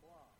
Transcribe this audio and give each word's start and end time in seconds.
blah. 0.00 0.35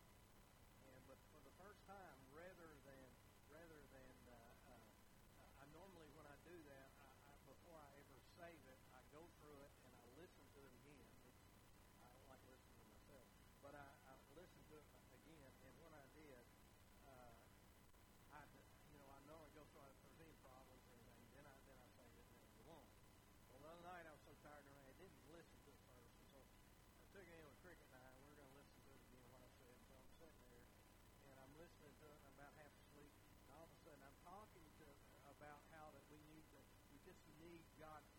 God. 37.79 38.16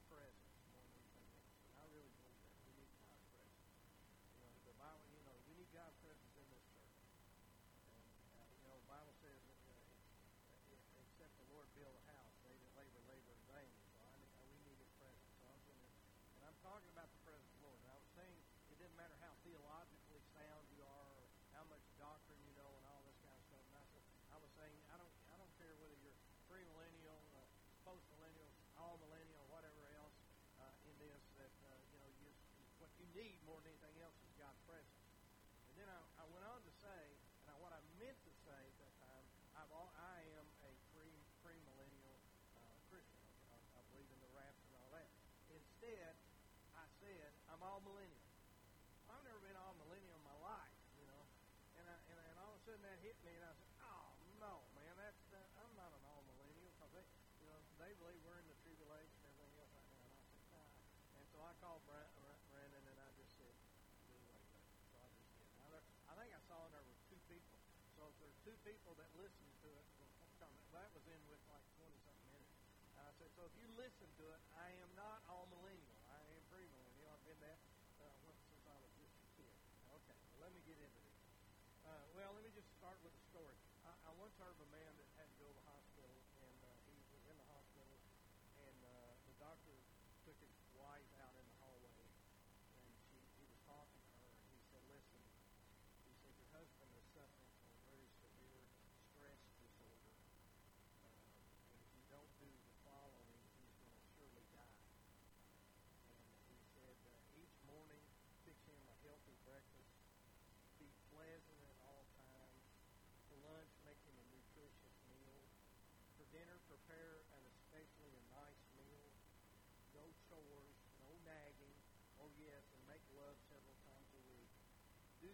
if 73.49 73.57
you 73.57 73.69
listen 73.81 74.05
to 74.21 74.25
it, 74.29 74.41
I 74.61 74.69
am 74.85 74.93
not 74.93 75.25
amillennial. 75.25 75.97
I 76.13 76.21
am 76.21 76.37
premillennial. 76.53 77.09
I've 77.09 77.25
been 77.25 77.41
that 77.41 77.57
uh, 77.97 78.13
since 78.45 78.61
I 78.69 78.77
was 78.77 78.93
just 79.01 79.17
a 79.25 79.29
kid. 79.41 79.49
Okay, 79.89 80.17
well, 80.37 80.45
let 80.45 80.53
me 80.53 80.61
get 80.69 80.77
into 80.77 81.01
this. 81.01 81.17
Uh, 81.89 82.05
well, 82.13 82.37
let 82.37 82.45
me 82.45 82.53
just 82.53 82.69
start 82.77 83.01
with 83.01 83.17
a 83.17 83.25
story. 83.33 83.57
I, 83.89 83.97
I 84.05 84.13
once 84.21 84.37
heard 84.37 84.53
of 84.53 84.61
a 84.61 84.69
man 84.69 84.93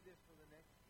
this 0.05 0.21
for 0.29 0.37
the 0.37 0.45
next 0.53 0.84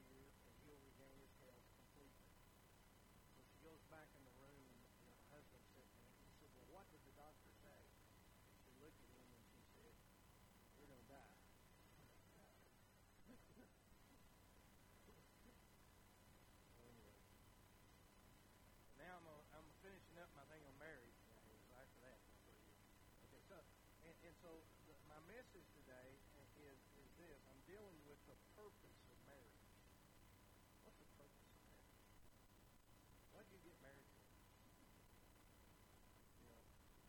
married 33.83 34.07
to. 34.07 34.23
You 36.39 36.47
know? 36.51 36.61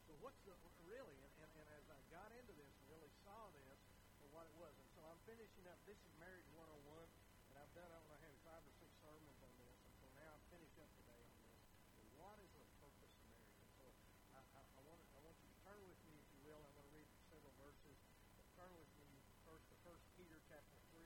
So 0.09 0.11
what's 0.21 0.41
the, 0.45 0.53
really, 0.85 1.17
and, 1.21 1.33
and, 1.41 1.51
and 1.57 1.67
as 1.75 1.85
I 1.89 1.99
got 2.13 2.29
into 2.33 2.53
this 2.53 2.71
and 2.81 2.85
really 2.93 3.11
saw 3.25 3.49
this 3.53 3.77
for 4.21 4.27
what 4.33 4.45
it 4.49 4.55
was, 4.57 4.73
and 4.77 4.89
so 4.93 5.01
I'm 5.05 5.21
finishing 5.25 5.65
up, 5.69 5.77
this 5.89 5.97
is 6.01 6.13
Marriage 6.21 6.47
101, 6.53 7.09
and 7.51 7.55
I've 7.57 7.73
done, 7.73 7.89
I 7.89 7.97
don't 7.97 8.09
know, 8.09 8.17
I 8.17 8.23
had 8.25 8.37
five 8.45 8.61
or 8.61 8.73
six 8.77 8.89
sermons 9.01 9.39
on 9.41 9.53
this, 9.61 9.77
and 9.85 9.93
so 10.01 10.05
now 10.17 10.29
I'm 10.37 10.45
finished 10.53 10.77
up 10.81 10.89
today 11.01 11.21
on 11.25 11.33
this. 11.41 11.57
But 11.97 12.07
what 12.21 12.37
is 12.41 12.49
the 12.55 12.65
purpose 12.79 13.13
of 13.17 13.25
marriage? 13.33 13.57
And 13.59 13.69
so 13.77 13.85
I, 14.33 14.41
I, 14.55 14.61
I, 14.61 14.81
want, 14.85 15.01
I 15.13 15.19
want 15.25 15.35
you 15.41 15.49
to 15.49 15.57
turn 15.65 15.81
with 15.89 16.01
me, 16.05 16.17
if 16.21 16.27
you 16.33 16.41
will, 16.47 16.61
I'm 16.61 16.73
going 16.77 16.89
to 16.89 16.95
read 16.95 17.09
several 17.29 17.53
verses, 17.61 17.97
but 18.37 18.45
turn 18.55 18.71
with 18.77 18.91
me 19.01 19.09
first 19.45 19.65
to 19.69 19.77
First 19.85 20.05
Peter 20.17 20.41
chapter 20.49 20.77
3, 20.93 21.05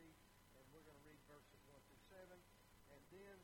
and 0.59 0.63
we're 0.71 0.83
going 0.83 0.95
to 0.95 1.07
read 1.07 1.19
verses 1.27 1.59
1 1.67 1.75
through 1.87 2.03
7, 2.07 2.39
and 2.95 3.01
then 3.11 3.37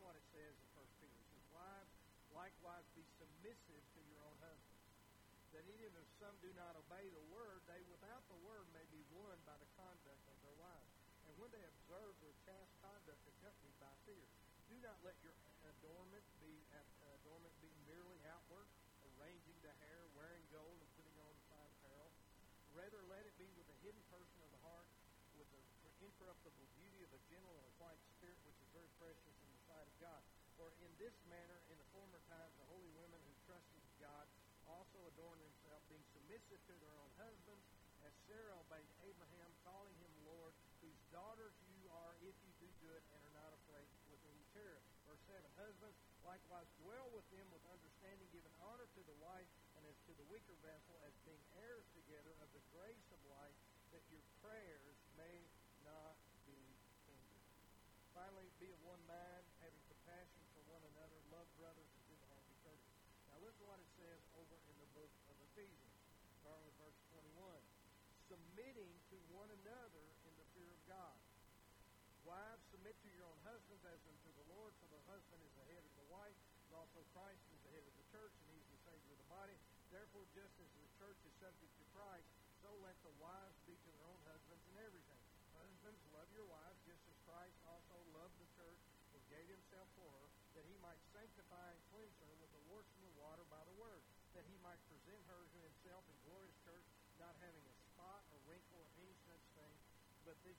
what 0.00 0.16
it 0.16 0.24
says 0.32 0.56
in 0.56 0.68
1 0.76 1.00
Peter. 1.00 1.16
It 1.16 1.28
says, 1.28 1.44
Wives, 1.52 1.94
likewise 2.32 2.86
be 2.96 3.04
submissive 3.20 3.84
to 3.96 4.00
your 4.08 4.20
own 4.24 4.38
husbands, 4.40 4.84
that 5.52 5.64
even 5.66 5.92
if 5.96 6.06
some 6.16 6.36
do 6.40 6.48
not 6.56 6.78
obey 6.78 7.10
the 7.12 7.26
word, 7.28 7.60
they 7.68 7.82
without 7.90 8.24
the 8.32 8.40
word 8.46 8.64
may 8.72 8.86
be 8.88 9.02
won 9.12 9.36
by 9.44 9.56
the 9.60 9.68
conduct 9.76 10.24
of 10.30 10.38
their 10.40 10.56
wives. 10.56 10.94
And 11.28 11.34
when 11.36 11.50
they 11.52 11.62
observe 11.62 12.16
their 12.22 12.34
chaste 12.46 12.74
conduct 12.80 13.22
accompanied 13.28 13.76
by 13.82 13.92
fear, 14.06 14.24
do 14.70 14.78
not 14.80 14.96
let 15.02 15.18
your 15.26 15.34
adornment 15.66 16.22
be 16.38 16.54
adornment 17.20 17.52
be 17.60 17.70
merely 17.84 18.16
outward, 18.30 18.66
arranging 19.18 19.58
the 19.60 19.74
hair, 19.82 20.06
wearing 20.14 20.42
gold, 20.54 20.78
and 20.78 20.90
putting 20.96 21.14
on 21.20 21.34
fine 21.50 21.70
apparel. 21.78 22.10
Rather, 22.72 23.02
let 23.10 23.26
it 23.26 23.34
be 23.36 23.50
with 23.58 23.66
a 23.68 23.78
hidden 23.82 24.00
person 24.08 24.38
of 24.40 24.50
the 24.54 24.62
heart, 24.62 24.88
with 25.34 25.50
the 25.50 25.62
incorruptible 26.00 26.66
beauty 26.78 27.02
of 27.04 27.10
a 27.12 27.20
gentle 27.28 27.58
and 27.58 27.70
quiet 27.76 28.00
spirit, 28.16 28.38
which 28.46 28.56
is 28.62 28.68
very 28.72 28.88
precious 28.96 29.39
this 31.00 31.16
manner, 31.32 31.56
in 31.72 31.80
the 31.80 31.88
former 31.96 32.20
times, 32.28 32.52
the 32.60 32.68
holy 32.68 32.92
women 32.92 33.16
who 33.24 33.32
trusted 33.48 33.80
God 33.96 34.28
also 34.68 35.00
adorned 35.08 35.40
themselves, 35.40 35.80
being 35.88 36.04
submissive 36.12 36.60
to 36.68 36.76
their 36.76 36.92
own 37.00 37.08
husbands, 37.16 37.64
as 38.04 38.12
Sarah 38.28 38.52
obeyed 38.60 38.92
Abraham, 39.08 39.48
calling 39.64 39.96
him 40.04 40.12
Lord, 40.28 40.52
whose 40.84 41.00
daughters 41.08 41.56
you 41.72 41.88
are 41.88 42.12
if 42.20 42.36
you 42.44 42.52
do 42.60 42.68
good 42.84 43.00
and 43.16 43.20
are 43.32 43.36
not 43.40 43.56
afraid 43.64 43.88
with 44.12 44.20
any 44.28 44.44
terror. 44.52 44.84
Verse 45.08 45.24
7, 45.24 45.40
Husbands, 45.56 45.96
likewise 46.20 46.68
dwell 46.84 47.08
with 47.16 47.24
them 47.32 47.48
with 47.48 47.64
understanding, 47.72 48.28
giving 48.28 48.52
honor 48.60 48.84
to 48.92 49.02
the 49.08 49.16
wife 49.24 49.48
and 49.80 49.82
as 49.88 49.96
to 50.04 50.12
the 50.20 50.28
weaker 50.28 50.56
vessel, 50.60 51.00
as 51.08 51.16
being 51.24 51.40
heirs 51.64 51.88
together 51.96 52.36
of 52.44 52.48
the 52.52 52.64
grace 52.76 53.08
of 53.08 53.20
life, 53.32 53.56
that 53.96 54.04
your 54.12 54.22
prayers 54.44 55.00
may 55.16 55.48
not 55.80 56.20
be 56.44 56.60
hindered. 57.08 57.48
Finally, 58.12 58.52
be 58.60 58.68
of 58.68 58.80
one 58.84 59.00
mind 59.08 59.29
Submitting 68.60 68.92
to 69.08 69.16
one 69.32 69.48
another 69.64 70.04
in 70.28 70.36
the 70.36 70.44
fear 70.52 70.68
of 70.68 70.84
God. 70.84 71.16
Wives, 72.28 72.60
submit 72.68 72.92
to 73.00 73.08
your 73.08 73.24
own 73.24 73.40
husbands 73.40 73.80
as 73.88 73.96
unto 74.04 74.28
the 74.36 74.44
Lord, 74.52 74.76
for 74.76 74.88
the 74.92 75.00
husband 75.08 75.40
is 75.48 75.56
the 75.56 75.64
head 75.72 75.80
of 75.80 75.96
the 75.96 76.04
wife, 76.12 76.36
and 76.68 76.76
also 76.76 77.00
Christ 77.16 77.40
is 77.56 77.60
the 77.64 77.72
head 77.72 77.88
of 77.88 77.96
the 77.96 78.04
church, 78.12 78.36
and 78.36 78.52
he 78.52 78.60
is 78.60 78.68
the 78.68 78.84
Savior 78.84 79.16
of 79.16 79.20
the 79.24 79.32
body. 79.32 79.56
Therefore, 79.88 80.28
just 80.36 80.52
as 80.60 80.68
the 80.76 80.92
church 81.00 81.16
is 81.24 81.32
subject 81.40 81.72
to 81.72 81.88
Christ, 81.96 82.28
so 82.60 82.68
let 82.84 83.00
the 83.00 83.16
wives 83.16 83.56
be 83.64 83.80
to 83.80 83.90
their 83.96 84.04
own 84.12 84.20
husbands 84.28 84.68
in 84.68 84.76
everything. 84.84 85.24
Husbands, 85.56 86.04
love 86.12 86.28
your 86.36 86.44
wives, 86.44 86.84
just 86.84 87.00
as 87.08 87.16
Christ 87.24 87.56
also 87.64 87.96
loved 88.12 88.36
the 88.44 88.50
church 88.60 88.84
and 89.16 89.24
gave 89.32 89.48
himself 89.48 89.88
for 89.96 90.12
her, 90.20 90.28
that 90.52 90.68
he 90.68 90.76
might 90.84 91.00
sanctify 91.16 91.72
and 91.72 91.80
cleanse 91.96 92.20
her 92.28 92.36
with 92.36 92.52
the 92.52 92.60
washing 92.68 93.08
of 93.08 93.16
water 93.24 93.48
by 93.48 93.64
the 93.64 93.76
word, 93.80 94.04
that 94.36 94.44
he 94.44 94.60
might 94.60 94.84
present 94.92 95.24
her 95.32 95.48
to 95.48 95.58
himself 95.64 96.04
a 96.12 96.16
glorious 96.28 96.60
church, 96.60 96.84
not 97.16 97.32
having 97.40 97.64
a 97.64 97.76
spot 97.92 98.24
or 98.32 98.40
wrinkle 98.48 98.80
or 98.80 98.88
any 98.96 99.12
such 99.28 99.44
thing, 99.52 99.76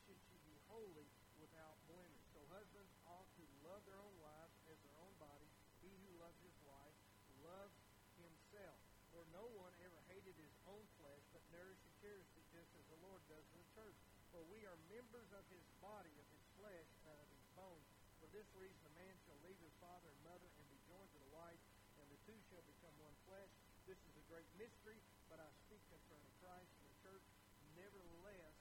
that 0.07 0.19
she 0.25 0.37
be 0.47 0.57
holy 0.71 1.07
without 1.37 1.75
blemish. 1.89 2.23
So 2.33 2.39
husbands 2.53 2.93
ought 3.05 3.29
to 3.37 3.43
love 3.65 3.81
their 3.85 3.99
own 3.99 4.15
wives 4.21 4.55
as 4.71 4.77
their 4.81 4.97
own 5.01 5.13
body. 5.21 5.49
He 5.81 5.91
who 6.05 6.11
loves 6.21 6.37
his 6.41 6.57
wife 6.65 6.97
loves 7.43 7.77
himself. 8.21 8.79
For 9.11 9.27
no 9.35 9.43
one 9.59 9.75
ever 9.83 9.99
hated 10.07 10.39
his 10.39 10.55
own 10.71 10.87
flesh, 10.95 11.23
but 11.35 11.43
nourished 11.51 11.83
and 11.83 11.95
cherished 11.99 12.31
it 12.39 12.47
just 12.55 12.71
as 12.79 12.85
the 12.87 13.01
Lord 13.03 13.19
does 13.27 13.43
in 13.51 13.59
the 13.59 13.69
church. 13.75 13.97
For 14.31 14.39
we 14.47 14.63
are 14.63 14.79
members 14.87 15.27
of 15.35 15.43
his 15.51 15.67
body, 15.83 16.15
of 16.15 16.27
his 16.31 16.45
flesh, 16.55 16.87
and 17.03 17.19
of 17.19 17.27
his 17.27 17.43
bones. 17.51 17.83
For 18.23 18.31
this 18.31 18.47
reason 18.55 18.79
a 18.87 18.95
man 18.95 19.15
shall 19.27 19.35
leave 19.43 19.59
his 19.59 19.75
father 19.83 20.07
and 20.07 20.21
mother 20.23 20.47
and 20.47 20.67
be 20.71 20.79
joined 20.87 21.11
to 21.11 21.19
the 21.19 21.33
wife, 21.35 21.59
and 21.99 22.07
the 22.07 22.21
two 22.23 22.39
shall 22.47 22.63
become 22.63 22.95
one 23.03 23.17
flesh. 23.27 23.51
This 23.83 23.99
is 23.99 24.15
a 24.15 24.23
great 24.31 24.47
mystery, 24.55 24.95
but 25.27 25.43
I 25.43 25.49
speak 25.67 25.83
concerning 25.91 26.31
Christ 26.39 26.71
and 26.79 26.87
the 26.87 26.97
church. 27.03 27.27
Nevertheless, 27.75 28.55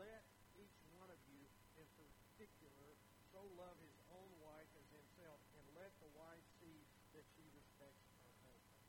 let 0.00 0.24
each 0.56 0.80
one 0.96 1.12
of 1.12 1.20
you 1.28 1.44
in 1.76 1.88
particular 2.00 2.96
so 3.36 3.44
love 3.60 3.76
his 3.84 3.98
own 4.16 4.32
wife 4.40 4.70
as 4.80 4.88
himself, 4.96 5.44
and 5.60 5.64
let 5.76 5.92
the 6.00 6.08
wife 6.16 6.46
see 6.64 6.80
that 7.12 7.28
she 7.36 7.44
respects 7.52 8.00
her 8.24 8.32
husband. 8.48 8.80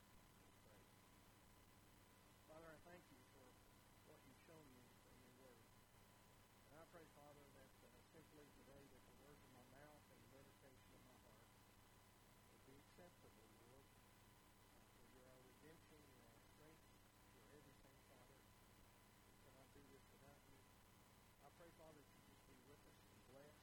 Father, 2.48 2.68
I 2.68 2.80
thank 2.84 3.04
you 3.10 3.18
for 3.32 3.48
what 4.12 4.20
you've 4.28 4.44
shown 4.44 4.66
me 4.76 4.84
from 5.08 5.18
your 5.24 5.34
word. 5.40 5.64
And 6.68 6.78
I 6.78 6.86
pray, 6.92 7.08
Father, 7.16 7.42
that 7.58 7.72
uh, 7.80 7.90
simply 8.12 8.44
today 8.60 8.84
that 8.92 9.04
the 9.08 9.18
words 9.24 9.40
of 9.40 9.52
my 9.56 9.66
mouth 9.72 10.04
and 10.12 10.20
the 10.20 10.32
meditation 10.36 10.92
of 10.92 11.04
my 11.08 11.16
heart 11.24 11.48
will 12.52 12.66
be 12.68 12.76
acceptable, 12.76 13.48
Lord. 13.72 13.88
Uh, 13.88 14.36
for 15.00 15.08
you're 15.16 15.32
our 15.32 15.44
redemption, 15.48 15.96
you're 16.12 16.28
our 16.28 16.44
strength, 16.52 16.84
you're 17.32 17.48
everything, 17.56 17.96
Father. 18.12 18.36
We 18.36 19.40
cannot 19.48 19.72
do 19.72 19.82
this 19.88 20.04
without 20.12 20.42
you. 20.52 20.60
I 21.48 21.50
pray, 21.56 21.72
Father, 21.80 22.04
that 22.04 22.14
you 22.20 22.24
just 22.36 22.44
be 22.52 22.60
with 22.68 22.84
us 22.84 23.00
and 23.16 23.22
bless. 23.32 23.58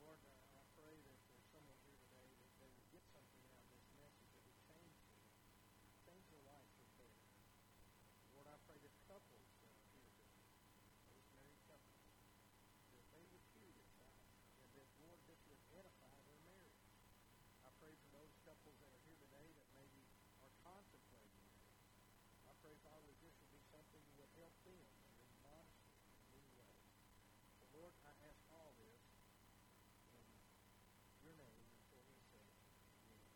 Lord, 0.00 0.16
uh, 0.24 0.58
I 0.58 0.64
pray 0.80 0.96
that 0.96 1.18
there's 1.28 1.48
someone 1.52 1.76
here 1.84 2.00
today 2.08 2.24
that 2.40 2.50
they 2.56 2.70
will 2.72 2.88
get 2.88 3.04
something 3.12 3.44
out 3.52 3.68
of 3.68 3.72
this 3.76 3.88
message 4.00 4.32
that 4.32 4.48
would 4.48 4.60
change 4.64 4.96
them, 5.04 5.20
change 6.08 6.24
their 6.32 6.44
life 6.48 6.64
for 6.72 6.82
the 6.88 6.94
better. 6.98 7.20
Lord, 8.34 8.46
I 8.48 8.56
pray 8.64 8.78
that 8.80 8.94
couples 9.04 9.44
that 9.60 9.68
are 9.68 9.82
here 9.84 10.00
today, 10.06 10.32
those 11.12 11.26
married 11.34 11.60
couples, 11.66 12.00
that 12.94 13.06
they 13.12 13.24
would 13.28 13.44
hear 13.52 13.68
this 13.74 13.90
out, 14.00 14.16
and 14.64 14.70
that, 14.80 14.88
Lord, 15.04 15.20
this 15.26 15.40
would 15.50 15.60
edify 15.76 16.16
their 16.24 16.40
marriage. 16.46 16.80
I 17.66 17.70
pray 17.82 17.92
for 18.00 18.08
those 18.14 18.32
couples 18.46 18.76
that 18.80 18.90
are 18.94 19.02
here 19.04 19.18
today 19.18 19.46
that 19.50 19.68
maybe 19.76 20.02
are 20.46 20.54
contemplating 20.62 21.36
marriage. 21.42 21.74
I 22.48 22.54
pray, 22.64 22.74
Father, 22.86 23.02
that 23.02 23.18
this 23.20 23.34
would 23.34 23.52
be 23.52 23.62
something 23.68 24.00
that 24.00 24.16
would 24.16 24.32
help 24.38 24.54
them 24.64 24.78
and 24.78 25.14
admonish 25.26 25.76
them 25.84 25.92
in 26.32 26.40
many 26.40 26.50
ways. 26.54 26.80
So, 27.60 27.64
Lord, 27.76 27.92
I 28.06 28.14
ask 28.30 28.40
all 28.54 28.72
this 28.78 29.02
in 30.16 30.24
your 31.26 31.34
name 31.34 31.60
and 31.60 31.82
for 31.90 31.98
your 31.98 32.22
sake. 32.30 32.54
Amen. 33.10 33.26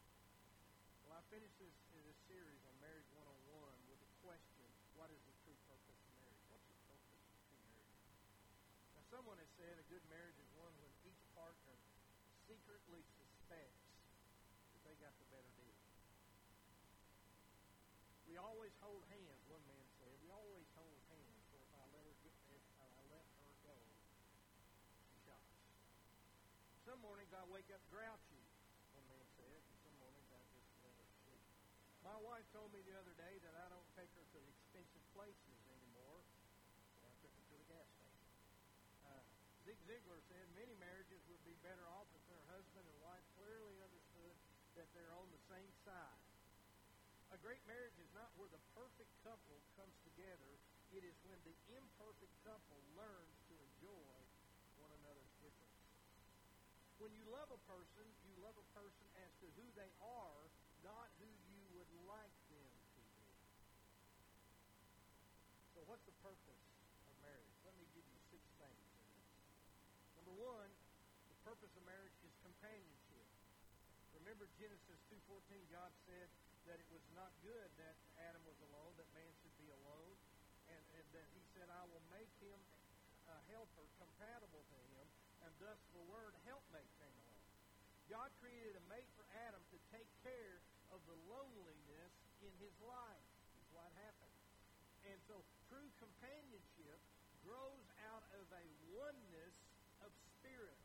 Well, 1.05 1.19
I 1.19 1.23
finished 1.29 1.59
this, 1.61 1.75
this 1.93 2.19
series 2.31 2.63
on 2.65 2.75
Marriage 2.81 3.11
101 3.19 3.91
with 3.91 4.01
a 4.01 4.11
question, 4.25 4.65
what 4.95 5.11
is 5.11 5.21
the 5.27 5.35
true 5.43 5.59
purpose 5.67 5.99
of 5.99 6.11
marriage? 6.17 6.43
What's 6.49 6.65
the 6.71 6.81
purpose 6.87 7.23
of 7.29 7.37
true 7.51 7.61
marriage? 7.67 7.99
Now, 8.95 9.05
someone 9.11 9.39
has 9.43 9.51
said 9.59 9.75
a 9.77 9.84
good 9.95 10.11
marriage 10.11 10.35
is 10.43 10.51
one 10.59 10.75
when 10.83 10.91
each 11.07 11.23
partner 11.39 11.79
secretly 12.51 13.07
suspects 13.15 13.87
that 14.75 14.83
they 14.83 14.99
got 14.99 15.15
the 15.23 15.29
better 15.31 15.55
deal. 15.55 15.79
We 18.27 18.35
always 18.35 18.75
hold 18.83 19.07
hands, 19.07 19.39
one 19.47 19.63
man 19.71 19.87
said. 20.03 20.11
We 20.19 20.35
always 20.35 20.67
hold 20.75 20.99
hands, 21.15 21.47
so 21.47 21.63
if 21.63 21.71
I 21.79 21.87
let 21.95 22.03
her 22.11 22.17
get 22.27 22.35
if 22.51 22.67
I 22.75 22.91
let 23.07 23.23
her 23.23 23.55
go, 23.63 23.79
she 25.07 25.15
shops. 25.31 25.63
Some 26.83 26.99
mornings 26.99 27.31
I 27.31 27.47
wake 27.47 27.71
up 27.71 27.87
grouchy, 27.87 28.43
one 28.99 29.07
man 29.07 29.23
said, 29.39 29.63
and 29.63 29.79
some 29.79 29.95
mornings 30.03 30.27
I 30.35 30.43
just 30.59 30.75
let 30.83 30.91
her 30.91 31.11
sleep. 31.23 31.47
My 32.03 32.19
wife 32.19 32.51
told 32.51 32.75
me 32.75 32.83
the 32.83 32.99
other 32.99 33.15
day 33.15 33.39
that 33.47 33.55
I 33.55 33.71
don't 33.71 33.87
take 33.95 34.11
her 34.19 34.27
to 34.27 34.39
the 34.43 34.51
expensive 34.59 35.07
places 35.15 35.63
anymore, 35.71 36.27
so 36.99 37.07
I 37.07 37.15
took 37.23 37.31
her 37.31 37.47
to 37.47 37.57
the 37.63 37.69
gas 37.71 37.87
station. 37.95 38.35
Uh, 39.07 39.23
Zig 39.85 40.01
Ziglar 40.01 40.21
said 40.33 40.49
many 40.57 40.73
marriages 40.81 41.21
would 41.29 41.45
be 41.45 41.53
better 41.61 41.85
off 41.93 42.09
if 42.17 42.25
their 42.33 42.41
husband 42.49 42.89
and 42.89 42.99
wife 43.05 43.25
clearly 43.37 43.77
understood 43.85 44.33
that 44.81 44.89
they're 44.97 45.13
on 45.13 45.29
the 45.29 45.45
same 45.53 45.69
side. 45.85 46.25
A 47.37 47.39
great 47.45 47.61
marriage 47.69 47.93
is 48.01 48.09
not 48.17 48.33
where 48.41 48.49
the 48.49 48.65
perfect 48.73 49.13
couple 49.21 49.61
comes 49.77 49.93
together. 50.09 50.57
It 50.89 51.05
is 51.05 51.13
when 51.29 51.37
the 51.45 51.53
imperfect 51.77 52.33
couple 52.49 52.81
learns 52.97 53.37
to 53.53 53.55
enjoy 53.61 54.17
one 54.81 54.89
another's 55.05 55.37
differences. 55.45 56.01
When 56.97 57.13
you 57.13 57.29
love 57.29 57.53
a 57.53 57.61
person, 57.69 58.09
you 58.25 58.33
love 58.41 58.57
a 58.57 58.69
person 58.73 59.05
as 59.21 59.37
to 59.45 59.53
who 59.53 59.69
they 59.77 59.93
are, 60.01 60.49
not 60.81 61.13
who 61.21 61.29
you 61.53 61.61
would 61.77 61.93
like 62.09 62.37
them 62.49 62.73
to 62.97 63.01
be. 63.05 63.29
So 65.77 65.85
what's 65.85 66.09
the 66.09 66.17
purpose 66.25 66.65
of 67.05 67.13
marriage? 67.21 67.53
Let 67.69 67.77
me 67.77 67.85
give 67.93 68.07
you 68.09 68.19
six 68.33 68.41
things 68.57 68.81
in 68.81 69.05
this. 69.13 69.15
Number 70.15 70.23
one, 70.41 70.71
the 71.31 71.39
purpose 71.47 71.71
of 71.75 71.83
marriage 71.87 72.15
is 72.27 72.35
companionship. 72.43 73.27
Remember 74.19 74.49
Genesis 74.57 74.99
2.14, 75.11 75.59
God 75.71 75.93
said 76.09 76.29
that 76.65 76.81
it 76.81 76.89
was 76.89 77.05
not 77.13 77.31
good 77.45 77.69
that 77.77 77.97
Adam 78.25 78.41
was 78.49 78.57
alone, 78.73 78.97
that 78.97 79.09
man 79.13 79.29
should 79.45 79.53
be 79.61 79.69
alone, 79.85 80.17
and, 80.73 80.83
and 80.97 81.07
that 81.13 81.29
he 81.37 81.43
said, 81.53 81.69
I 81.69 81.85
will 81.93 82.05
make 82.09 82.33
him 82.41 82.57
a 83.29 83.39
helper 83.53 83.85
compatible 84.01 84.65
to 84.65 84.81
him, 84.97 85.07
and 85.45 85.53
thus 85.61 85.77
the 85.93 86.05
word 86.09 86.33
helpmate 86.49 86.89
came 86.97 87.17
along. 87.29 87.45
God 88.09 88.29
created 88.41 88.77
a 88.81 88.85
mate 88.89 89.09
for 89.17 89.25
Adam 89.49 89.61
to 89.73 89.79
take 89.93 90.09
care 90.25 90.61
of 90.93 91.01
the 91.05 91.17
loneliness 91.29 92.13
in 92.41 92.53
his 92.61 92.73
life, 92.85 93.29
is 93.61 93.69
what 93.73 93.89
happened. 94.01 94.39
And 95.05 95.21
so 95.29 95.45
true 95.69 95.89
companionship 96.01 97.01
grows 97.45 97.85
out 98.09 98.25
of 98.41 98.49
a 98.57 98.65
oneness 98.97 99.57
of 100.01 100.09
spirit. 100.41 100.81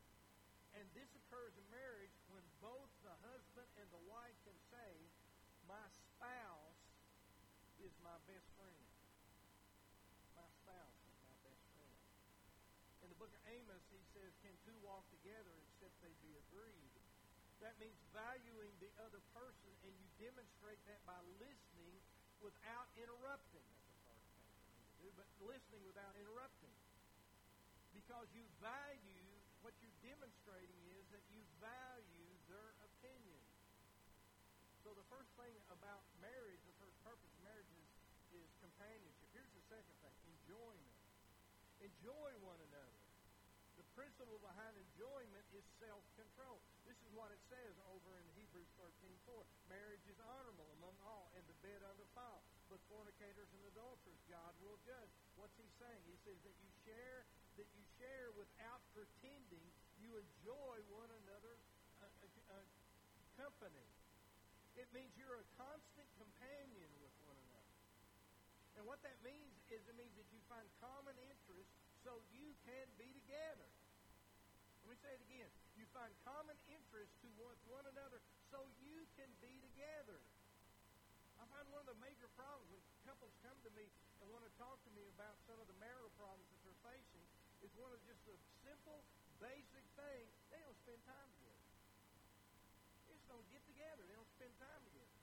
And 0.75 0.83
this 0.91 1.07
occurs 1.15 1.55
in 1.55 1.65
marriage 1.71 2.13
when 2.29 2.43
both 2.59 2.91
the 3.01 3.15
husband 3.23 3.67
and 3.79 3.87
the 3.95 4.03
wife 4.11 4.35
can 4.43 4.55
say, 4.69 4.91
my 5.65 5.85
spouse 5.89 6.81
is 7.79 7.93
my 8.03 8.17
best 8.27 8.45
friend. 8.59 8.85
My 10.35 10.45
spouse 10.61 10.99
is 11.09 11.17
my 11.25 11.35
best 11.45 11.63
friend. 11.73 11.95
In 13.01 13.08
the 13.08 13.08
book 13.19 13.35
of 13.35 13.43
Amos, 13.51 13.83
he 13.91 13.99
says, 14.15 14.31
Can 14.39 14.55
two 14.63 14.75
walk 14.79 15.03
together 15.11 15.51
except 15.67 15.91
they 15.99 16.15
be 16.23 16.31
agreed? 16.47 16.95
That 17.59 17.75
means 17.83 17.99
valuing 18.15 18.71
the 18.79 18.87
other 19.03 19.19
person, 19.35 19.71
and 19.83 19.91
you 19.99 20.07
demonstrate 20.15 20.79
that 20.87 21.03
by 21.03 21.19
listening 21.43 21.99
without 22.39 22.87
interrupting. 22.95 23.67
That's 23.67 23.91
a 23.91 23.99
hard 24.07 24.23
thing 24.31 24.47
for 24.55 24.71
me 24.71 24.79
to 24.79 24.95
do, 25.03 25.07
but 25.19 25.27
listening 25.43 25.83
without 25.83 26.15
interrupting. 26.15 26.71
Because 27.91 28.31
you 28.31 28.47
value, 28.63 29.27
what 29.59 29.75
you're 29.83 29.99
demonstrating 29.99 30.79
is 30.95 31.03
that 31.11 31.23
you 31.35 31.43
value 31.59 32.31
their 32.47 32.71
opinion. 32.79 33.43
So 34.87 34.95
the 34.95 35.03
first 35.11 35.27
thing 35.35 35.51
about 35.67 36.07
marriage, 36.23 36.63
the 36.63 36.79
first 36.79 36.95
purpose 37.03 37.27
of 37.27 37.43
marriage 37.43 37.67
is, 37.75 37.91
is 38.39 38.47
companionship. 38.63 39.27
Here's 39.35 39.51
the 39.51 39.65
second 39.67 39.95
thing, 39.99 40.15
enjoyment. 40.47 40.95
Enjoy 41.83 42.31
one 42.39 42.55
another. 42.55 42.68
Principle 44.29 44.53
behind 44.53 44.77
enjoyment 44.77 45.41
is 45.57 45.65
self-control. 45.81 46.61
This 46.85 47.01
is 47.01 47.09
what 47.17 47.33
it 47.33 47.41
says 47.49 47.73
over 47.89 48.13
in 48.13 48.29
Hebrews 48.37 48.69
13:4. 48.77 49.41
Marriage 49.65 50.05
is 50.05 50.21
honorable 50.21 50.69
among 50.77 50.93
all, 51.01 51.33
and 51.33 51.41
the 51.49 51.57
bed 51.65 51.81
undefiled. 51.81 52.45
But 52.69 52.77
fornicators 52.93 53.49
and 53.57 53.65
adulterers, 53.73 54.21
God 54.29 54.53
will 54.61 54.77
judge. 54.85 55.09
What's 55.33 55.57
he 55.57 55.65
saying? 55.81 56.05
He 56.05 56.13
says 56.21 56.37
that 56.45 56.53
you 56.61 56.69
share 56.85 57.25
that 57.57 57.65
you 57.73 57.81
share 57.97 58.29
without 58.37 58.85
pretending. 58.93 59.65
You 59.97 60.21
enjoy 60.21 60.77
one 60.93 61.09
another's 61.25 61.65
uh, 61.97 62.05
uh, 62.05 62.53
uh, 62.53 62.69
company. 63.33 63.89
It 64.77 64.93
means 64.93 65.09
you're 65.17 65.41
a 65.41 65.49
constant 65.57 66.05
companion 66.21 66.93
with 67.01 67.17
one 67.25 67.33
another. 67.49 67.73
And 68.77 68.85
what 68.85 69.01
that 69.01 69.17
means 69.25 69.57
is 69.73 69.81
it 69.89 69.97
means 69.97 70.13
that 70.21 70.29
you 70.29 70.37
find 70.45 70.69
common 70.77 71.17
interest 71.17 71.73
so 72.05 72.21
you 72.29 72.53
can 72.69 72.85
be 73.01 73.09
together. 73.25 73.68
Say 74.99 75.15
it 75.15 75.23
again. 75.31 75.49
You 75.79 75.87
find 75.95 76.11
common 76.27 76.59
interest 76.67 77.11
to 77.23 77.27
one, 77.39 77.55
one 77.71 77.87
another 77.87 78.19
so 78.51 78.67
you 78.83 79.07
can 79.15 79.31
be 79.39 79.51
together. 79.63 80.19
I 81.39 81.47
find 81.47 81.63
one 81.71 81.87
of 81.87 81.89
the 81.95 81.99
major 82.03 82.27
problems 82.35 82.67
when 82.67 82.83
couples 83.07 83.31
come 83.39 83.55
to 83.63 83.71
me 83.79 83.87
and 84.19 84.27
want 84.27 84.43
to 84.43 84.53
talk 84.59 84.75
to 84.83 84.91
me 84.91 85.07
about 85.15 85.39
some 85.47 85.55
of 85.55 85.71
the 85.71 85.77
marital 85.79 86.11
problems 86.19 86.51
that 86.51 86.59
they're 86.67 86.83
facing 86.83 87.25
is 87.63 87.71
one 87.79 87.95
of 87.95 87.99
just 88.03 88.19
the 88.27 88.35
simple, 88.67 88.99
basic 89.39 89.85
thing. 89.95 90.27
They 90.51 90.59
don't 90.59 90.75
spend 90.83 90.99
time 91.07 91.29
together. 91.39 91.63
They 93.07 93.15
just 93.15 93.27
don't 93.31 93.47
get 93.47 93.63
together. 93.63 94.03
They 94.03 94.15
don't 94.19 94.33
spend 94.35 94.51
time 94.59 94.83
together. 94.83 95.15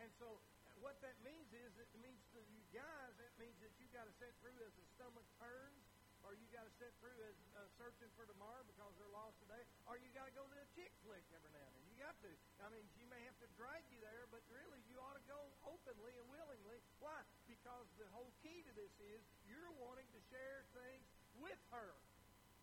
And 0.00 0.08
so 0.16 0.40
what 0.80 0.96
that 1.04 1.16
means 1.20 1.52
is 1.52 1.76
it 1.76 1.92
means 2.00 2.20
to 2.32 2.40
you 2.48 2.60
guys, 2.72 3.12
it 3.20 3.36
means 3.36 3.56
that 3.60 3.72
you've 3.76 3.92
got 3.92 4.08
to 4.08 4.14
sit 4.16 4.32
through 4.40 4.56
as 4.64 4.72
the 4.80 4.86
stomach 4.96 5.28
turns 5.36 5.84
or 6.24 6.32
you 6.32 6.48
got 6.56 6.64
to 6.64 6.74
sit 6.80 6.88
through 7.04 7.20
as 7.28 7.36
uh, 7.52 7.68
searching 7.76 8.08
for 8.16 8.24
tomorrow 8.24 8.64
because 8.64 8.92
they're 8.96 9.12
lost 9.12 9.36
today, 9.44 9.60
or 9.94 10.02
you 10.02 10.10
got 10.10 10.26
to 10.26 10.34
go 10.34 10.42
to 10.42 10.58
a 10.58 10.66
chick 10.74 10.90
flick 11.06 11.22
every 11.30 11.54
now 11.54 11.62
and 11.62 11.74
then. 11.78 11.86
You 11.86 11.94
got 12.02 12.18
to. 12.26 12.30
I 12.58 12.66
mean, 12.74 12.82
she 12.98 13.06
may 13.06 13.22
have 13.30 13.38
to 13.38 13.46
drag 13.54 13.86
you 13.94 14.02
there, 14.02 14.26
but 14.26 14.42
really 14.50 14.82
you 14.90 14.98
ought 14.98 15.14
to 15.14 15.22
go 15.30 15.38
openly 15.70 16.18
and 16.18 16.26
willingly. 16.26 16.82
Why? 16.98 17.22
Because 17.46 17.86
the 17.94 18.10
whole 18.10 18.34
key 18.42 18.66
to 18.66 18.72
this 18.74 18.90
is 18.98 19.22
you're 19.46 19.70
wanting 19.78 20.10
to 20.10 20.20
share 20.34 20.66
things 20.74 21.06
with 21.38 21.62
her. 21.70 21.94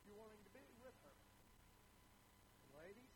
You're 0.04 0.20
wanting 0.20 0.44
to 0.44 0.52
be 0.52 0.68
with 0.84 0.92
her. 1.08 1.16
And 2.68 2.72
ladies, 2.84 3.16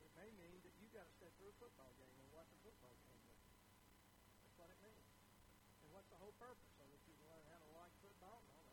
it 0.00 0.08
may 0.16 0.32
mean 0.40 0.56
that 0.64 0.72
you 0.80 0.88
got 0.96 1.04
to 1.04 1.12
sit 1.20 1.28
through 1.36 1.52
a 1.52 1.58
football 1.60 1.92
game 2.00 2.16
and 2.16 2.24
watch 2.32 2.48
a 2.48 2.60
football 2.64 2.96
game 3.04 3.20
with. 3.20 3.36
That's 4.48 4.56
what 4.56 4.72
it 4.72 4.80
means. 4.80 5.12
And 5.84 5.92
what's 5.92 6.08
the 6.08 6.16
whole 6.16 6.32
purpose? 6.40 6.72
So 6.80 6.88
that 6.88 7.04
you 7.04 7.12
can 7.20 7.28
learn 7.28 7.44
how 7.52 7.60
to 7.60 7.68
like 7.76 7.92
football? 8.00 8.40
No, 8.48 8.64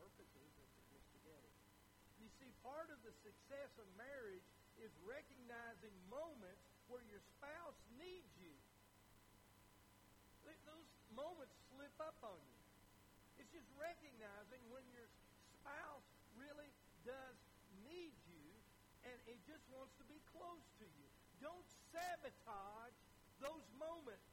purposes 0.00 0.48
of 0.56 0.84
this 0.88 1.04
together. 1.12 1.52
You 2.20 2.28
see, 2.40 2.52
part 2.64 2.88
of 2.88 2.98
the 3.04 3.12
success 3.20 3.70
of 3.76 3.86
marriage 4.00 4.44
is 4.80 4.90
recognizing 5.04 5.92
moments 6.08 6.64
where 6.88 7.04
your 7.06 7.20
spouse 7.36 7.76
needs 8.00 8.32
you. 8.40 8.56
Those 10.66 10.90
moments 11.14 11.54
slip 11.70 11.94
up 12.02 12.16
on 12.24 12.36
you. 12.36 12.60
It's 13.38 13.52
just 13.54 13.68
recognizing 13.78 14.60
when 14.68 14.84
your 14.92 15.08
spouse 15.60 16.06
really 16.36 16.68
does 17.06 17.36
need 17.86 18.12
you 18.28 18.48
and 19.08 19.16
it 19.24 19.40
just 19.48 19.64
wants 19.72 19.96
to 19.96 20.04
be 20.06 20.20
close 20.36 20.64
to 20.82 20.86
you. 20.86 21.06
Don't 21.40 21.64
sabotage 21.92 22.96
those 23.40 23.64
moments. 23.80 24.28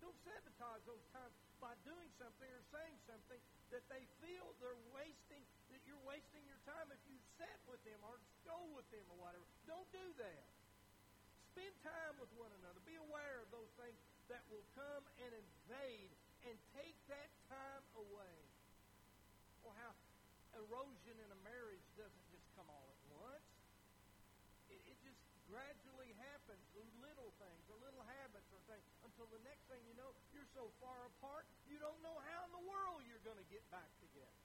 Don't 0.00 0.16
sabotage 0.24 0.82
those 0.88 1.04
times 1.12 1.36
by 1.60 1.76
doing 1.84 2.08
something 2.16 2.48
or 2.48 2.62
saying 2.72 2.96
something 3.06 3.38
that 3.70 3.84
they 3.92 4.02
feel 4.24 4.50
they're 4.58 4.84
wasting, 4.96 5.44
that 5.70 5.82
you're 5.84 6.00
wasting 6.08 6.42
your 6.48 6.58
time 6.64 6.88
if 6.90 7.01
sit 7.42 7.58
with 7.66 7.82
them 7.82 7.98
or 8.06 8.14
go 8.46 8.54
with 8.78 8.86
them 8.94 9.02
or 9.10 9.18
whatever. 9.18 9.42
Don't 9.66 9.90
do 9.90 10.06
that. 10.22 10.46
Spend 11.50 11.74
time 11.82 12.14
with 12.22 12.30
one 12.38 12.54
another. 12.62 12.78
Be 12.86 12.94
aware 12.94 13.42
of 13.42 13.50
those 13.50 13.68
things 13.74 13.98
that 14.30 14.46
will 14.46 14.64
come 14.78 15.02
and 15.18 15.30
invade 15.34 16.14
and 16.46 16.54
take 16.78 16.94
that 17.10 17.30
time 17.50 17.84
away. 17.98 18.38
Or 19.66 19.74
how 19.74 19.90
erosion 20.54 21.18
in 21.18 21.28
a 21.34 21.40
marriage 21.42 21.82
doesn't 21.98 22.26
just 22.30 22.46
come 22.54 22.70
all 22.70 22.86
at 22.86 23.02
once. 23.10 23.46
It, 24.70 24.80
it 24.86 24.96
just 25.02 25.18
gradually 25.50 26.14
happens 26.16 26.62
through 26.72 26.88
little 27.04 27.28
things 27.36 27.62
or 27.68 27.76
little 27.84 28.00
habits 28.06 28.48
or 28.54 28.60
things 28.70 28.86
until 29.04 29.28
the 29.28 29.42
next 29.44 29.68
thing 29.68 29.84
you 29.84 29.92
know, 30.00 30.14
you're 30.32 30.48
so 30.56 30.72
far 30.80 30.96
apart, 31.18 31.44
you 31.68 31.76
don't 31.76 32.00
know 32.00 32.16
how 32.32 32.48
in 32.48 32.52
the 32.56 32.64
world 32.64 33.04
you're 33.04 33.20
going 33.20 33.36
to 33.36 33.48
get 33.52 33.60
back 33.68 33.88
together. 34.00 34.40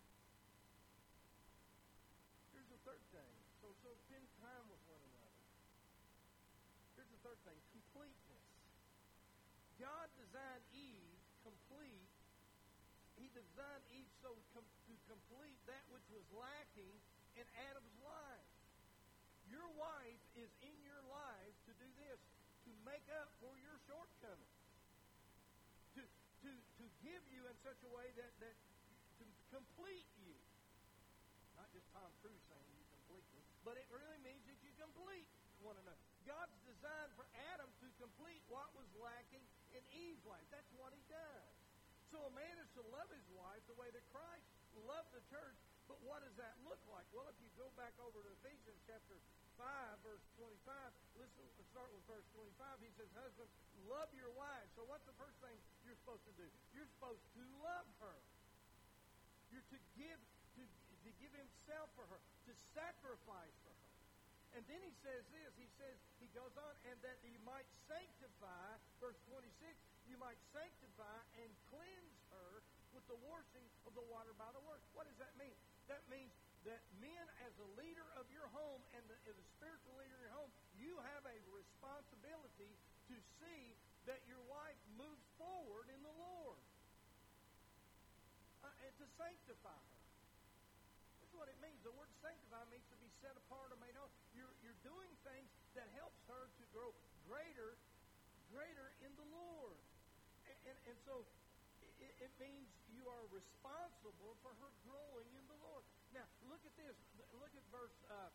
Here's 2.51 2.67
the 2.67 2.81
third 2.83 3.03
thing. 3.15 3.31
So, 3.63 3.71
so 3.83 3.89
spend 4.09 4.25
time 4.43 4.65
with 4.67 4.81
one 4.91 4.99
another. 4.99 5.39
Here's 6.99 7.06
the 7.17 7.33
third 7.33 7.41
thing 7.49 7.57
completeness. 7.73 8.45
God 9.81 10.07
designed 10.21 10.65
Eve 10.73 11.17
complete. 11.41 12.13
He 13.17 13.25
designed 13.33 13.85
Eve 13.89 14.09
so 14.21 14.37
to 14.53 14.93
complete 15.09 15.57
that 15.65 15.81
which 15.89 16.05
was 16.13 16.25
lacking 16.37 16.93
in 17.33 17.45
Adam's 17.65 17.97
life. 18.05 18.49
Your 19.49 19.65
wife 19.73 20.21
is 20.37 20.51
in 20.61 20.77
your 20.85 21.01
life 21.09 21.55
to 21.65 21.73
do 21.81 21.89
this, 22.05 22.19
to 22.69 22.71
make 22.85 23.05
up 23.17 23.33
for 23.41 23.57
your 23.57 23.77
shortcomings, 23.89 24.61
to, 25.97 26.03
to, 26.45 26.49
to 26.53 26.85
give 27.01 27.23
you 27.33 27.41
in 27.49 27.55
such 27.65 27.81
a 27.81 27.89
way 27.89 28.13
that, 28.21 28.29
that 28.43 28.53
to 29.17 29.25
complete 29.49 30.05
you. 30.21 30.35
Not 31.57 31.71
just 31.73 31.89
Tom 31.95 32.11
Cruise 32.21 32.43
saying 32.51 32.69
you 32.77 32.85
complete 33.01 33.25
me, 33.33 33.41
but 33.65 33.79
it 33.81 33.87
really 33.89 34.21
means 34.21 34.45
that 34.45 34.59
you 34.61 34.69
complete 34.77 35.25
one 35.65 35.79
another. 35.81 35.97
God's 36.27 36.53
designed 36.77 37.13
for 37.17 37.25
Adam 37.57 37.65
to 37.81 37.87
complete 37.97 38.45
what 38.53 38.69
was 38.77 38.85
lacking 39.01 39.41
in 39.73 39.81
Eve's 39.89 40.21
life. 40.29 40.45
That's 40.53 40.69
what 40.77 40.93
he 40.93 41.01
does. 41.09 41.49
So 42.13 42.21
a 42.21 42.33
man 42.37 42.55
is 42.61 42.69
to 42.77 42.85
love 42.93 43.09
his 43.09 43.25
wife 43.33 43.65
the 43.65 43.75
way 43.81 43.89
that 43.89 44.05
Christ 44.13 44.45
loved 44.85 45.09
the 45.09 45.25
church. 45.33 45.57
But 45.89 45.97
what 46.05 46.21
does 46.21 46.37
that 46.37 46.53
look 46.61 46.79
like? 46.93 47.07
Well, 47.15 47.25
if 47.33 47.37
you 47.41 47.49
go 47.57 47.67
back 47.73 47.97
over 47.97 48.21
to 48.21 48.29
Ephesians 48.43 48.77
chapter 48.85 49.17
5, 49.57 50.05
verse 50.05 50.21
25. 50.37 50.93
Listen, 51.17 51.43
let's 51.57 51.65
start 51.73 51.89
with 51.89 52.05
verse 52.05 52.27
25. 52.37 52.85
He 52.85 52.91
says, 52.93 53.09
Husbands, 53.17 53.49
love 53.89 54.11
your 54.13 54.29
wives. 54.37 54.69
So 54.77 54.85
what's 54.85 55.07
the 55.09 55.17
first 55.17 55.33
thing 55.41 55.57
you're 55.81 55.97
supposed 56.05 56.23
to 56.29 56.35
do? 56.37 56.45
You're 56.77 56.91
supposed 56.99 57.25
to 57.33 57.43
love 57.65 57.89
her. 58.05 58.17
You're 59.49 59.65
to 59.73 59.79
give 59.97 60.19
to, 60.59 60.61
to 60.61 61.11
give 61.17 61.33
himself 61.33 61.89
for 61.97 62.05
her, 62.13 62.19
to 62.21 62.53
sacrifice. 62.77 63.55
And 64.57 64.65
then 64.65 64.81
he 64.81 64.93
says 65.05 65.21
this, 65.29 65.53
he 65.61 65.69
says, 65.77 65.93
he 66.17 66.25
goes 66.33 66.49
on, 66.57 66.73
and 66.89 66.97
that 67.05 67.21
you 67.21 67.37
might 67.45 67.69
sanctify, 67.85 68.73
verse 68.97 69.21
26, 69.29 69.53
you 70.09 70.17
might 70.17 70.41
sanctify 70.49 71.17
and 71.37 71.49
cleanse 71.69 72.17
her 72.33 72.65
with 72.97 73.05
the 73.05 73.21
washing 73.29 73.69
of 73.85 73.93
the 73.93 74.01
water 74.09 74.33
by 74.33 74.49
the 74.57 74.63
word. 74.65 74.81
What 74.97 75.05
does 75.05 75.21
that 75.21 75.29
mean? 75.37 75.53
That 75.85 76.01
means 76.09 76.33
that 76.65 76.81
men, 76.97 77.25
as 77.45 77.53
a 77.61 77.69
leader 77.77 78.03
of 78.17 78.25
your 78.33 78.49
home 78.49 78.81
and 78.97 79.05
the, 79.05 79.15
as 79.29 79.37
a 79.37 79.45
spiritual 79.61 79.93
leader 80.01 80.17
in 80.17 80.25
your 80.25 80.35
home, 80.35 80.49
you 80.81 80.97
have 81.13 81.23
a 81.29 81.37
responsibility 81.53 82.73
to 83.13 83.15
see 83.37 83.77
that 84.09 84.25
your 84.25 84.41
wife 84.49 84.81
moves 84.97 85.21
forward 85.37 85.85
in 85.93 86.01
the 86.01 86.15
Lord 86.17 86.59
uh, 88.65 88.83
and 88.83 88.91
to 88.99 89.05
sanctify 89.21 89.77
her. 89.77 89.97
That's 91.23 91.35
what 91.35 91.47
it 91.47 91.59
means. 91.63 91.79
The 91.87 91.95
word 91.95 92.11
sanctify 92.19 92.63
means 92.71 92.87
to 92.91 92.97
be 92.99 93.11
set 93.23 93.35
apart 93.35 93.71
or 93.71 93.79
made 93.79 93.95
holy. 93.95 94.11
You're, 94.35 94.51
you're 94.63 94.81
doing 94.83 95.11
things 95.23 95.47
that 95.75 95.87
helps 95.95 96.19
her 96.31 96.47
to 96.51 96.63
grow 96.75 96.91
greater, 97.27 97.75
greater 98.51 98.87
in 99.03 99.11
the 99.15 99.27
Lord. 99.31 99.75
And, 100.47 100.57
and, 100.71 100.77
and 100.91 100.97
so 101.03 101.23
it, 102.21 102.31
means 102.41 102.69
you 102.93 103.05
are 103.09 103.25
responsible 103.33 104.33
for 104.41 104.53
her 104.61 104.71
growing 104.85 105.29
in 105.37 105.45
the 105.49 105.57
Lord. 105.61 105.83
Now, 106.13 106.25
look 106.49 106.61
at 106.65 106.73
this. 106.77 106.95
Look 107.37 107.53
at 107.53 107.65
verse 107.69 107.93
uh, 108.09 108.29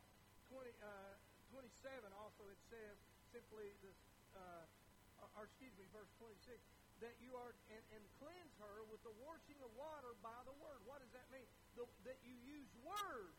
20, 0.51 0.71
uh, 0.83 1.15
27 1.55 2.13
also. 2.15 2.43
It 2.51 2.61
says 2.71 2.97
simply 3.33 3.73
this, 3.81 3.99
uh, 4.37 5.35
or 5.39 5.49
excuse 5.49 5.73
me, 5.81 5.87
verse 5.91 6.11
26, 6.19 6.61
that 7.03 7.17
you 7.19 7.35
are, 7.35 7.51
and, 7.73 7.83
and 7.97 8.03
cleanse 8.23 8.55
her 8.63 8.87
with 8.87 9.03
the 9.03 9.15
washing 9.25 9.59
of 9.65 9.71
water 9.75 10.15
by 10.23 10.39
the 10.47 10.55
word. 10.63 10.79
What 10.87 11.03
does 11.03 11.11
that 11.17 11.27
mean? 11.35 11.49
The, 11.75 11.89
that 12.07 12.19
you 12.23 12.39
use 12.47 12.71
words. 12.87 13.39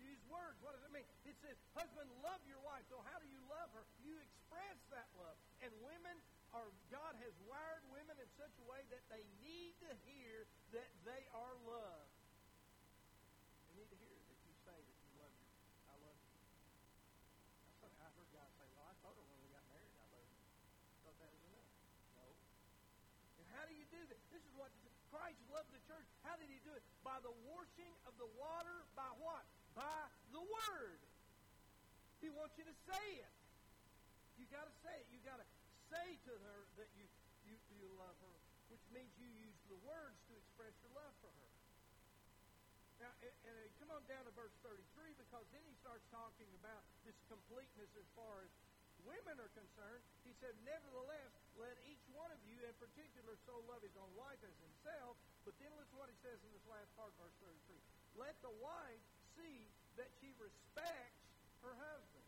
You 0.00 0.10
use 0.10 0.24
words. 0.26 0.58
What 0.64 0.74
does 0.74 0.82
it 0.82 0.90
mean? 0.90 1.06
It 1.28 1.36
says, 1.44 1.54
husband, 1.74 2.08
love 2.24 2.42
your 2.48 2.58
wife. 2.64 2.82
So 2.88 2.98
how 3.04 3.18
do 3.20 3.28
you 3.30 3.38
love 3.46 3.68
her? 3.74 3.84
You 4.02 4.16
express 4.18 4.78
that 4.90 5.06
love. 5.20 5.36
And 5.60 5.70
women 5.84 6.16
are, 6.56 6.66
God 6.88 7.12
has 7.20 7.34
wired 7.44 7.67
such 8.38 8.54
a 8.62 8.64
way 8.70 8.86
that 8.94 9.02
they 9.10 9.26
need 9.42 9.74
to 9.82 9.90
hear 10.06 10.46
that 10.70 10.86
they 11.02 11.26
are 11.34 11.54
loved 11.66 12.14
They 13.66 13.82
need 13.82 13.90
to 13.90 13.98
hear 13.98 14.14
that 14.14 14.38
you 14.46 14.54
say 14.62 14.78
that 14.78 14.96
you 15.02 15.10
love 15.18 15.34
you. 15.34 15.50
I 15.90 15.94
love 15.98 16.14
you. 16.22 16.38
That's 17.66 17.82
something 17.82 17.98
I 17.98 18.10
heard 18.14 18.30
God 18.30 18.46
say, 18.54 18.66
well, 18.78 18.86
I 18.86 18.94
told 19.02 19.18
her 19.18 19.26
when 19.26 19.42
we 19.42 19.50
got 19.50 19.66
married 19.74 19.90
I 19.98 20.06
love 20.14 20.30
you. 20.30 20.46
Thought 21.02 21.18
that 21.18 21.30
was 21.34 21.42
enough. 21.50 21.70
No. 22.14 22.30
And 23.42 23.46
how 23.58 23.66
do 23.66 23.74
you 23.74 23.86
do 23.90 24.06
that? 24.06 24.22
This 24.30 24.46
is 24.46 24.54
what 24.54 24.70
Christ 25.10 25.42
loved 25.50 25.74
the 25.74 25.82
church. 25.90 26.06
How 26.22 26.38
did 26.38 26.46
he 26.46 26.62
do 26.62 26.70
it? 26.78 26.84
By 27.02 27.18
the 27.26 27.34
washing 27.42 27.90
of 28.06 28.14
the 28.22 28.30
water. 28.38 28.86
By 28.94 29.10
what? 29.18 29.42
By 29.74 30.06
the 30.30 30.46
word. 30.46 31.02
He 32.22 32.30
wants 32.30 32.54
you 32.54 32.62
to 32.70 32.76
say 32.86 33.06
it. 33.18 33.34
You 34.38 34.46
got 34.46 34.62
to 34.62 34.74
say 34.86 34.94
it. 34.94 35.10
You 35.10 35.18
got 35.26 35.42
to 35.42 35.48
say 35.90 36.06
to 36.28 36.32
her 36.46 36.58
that 36.78 36.86
you, 36.94 37.07
means 38.92 39.10
you 39.20 39.28
use 39.28 39.58
the 39.68 39.78
words 39.84 40.18
to 40.28 40.32
express 40.36 40.72
your 40.80 40.92
love 40.96 41.14
for 41.20 41.30
her. 41.30 41.50
Now, 42.98 43.12
and, 43.22 43.34
and 43.46 43.56
come 43.78 43.94
on 43.94 44.02
down 44.10 44.26
to 44.26 44.34
verse 44.34 44.54
33 44.66 45.14
because 45.14 45.46
then 45.54 45.62
he 45.62 45.74
starts 45.78 46.02
talking 46.10 46.50
about 46.58 46.82
this 47.06 47.14
completeness 47.30 47.90
as 47.94 48.08
far 48.18 48.42
as 48.42 48.50
women 49.06 49.38
are 49.38 49.52
concerned. 49.54 50.02
He 50.26 50.34
said, 50.42 50.52
Nevertheless, 50.66 51.30
let 51.54 51.78
each 51.86 52.02
one 52.10 52.30
of 52.34 52.40
you 52.42 52.58
in 52.66 52.74
particular 52.82 53.38
so 53.46 53.62
love 53.70 53.86
his 53.86 53.94
own 53.94 54.10
wife 54.18 54.42
as 54.42 54.54
himself. 54.58 55.14
But 55.46 55.54
then 55.62 55.70
listen 55.78 55.94
what 55.94 56.10
he 56.10 56.18
says 56.26 56.42
in 56.42 56.50
this 56.50 56.66
last 56.66 56.90
part, 56.98 57.14
verse 57.16 57.34
33. 57.40 57.78
Let 58.18 58.34
the 58.42 58.52
wife 58.58 59.04
see 59.38 59.70
that 59.94 60.10
she 60.18 60.34
respects 60.42 61.22
her 61.62 61.74
husband. 61.78 62.26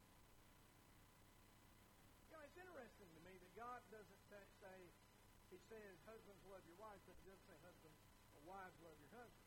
You 2.30 2.38
know, 2.38 2.42
it's 2.46 2.58
interesting 2.58 3.10
to 3.10 3.20
me 3.26 3.34
that 3.34 3.52
God 3.58 3.82
doesn't 3.90 4.22
say, 4.30 4.78
he 5.50 5.58
says, 5.70 6.02
husbands 6.02 6.42
love 6.50 6.66
your 6.66 6.74
wives, 6.82 6.98
but 7.06 7.14
he 7.22 7.30
doesn't 7.30 7.46
say 7.46 7.54
husbands 7.62 7.94
or 8.34 8.42
wives 8.42 8.74
love 8.82 8.98
your 8.98 9.14
husband. 9.14 9.46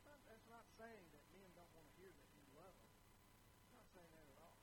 That's 0.00 0.08
not, 0.08 0.18
that's 0.24 0.48
not 0.48 0.64
saying 0.80 1.04
that 1.12 1.24
men 1.36 1.52
don't 1.52 1.68
want 1.76 1.84
to 1.84 1.94
hear 2.00 2.08
that 2.08 2.28
you 2.32 2.44
love 2.56 2.72
them. 2.72 2.96
It's 3.60 3.76
not 3.76 3.84
saying 3.92 4.08
that 4.16 4.26
at 4.32 4.38
all. 4.40 4.56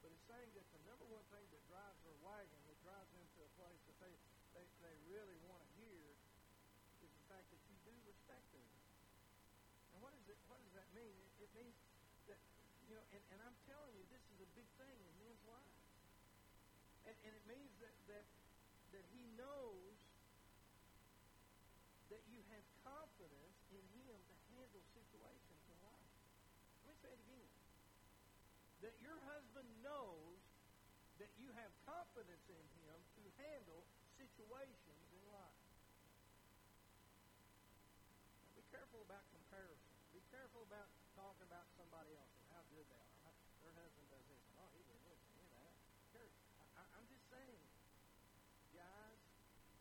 But 0.00 0.08
it's 0.16 0.24
saying 0.24 0.50
that 0.56 0.64
the 0.72 0.80
number 0.88 1.04
one 1.12 1.20
thing 1.28 1.44
that 1.52 1.60
drives 1.68 2.00
their 2.00 2.16
wagon, 2.24 2.56
that 2.64 2.80
drives 2.80 3.12
them 3.12 3.28
to 3.28 3.40
a 3.44 3.50
place 3.60 3.80
that 3.84 3.98
they, 4.00 4.14
they, 4.56 4.64
they 4.80 4.96
really 5.12 5.36
want 5.44 5.60
to 5.60 5.68
hear, 5.76 6.16
is 7.04 7.12
the 7.12 7.24
fact 7.28 7.52
that 7.52 7.60
you 7.68 7.76
do 7.84 7.92
respect 8.08 8.48
them. 8.56 8.64
And 9.92 10.00
what, 10.00 10.16
is 10.16 10.24
it, 10.32 10.40
what 10.48 10.64
does 10.64 10.72
that 10.80 10.88
mean? 10.96 11.12
It, 11.12 11.44
it 11.44 11.52
means 11.52 11.76
that, 12.32 12.40
you 12.88 12.96
know, 12.96 13.04
and, 13.12 13.20
and 13.36 13.38
I'm 13.44 13.56
telling 13.68 13.92
you, 14.00 14.08
this 14.08 14.24
is 14.32 14.40
a 14.40 14.48
big 14.56 14.68
thing 14.80 14.96
in 14.96 15.12
men's 15.20 15.44
lives. 15.44 15.84
And, 17.04 17.16
and 17.28 17.32
it 17.36 17.44
means 17.44 17.72
that, 17.84 17.92
that 18.08 18.24
that 18.98 19.06
he 19.14 19.22
knows 19.38 19.94
that 22.10 22.18
you 22.26 22.42
have 22.50 22.66
confidence 22.82 23.62
in 23.70 23.84
him 23.94 24.18
to 24.26 24.34
handle 24.58 24.82
situations 24.90 25.62
in 25.70 25.78
life. 25.86 26.10
Let 26.82 26.90
me 26.90 26.98
say 26.98 27.14
it 27.14 27.22
again. 27.22 27.46
That 28.82 28.98
your 28.98 29.14
husband 29.30 29.70
knows 29.86 30.42
that 31.22 31.30
you 31.38 31.54
have 31.54 31.70
confidence 31.86 32.42
in 32.50 32.64
him 32.82 32.98
to 33.22 33.24
handle 33.38 33.86
situations 34.18 35.06
in 35.14 35.22
life. 35.30 35.62
Now 38.42 38.50
be 38.58 38.66
careful 38.74 39.06
about 39.06 39.22
comparison. 39.30 39.94
Be 40.10 40.26
careful 40.34 40.66
about 40.66 40.90
talking 41.14 41.46
about 41.46 41.70
somebody 41.78 42.18
else 42.18 42.34
and 42.34 42.46
how 42.50 42.66
good 42.74 42.86
they 42.90 42.98
are. 42.98 43.34
Their 43.62 43.74
husband 43.78 44.10
does 44.10 44.26
this. 44.26 44.42
Oh, 44.58 44.66
he 44.74 44.82
did 44.90 44.98
this. 45.06 45.22
You 45.38 45.46
know, 45.54 45.70
I, 46.74 46.82
I'm 46.98 47.06
just 47.06 47.26
saying 47.30 47.62
guys 48.78 49.18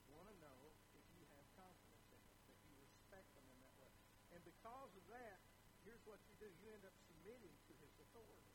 want 0.10 0.26
to 0.26 0.36
know 0.42 0.74
if 0.98 1.06
you 1.14 1.22
have 1.30 1.46
confidence 1.54 2.10
in 2.10 2.18
them, 2.18 2.34
that 2.50 2.58
you 2.66 2.74
respect 2.82 3.30
them 3.38 3.46
in 3.46 3.58
that 3.62 3.78
way. 3.78 3.94
And 4.34 4.37
because 4.48 4.92
of 4.96 5.04
that, 5.12 5.38
here's 5.84 6.00
what 6.08 6.24
you 6.32 6.36
do. 6.40 6.48
You 6.64 6.72
end 6.72 6.88
up 6.88 6.96
submitting 7.12 7.52
to 7.68 7.74
his 7.84 7.92
authority. 8.00 8.48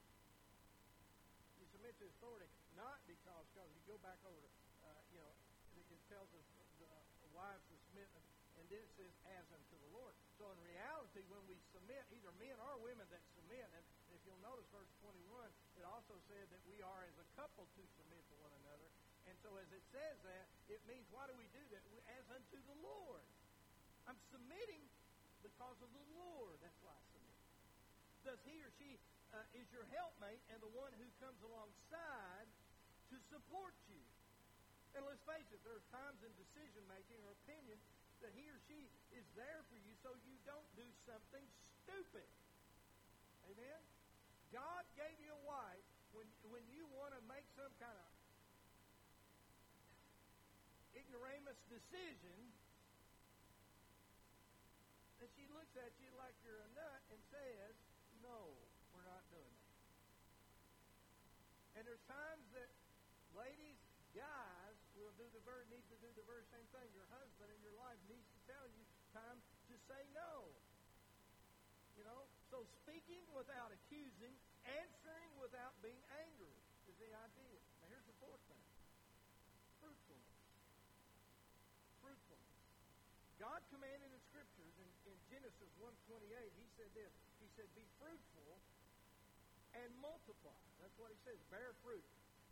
You 1.60 1.68
submit 1.68 1.92
to 2.00 2.08
his 2.08 2.16
authority 2.16 2.48
not 2.72 3.04
because, 3.04 3.44
because 3.52 3.68
you 3.76 3.84
go 3.84 4.00
back 4.00 4.16
over 4.24 4.48
uh, 4.88 5.00
you 5.12 5.20
know, 5.20 5.32
it 5.76 6.00
tells 6.08 6.28
us 6.32 6.46
the 6.80 7.28
wives 7.36 7.64
to 7.68 7.76
submit, 7.88 8.08
and 8.56 8.64
then 8.68 8.80
it 8.80 8.92
says, 8.96 9.12
as 9.36 9.46
unto 9.52 9.76
the 9.76 9.90
Lord. 9.92 10.12
So 10.36 10.48
in 10.52 10.58
reality, 10.64 11.24
when 11.28 11.40
we 11.48 11.56
submit, 11.72 12.04
either 12.12 12.32
men 12.40 12.56
or 12.60 12.80
women 12.80 13.04
that 13.08 13.24
submit, 13.36 13.64
and 13.72 13.84
if 14.12 14.20
you'll 14.24 14.40
notice 14.44 14.68
verse 14.72 14.88
21, 15.00 15.20
it 15.80 15.84
also 15.88 16.16
said 16.28 16.44
that 16.52 16.60
we 16.68 16.80
are 16.84 17.02
as 17.08 17.16
a 17.20 17.28
couple 17.36 17.64
to 17.64 17.82
submit 17.96 18.20
to 18.32 18.34
one 18.40 18.52
another. 18.64 18.88
And 19.28 19.36
so 19.40 19.54
as 19.56 19.68
it 19.72 19.84
says 19.94 20.16
that, 20.24 20.44
it 20.68 20.80
means 20.84 21.06
why 21.14 21.28
do 21.30 21.34
we 21.36 21.48
do 21.54 21.62
that? 21.72 21.82
As 22.20 22.26
unto 22.32 22.58
the 22.68 22.76
Lord. 22.84 23.24
I'm 24.10 24.18
submitting 24.34 24.82
because 25.62 25.78
of 25.78 25.94
the 25.94 26.06
Lord. 26.18 26.58
That's 26.58 26.82
why 26.82 26.90
I 26.90 27.04
submit. 27.14 27.38
Does 28.26 28.40
he 28.42 28.58
or 28.66 28.70
she 28.82 28.98
uh, 29.30 29.46
is 29.54 29.62
your 29.70 29.86
helpmate 29.94 30.42
and 30.50 30.58
the 30.58 30.74
one 30.74 30.90
who 30.98 31.06
comes 31.22 31.38
alongside 31.46 32.50
to 33.14 33.16
support 33.30 33.70
you. 33.86 34.02
And 34.98 35.06
let's 35.06 35.22
face 35.22 35.46
it, 35.54 35.62
there's 35.62 35.86
times 35.94 36.18
in 36.26 36.34
decision 36.34 36.82
making 36.90 37.22
or 37.22 37.30
opinion 37.46 37.78
that 38.26 38.34
he 38.34 38.42
or 38.50 38.58
she 38.66 38.90
is 39.14 39.22
there 39.38 39.62
for 39.70 39.78
you 39.86 39.94
so 40.02 40.10
you 40.26 40.34
don't 40.42 40.66
do 40.74 40.84
something 41.06 41.46
stupid. 41.86 42.26
Amen? 43.46 43.80
God 44.50 44.82
gave 44.98 45.14
you 45.22 45.30
a 45.30 45.42
wife 45.46 45.86
when, 46.10 46.26
when 46.50 46.66
you 46.74 46.90
want 46.98 47.14
to 47.14 47.22
make 47.30 47.46
some 47.54 47.70
kind 47.78 47.94
of 47.94 48.10
ignoramus 50.98 51.56
decision, 51.70 52.50
looks 55.52 55.76
at 55.78 55.92
you 56.00 56.08
like 56.16 56.34
you're 56.44 56.60
a 56.60 56.70
nut 56.76 57.00
and 57.12 57.20
says, 57.28 57.74
no, 58.24 58.56
we're 58.96 59.06
not 59.06 59.24
doing 59.28 59.52
that. 59.52 59.76
And 61.78 61.82
there's 61.88 62.04
times 62.04 62.44
that 62.52 62.68
ladies, 63.32 63.80
guys 64.12 64.76
will 64.92 65.12
do 65.16 65.24
the 65.32 65.40
very 65.48 65.64
need 65.72 65.84
to 65.88 65.96
do 66.04 66.08
the 66.12 66.24
very 66.28 66.44
same 66.52 66.64
thing. 66.68 66.84
Your 66.92 67.08
husband 67.08 67.48
in 67.48 67.60
your 67.64 67.76
life 67.80 67.96
needs 68.08 68.28
to 68.28 68.40
tell 68.44 68.66
you 68.68 68.84
time 69.16 69.40
to 69.72 69.74
say 69.88 70.02
no. 70.12 70.52
You 71.96 72.04
know? 72.04 72.28
So 72.52 72.64
speaking 72.84 73.24
without 73.32 73.72
accusing, 73.72 74.36
answering 74.68 75.32
without 75.40 75.72
being 75.80 76.00
angry 76.28 76.56
is 76.84 76.96
the 77.00 77.08
idea. 77.08 77.60
Now 77.80 77.88
here's 77.88 78.04
the 78.04 78.18
fourth 78.20 78.44
thing. 78.52 78.64
Fruitfulness. 79.80 80.36
Fruitfulness. 82.04 82.56
God 83.40 83.60
commanded 83.72 84.12
in 84.12 84.22
Genesis 85.32 85.72
1.28, 85.80 86.28
he 86.60 86.66
said 86.76 86.92
this. 86.92 87.08
He 87.40 87.48
said, 87.56 87.64
be 87.72 87.88
fruitful 87.96 88.60
and 89.72 89.88
multiply. 90.04 90.60
That's 90.76 90.92
what 91.00 91.08
he 91.08 91.16
says. 91.24 91.40
Bear 91.48 91.72
fruit. 91.80 92.04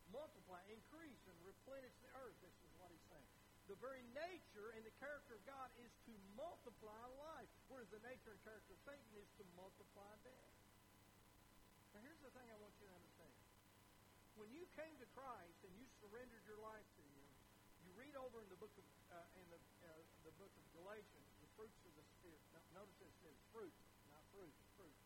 Multiply, 0.09 0.59
increase, 0.73 1.21
and 1.29 1.37
replenish 1.45 1.93
the 2.01 2.11
earth. 2.17 2.35
This 2.41 2.57
is 2.65 2.73
what 2.81 2.89
he's 2.89 3.05
saying. 3.13 3.29
The 3.69 3.77
very 3.79 4.03
nature 4.17 4.75
and 4.75 4.83
the 4.83 4.97
character 4.99 5.37
of 5.37 5.45
God 5.47 5.69
is 5.79 5.93
to 6.09 6.13
multiply 6.35 7.05
life, 7.21 7.53
whereas 7.71 7.87
the 7.93 8.03
nature 8.03 8.33
and 8.33 8.41
character 8.43 8.73
of 8.75 8.81
Satan 8.83 9.13
is 9.15 9.29
to 9.39 9.45
multiply 9.55 10.11
death. 10.27 10.55
Now 11.95 12.03
here's 12.03 12.19
the 12.25 12.33
thing 12.35 12.49
I 12.51 12.59
want 12.59 12.75
you 12.83 12.91
to 12.91 12.97
understand. 12.97 13.37
When 14.41 14.51
you 14.51 14.67
came 14.75 14.97
to 14.99 15.07
Christ 15.15 15.59
and 15.63 15.71
you 15.77 15.87
surrendered 16.01 16.43
your 16.49 16.59
life 16.65 16.89
to 16.97 17.03
Him, 17.05 17.29
you 17.87 17.93
read 17.95 18.17
over 18.19 18.43
in 18.43 18.49
the 18.51 18.59
book 18.59 18.73
of 18.75 18.87
uh, 19.11 19.39
in 19.39 19.47
the 19.51 19.61
uh, 19.85 19.91
the 20.23 20.35
book 20.39 20.51
of 20.55 20.65
Galatians 20.75 21.29
the 21.43 21.51
fruits 21.59 21.83
of 21.83 21.93
the 21.99 22.07
Spirit. 22.19 22.43
Now, 22.55 22.63
notice 22.83 22.99
it 23.03 23.15
says 23.23 23.40
fruit, 23.51 23.75
not 24.11 24.23
fruit, 24.35 24.55
fruit, 24.79 24.97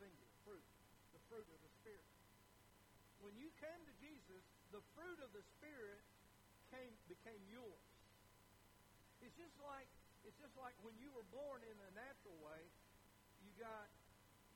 singular, 0.00 0.34
fruit, 0.44 0.66
the 1.12 1.22
fruit 1.28 1.48
of 1.48 1.60
the 1.60 1.72
Spirit. 1.80 2.08
When 3.24 3.34
you 3.40 3.48
came 3.56 3.80
to 3.88 3.94
Jesus, 4.00 4.44
the 4.68 4.84
fruit 4.92 5.18
of 5.24 5.32
the 5.32 5.44
Spirit 5.56 6.02
came 6.68 6.92
became 7.08 7.40
yours. 7.48 7.88
It's 9.24 9.36
just 9.40 9.56
like 9.64 9.88
it's 10.24 10.36
just 10.40 10.56
like 10.56 10.76
when 10.84 10.96
you 11.00 11.12
were 11.12 11.26
born 11.32 11.64
in 11.64 11.76
the 11.80 11.90
natural 11.96 12.36
way, 12.44 12.62
you 13.44 13.52
got 13.56 13.88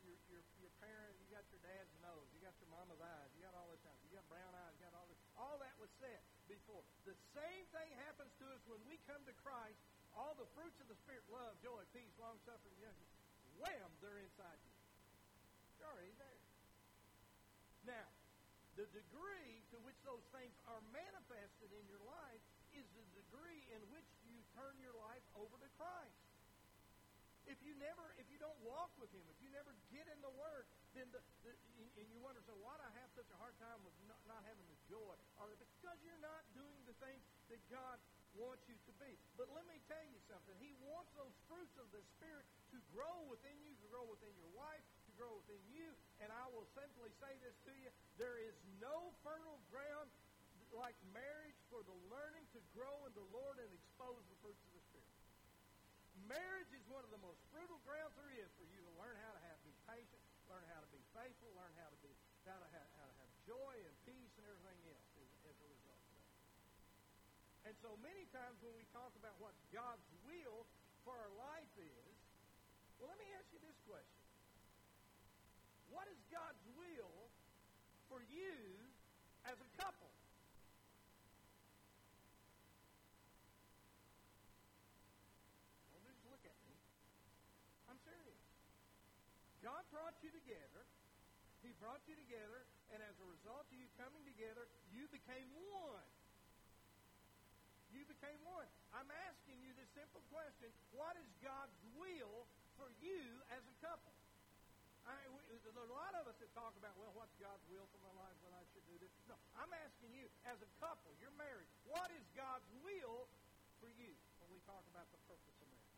your 0.05 0.17
your 0.29 0.43
your 0.61 0.73
parent, 0.81 1.17
you 1.21 1.29
got 1.33 1.45
your 1.49 1.61
dad's 1.65 1.93
nose, 2.05 2.29
you 2.33 2.41
got 2.45 2.57
your 2.61 2.69
mama's 2.73 3.01
eyes, 3.01 3.29
you 3.37 3.41
got 3.45 3.57
all 3.57 3.69
this 3.73 3.81
stuff, 3.81 3.97
you 4.05 4.13
got 4.13 4.25
brown 4.29 4.53
eyes, 4.53 4.73
you 4.77 4.85
got 4.85 4.97
all 4.97 5.09
this. 5.09 5.21
All 5.37 5.57
that 5.61 5.77
was 5.81 5.89
set 6.01 6.21
before. 6.49 6.85
The 7.05 7.17
same 7.33 7.65
thing 7.73 7.89
happens 8.05 8.33
to 8.43 8.45
us 8.53 8.63
when 8.69 8.81
we 8.89 9.01
come 9.09 9.21
to 9.25 9.35
Christ. 9.41 9.81
All 10.17 10.35
the 10.35 10.49
fruits 10.57 10.75
of 10.83 10.89
the 10.91 10.99
Spirit, 11.07 11.23
love, 11.31 11.55
joy, 11.63 11.85
peace, 11.95 12.11
long 12.19 12.41
suffering, 12.43 12.75
wham, 13.59 13.91
they're 14.01 14.23
inside 14.23 14.59
you. 14.65 14.75
They're 15.79 15.91
already 15.91 16.15
there. 16.19 16.43
Now, 17.87 18.09
the 18.79 18.87
degree 18.95 19.63
to 19.75 19.77
which 19.83 19.99
those 20.07 20.23
things 20.31 20.55
are 20.71 20.83
manifested 20.95 21.71
in 21.75 21.85
your 21.91 22.03
life 22.07 22.43
is 22.75 22.87
the 22.95 23.07
degree 23.19 23.67
in 23.75 23.83
which 23.91 24.07
you 24.31 24.39
turn 24.55 24.79
your 24.79 24.95
life 25.03 25.25
over 25.35 25.59
to 25.59 25.69
Christ. 25.75 26.19
If 27.49 27.57
you 27.65 27.73
never, 27.81 28.05
if 28.21 28.29
you 28.29 28.37
don't 28.37 28.59
walk 28.61 28.93
with 29.01 29.09
Him, 29.09 29.25
if 29.33 29.41
you 29.41 29.49
never 29.51 29.73
get 29.89 30.05
in 30.13 30.21
the 30.21 30.31
Word, 30.37 30.69
then 30.93 31.09
the, 31.17 31.23
the 31.49 31.57
and 31.97 32.07
you 32.13 32.21
wonder, 32.21 32.45
so 32.45 32.55
why 32.61 32.77
do 32.77 32.85
I 32.85 32.95
have 33.01 33.11
such 33.17 33.27
a 33.33 33.39
hard 33.41 33.57
time 33.59 33.81
with 33.83 33.95
not, 34.05 34.21
not 34.29 34.43
having 34.45 34.67
the 34.69 34.79
joy? 34.87 35.17
Or 35.41 35.51
because 35.57 35.99
you're 36.05 36.21
not 36.21 36.45
doing 36.53 36.83
the 36.85 36.95
things 37.01 37.23
that 37.49 37.59
God 37.73 37.99
wants 38.37 38.63
you 38.69 38.77
to 38.87 38.93
be. 39.01 39.17
But 39.35 39.51
let 39.51 39.67
me 39.67 39.81
tell 39.89 40.05
you 40.07 40.21
something. 40.29 40.55
He 40.61 40.77
wants 40.85 41.11
those 41.17 41.35
fruits 41.49 41.75
of 41.81 41.89
the 41.91 42.03
Spirit 42.19 42.45
grow 42.95 43.29
within 43.29 43.57
you, 43.65 43.73
to 43.79 43.87
grow 43.89 44.05
within 44.09 44.33
your 44.39 44.53
wife, 44.57 44.85
to 45.09 45.13
grow 45.19 45.33
within 45.45 45.61
you. 45.71 45.89
And 46.21 46.29
I 46.31 46.47
will 46.53 46.67
simply 46.77 47.11
say 47.23 47.33
this 47.43 47.57
to 47.69 47.73
you. 47.79 47.91
There 48.17 48.39
is 48.41 48.55
no 48.79 49.13
fertile 49.23 49.61
ground 49.71 50.09
like 50.77 50.97
marriage 51.17 51.57
for 51.73 51.81
the 51.85 51.97
learning 52.13 52.45
to 52.53 52.61
grow 52.77 53.09
in 53.09 53.13
the 53.17 53.25
Lord 53.33 53.57
and 53.57 53.71
expose 53.73 54.21
the 54.29 54.37
fruits 54.45 54.61
of 54.69 54.73
the 54.77 54.83
Spirit. 54.93 55.09
Marriage 56.29 56.73
is 56.77 56.85
one 56.93 57.07
of 57.07 57.13
the 57.15 57.23
most 57.25 57.41
fruitful 57.49 57.81
grounds 57.89 58.13
there 58.19 58.33
is 58.37 58.51
for 58.59 58.67
you 58.69 58.81
to 58.85 58.93
learn 59.01 59.17
how 59.25 59.33
to 59.33 59.41
have, 59.49 59.57
be 59.65 59.73
patient, 59.89 60.21
learn 60.51 60.65
how 60.69 60.81
to 60.83 60.91
be 60.93 61.01
faithful, 61.17 61.49
learn 61.57 61.73
how 61.79 61.89
to 61.89 61.99
be 62.05 62.13
how 62.49 62.57
to 62.57 62.71
have, 62.73 62.89
how 62.97 63.05
to 63.05 63.17
have 63.21 63.31
joy 63.45 63.75
and 63.77 63.95
peace 64.09 64.33
and 64.41 64.45
everything 64.49 64.81
else 64.89 65.09
as, 65.21 65.29
as 65.53 65.57
a 65.61 65.69
result 65.69 66.01
of 66.01 66.11
that. 66.17 66.33
And 67.69 67.75
so 67.85 67.93
many 68.01 68.25
times 68.33 68.57
when 68.65 68.73
we 68.73 68.89
talk 68.89 69.13
about 69.21 69.37
what 69.37 69.53
God's 69.69 70.09
will 70.25 70.65
for 71.05 71.13
our 71.13 71.33
life 71.37 71.73
is, 71.77 72.13
well, 72.97 73.13
let 73.13 73.21
me 73.21 73.29
ask 73.37 73.53
you 73.53 73.61
this 73.61 73.77
question. 73.85 74.25
What 75.93 76.09
is 76.09 76.17
God's 76.33 76.65
will 76.73 77.29
for 78.09 78.25
you 78.33 78.57
as 79.45 79.61
a 79.61 79.69
couple? 79.77 80.09
God 89.69 89.85
brought 89.93 90.17
you 90.25 90.33
together. 90.49 90.83
He 91.61 91.77
brought 91.77 92.01
you 92.09 92.17
together, 92.17 92.65
and 92.97 93.05
as 93.05 93.13
a 93.21 93.27
result 93.29 93.69
of 93.69 93.77
you 93.77 93.85
coming 94.01 94.25
together, 94.25 94.65
you 94.89 95.05
became 95.13 95.45
one. 95.69 96.09
You 97.93 98.09
became 98.09 98.41
one. 98.49 98.65
I'm 98.97 99.13
asking 99.29 99.61
you 99.61 99.77
this 99.77 99.93
simple 99.93 100.25
question 100.33 100.73
What 100.97 101.21
is 101.21 101.29
God's 101.45 101.77
will 102.01 102.49
for 102.81 102.89
you 103.05 103.21
as 103.53 103.61
a 103.61 103.77
couple? 103.85 104.17
I, 105.09 105.17
we, 105.33 105.41
there's 105.65 105.81
a 105.81 105.89
lot 105.89 106.13
of 106.21 106.29
us 106.29 106.37
that 106.37 106.53
talk 106.53 106.77
about, 106.77 106.93
well, 107.01 107.13
what's 107.17 107.33
God's 107.41 107.65
will 107.73 107.89
for 107.89 108.01
my 108.05 108.13
life, 108.21 108.37
when 108.45 108.53
I 108.53 108.61
should 108.77 108.85
do 108.85 108.97
this. 109.01 109.09
No, 109.25 109.41
I'm 109.57 109.73
asking 109.89 110.13
you, 110.13 110.29
as 110.45 110.61
a 110.61 110.69
couple, 110.85 111.17
you're 111.17 111.33
married, 111.41 111.65
what 111.89 112.13
is 112.13 112.25
God's 112.37 112.69
will 112.85 113.25
for 113.81 113.89
you 113.97 114.13
when 114.45 114.53
we 114.53 114.61
talk 114.69 114.85
about 114.93 115.09
the 115.09 115.21
purpose 115.25 115.57
of 115.57 115.69
marriage? 115.73 115.97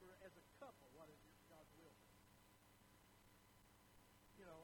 For, 0.00 0.08
as 0.24 0.32
a 0.40 0.44
couple, 0.56 0.88
what 0.96 1.12
is 1.12 1.20
God's 1.52 1.68
will 1.76 1.92
for 1.92 2.16
you? 2.16 2.40
You 4.40 4.44
know, 4.48 4.62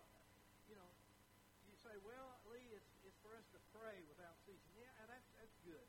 you 0.72 0.76
know, 0.80 0.88
you 1.68 1.76
say, 1.84 1.92
well, 2.00 2.40
Lee, 2.48 2.72
it's, 2.72 2.92
it's 3.04 3.20
for 3.20 3.36
us 3.36 3.44
to 3.52 3.60
pray 3.76 4.00
without 4.08 4.40
ceasing. 4.48 4.72
Yeah, 4.72 4.88
and 5.04 5.12
that's, 5.12 5.28
that's 5.36 5.56
good. 5.68 5.84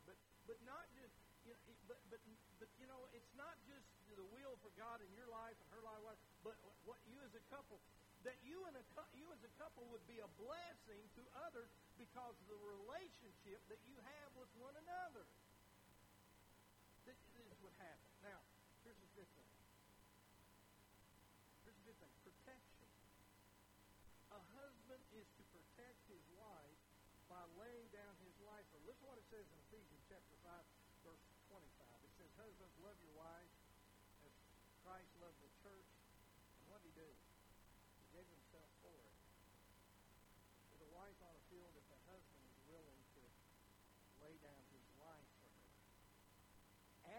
But, 0.47 0.59
not 0.67 0.85
just, 0.95 1.15
you 1.47 1.55
know, 1.55 1.61
but, 1.87 1.99
but, 2.11 2.19
but, 2.59 2.69
you 2.79 2.87
know, 2.87 3.07
it's 3.15 3.33
not 3.39 3.55
just 3.67 3.87
the 4.13 4.27
will 4.29 4.55
for 4.61 4.69
God 4.77 5.01
in 5.01 5.09
your 5.17 5.27
life 5.31 5.57
and 5.57 5.67
her 5.73 5.81
life, 5.81 6.19
but 6.45 6.53
what 6.85 6.99
you 7.09 7.17
as 7.25 7.33
a 7.33 7.43
couple, 7.49 7.81
that 8.23 8.37
you 8.45 8.61
and 8.69 8.75
a 8.77 8.83
you 9.17 9.27
as 9.33 9.41
a 9.43 9.51
couple 9.59 9.83
would 9.89 10.05
be 10.05 10.21
a 10.21 10.29
blessing 10.39 11.01
to 11.17 11.23
others 11.49 11.67
because 11.97 12.35
of 12.37 12.47
the 12.47 12.59
relationship 12.61 13.59
that 13.67 13.81
you 13.89 13.97
have 13.99 14.29
with 14.37 14.51
one 14.61 14.75
another. 14.77 15.25
This, 17.03 17.19
this 17.35 17.59
would 17.59 17.75
happen. 17.81 18.11
Now, 18.23 18.39
here's 18.87 18.99
the 18.99 19.11
fifth 19.17 19.33
thing. 19.35 19.51
Here's 21.67 21.75
the 21.75 21.85
fifth 21.89 21.99
thing. 21.99 22.13
Protection. 22.23 22.89
A 24.31 24.41
husband 24.55 25.03
is 25.17 25.27
to 25.35 25.43
protect 25.51 25.99
his 26.07 26.23
wife 26.39 26.79
by 27.27 27.43
laying 27.59 27.89
down 27.91 28.13
his 28.23 28.35
life 28.47 28.63
for. 28.71 28.79
Listen 28.87 29.03
to 29.03 29.09
what 29.09 29.19
it 29.19 29.27
says 29.27 29.43
in 29.43 29.57
Ephesians 29.67 30.03
chapter 30.07 30.35
5, 30.47 30.53
verse 31.01 31.23
25. 31.49 31.65
It 32.07 32.13
says, 32.15 32.31
Husbands, 32.39 32.75
love 32.79 32.95
your 33.03 33.15
wives 33.19 33.51
as 34.23 34.33
Christ 34.85 35.11
loved 35.19 35.39
the 35.43 35.51
church. 35.63 35.89
And 36.61 36.65
what 36.71 36.79
did 36.83 36.93
he 36.93 37.03
do? 37.03 37.09
He 37.09 38.05
gave 38.15 38.27
himself 38.27 38.69
for 38.85 38.93
it. 38.93 39.17
With 40.71 40.81
a 40.87 40.91
wife 40.93 41.19
on 41.25 41.33
a 41.33 41.43
field, 41.49 41.73
if 41.73 41.85
the 41.89 42.01
husband 42.07 42.43
is 42.47 42.59
willing 42.69 43.01
to 43.17 43.23
lay 44.23 44.35
down 44.43 44.61
his 44.71 44.85
life 45.01 45.29
for 45.41 45.49
her. 45.49 45.67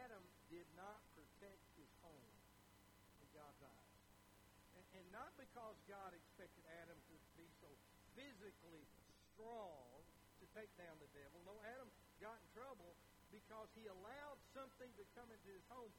Adam 0.07 0.25
did 0.47 0.69
not 0.79 1.03
protect 1.19 1.65
his 1.75 1.91
home 2.07 2.33
in 3.19 3.29
God's 3.35 3.61
eyes. 3.67 3.93
And, 4.79 4.87
and 5.03 5.04
not 5.14 5.31
because 5.38 5.79
God 5.87 6.11
expected 6.11 6.66
Adam 6.83 6.98
to 6.98 7.14
be 7.38 7.46
so 7.62 7.70
physically 8.18 8.83
strong 9.33 10.03
to 10.42 10.44
take 10.59 10.70
down 10.74 10.98
the 10.98 11.11
devil. 11.14 11.38
No, 11.46 11.55
Adam 11.70 11.87
got 12.18 12.35
in 12.35 12.48
trouble 12.50 12.98
because 13.31 13.70
he 13.79 13.87
allowed 13.87 14.38
something 14.50 14.90
to 14.98 15.05
come 15.14 15.31
into 15.31 15.50
his 15.55 15.62
home 15.70 15.94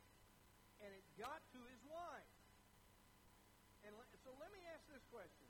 and 0.84 0.92
it 0.92 1.04
got 1.16 1.40
to 1.56 1.60
his 1.72 1.82
wife. 1.88 2.36
And 3.88 3.96
so 4.26 4.36
let 4.42 4.52
me 4.52 4.60
ask 4.76 4.84
this 4.92 5.04
question. 5.14 5.48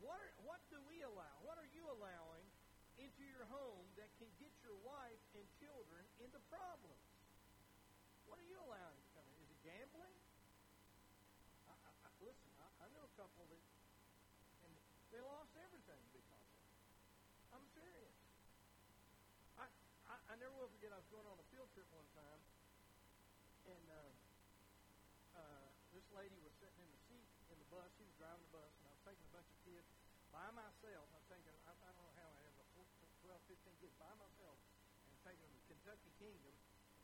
What, 0.00 0.16
are, 0.16 0.32
what 0.46 0.60
do 0.70 0.78
we 0.86 1.02
allow? 1.02 1.34
What 1.42 1.58
are 1.58 1.68
you 1.74 1.84
allowing 1.88 2.46
into 2.96 3.24
your 3.26 3.44
home 3.52 3.84
that 4.00 4.08
can 4.16 4.28
get 4.40 4.52
your 4.64 4.76
wife 4.86 5.24
and 5.36 5.44
children 5.60 6.04
into 6.22 6.38
problems? 6.48 7.04
What 8.28 8.38
are 8.38 8.48
you 8.48 8.58
allowing 8.62 8.96
to 8.96 9.06
come 9.16 9.26
in? 9.26 9.36
Is 9.42 9.50
it 9.50 9.60
gambling? 9.66 10.16
I, 11.66 11.74
I, 11.74 11.90
I, 12.06 12.10
listen, 12.22 12.50
I, 12.62 12.68
I 12.84 12.86
know 12.94 13.02
a 13.02 13.14
couple 13.18 13.46
that, 13.50 13.62
and 14.62 14.72
they 15.10 15.22
lost 15.22 15.52
everything 15.58 16.02
because 16.14 16.46
of 16.46 16.54
it. 16.54 16.66
I'm 17.56 17.68
serious. 17.72 18.16
I, 19.56 19.64
I, 20.12 20.16
I 20.30 20.34
never 20.36 20.52
will 20.60 20.68
forget. 20.76 20.92
I 20.92 21.00
was 21.00 21.08
going 21.08 21.24
on 21.24 21.40
a 21.40 21.46
field 21.48 21.72
trip 21.72 21.88
one 21.88 22.04
time, 22.12 22.42
and 23.64 23.84
uh, 23.88 24.12
uh, 25.40 25.66
this 25.96 26.04
lady 26.12 26.36
was 26.44 26.52
sitting 26.60 26.76
in 26.84 26.90
the 26.92 27.00
seat 27.08 27.28
in 27.48 27.56
the 27.56 27.68
bus. 27.72 27.88
She 27.96 28.04
was 28.04 28.12
driving 28.20 28.44
the 28.44 28.60
bus, 28.60 28.68
and 28.76 28.84
I 28.86 28.92
was 28.92 29.02
taking 29.08 29.24
a 29.24 29.32
bunch 29.32 29.48
of 29.48 29.58
kids 29.64 29.88
by 30.28 30.52
myself. 30.52 31.08
I 31.10 31.16
was 31.16 31.28
taking, 31.32 31.56
I, 31.64 31.72
I 31.72 31.90
don't 31.96 32.04
know 32.04 32.16
how 32.20 32.28
I 32.28 32.44
had 32.44 32.56
12, 33.26 33.42
15 33.58 33.82
kids 33.82 33.94
by 33.98 34.12
myself, 34.22 34.54
and 35.10 35.18
taking 35.26 35.42
them 35.42 35.50
to 35.58 35.62
Kentucky 35.66 36.14
Kingdom, 36.22 36.54